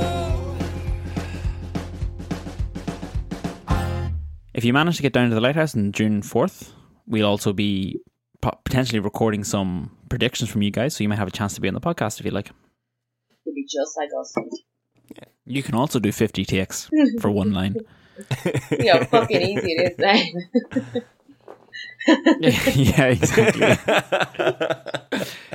If 4.54 4.66
you 4.66 4.74
manage 4.74 4.98
to 4.98 5.02
get 5.02 5.14
down 5.14 5.30
to 5.30 5.36
the 5.36 5.40
lighthouse 5.40 5.74
on 5.74 5.94
June 5.94 6.22
4th, 6.22 6.72
we'll 7.08 7.26
also 7.26 7.54
be 7.54 8.02
potentially 8.42 9.00
recording 9.00 9.46
some 9.46 9.96
predictions 10.10 10.50
from 10.50 10.62
you 10.64 10.70
guys, 10.70 10.98
so 10.98 11.04
you 11.06 11.08
may 11.08 11.16
have 11.16 11.30
a 11.30 11.32
chance 11.32 11.54
to 11.54 11.62
be 11.62 11.70
on 11.70 11.74
the 11.74 11.80
podcast 11.80 12.20
if 12.20 12.26
you 12.26 12.32
like. 12.32 12.52
You'll 13.46 13.56
be 13.56 13.66
just 13.66 13.96
like 13.96 14.10
us. 14.20 14.36
You 15.46 15.64
can 15.64 15.76
also 15.76 15.98
do 16.00 16.12
50 16.12 16.44
takes 16.44 16.90
for 17.22 17.32
one 17.32 17.54
line. 17.54 17.76
You 18.70 18.94
know, 18.94 19.04
fucking 19.06 19.42
easy 19.42 19.72
it 19.72 19.94
is 19.94 19.98
then. 19.98 20.94
Eh? 20.94 21.00
yeah, 22.08 23.06
exactly. 23.06 23.78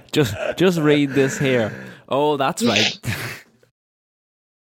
just 0.13 0.35
just 0.57 0.79
read 0.79 1.11
this 1.11 1.39
here. 1.39 1.73
Oh, 2.09 2.37
that's 2.37 2.63
right. 2.63 2.99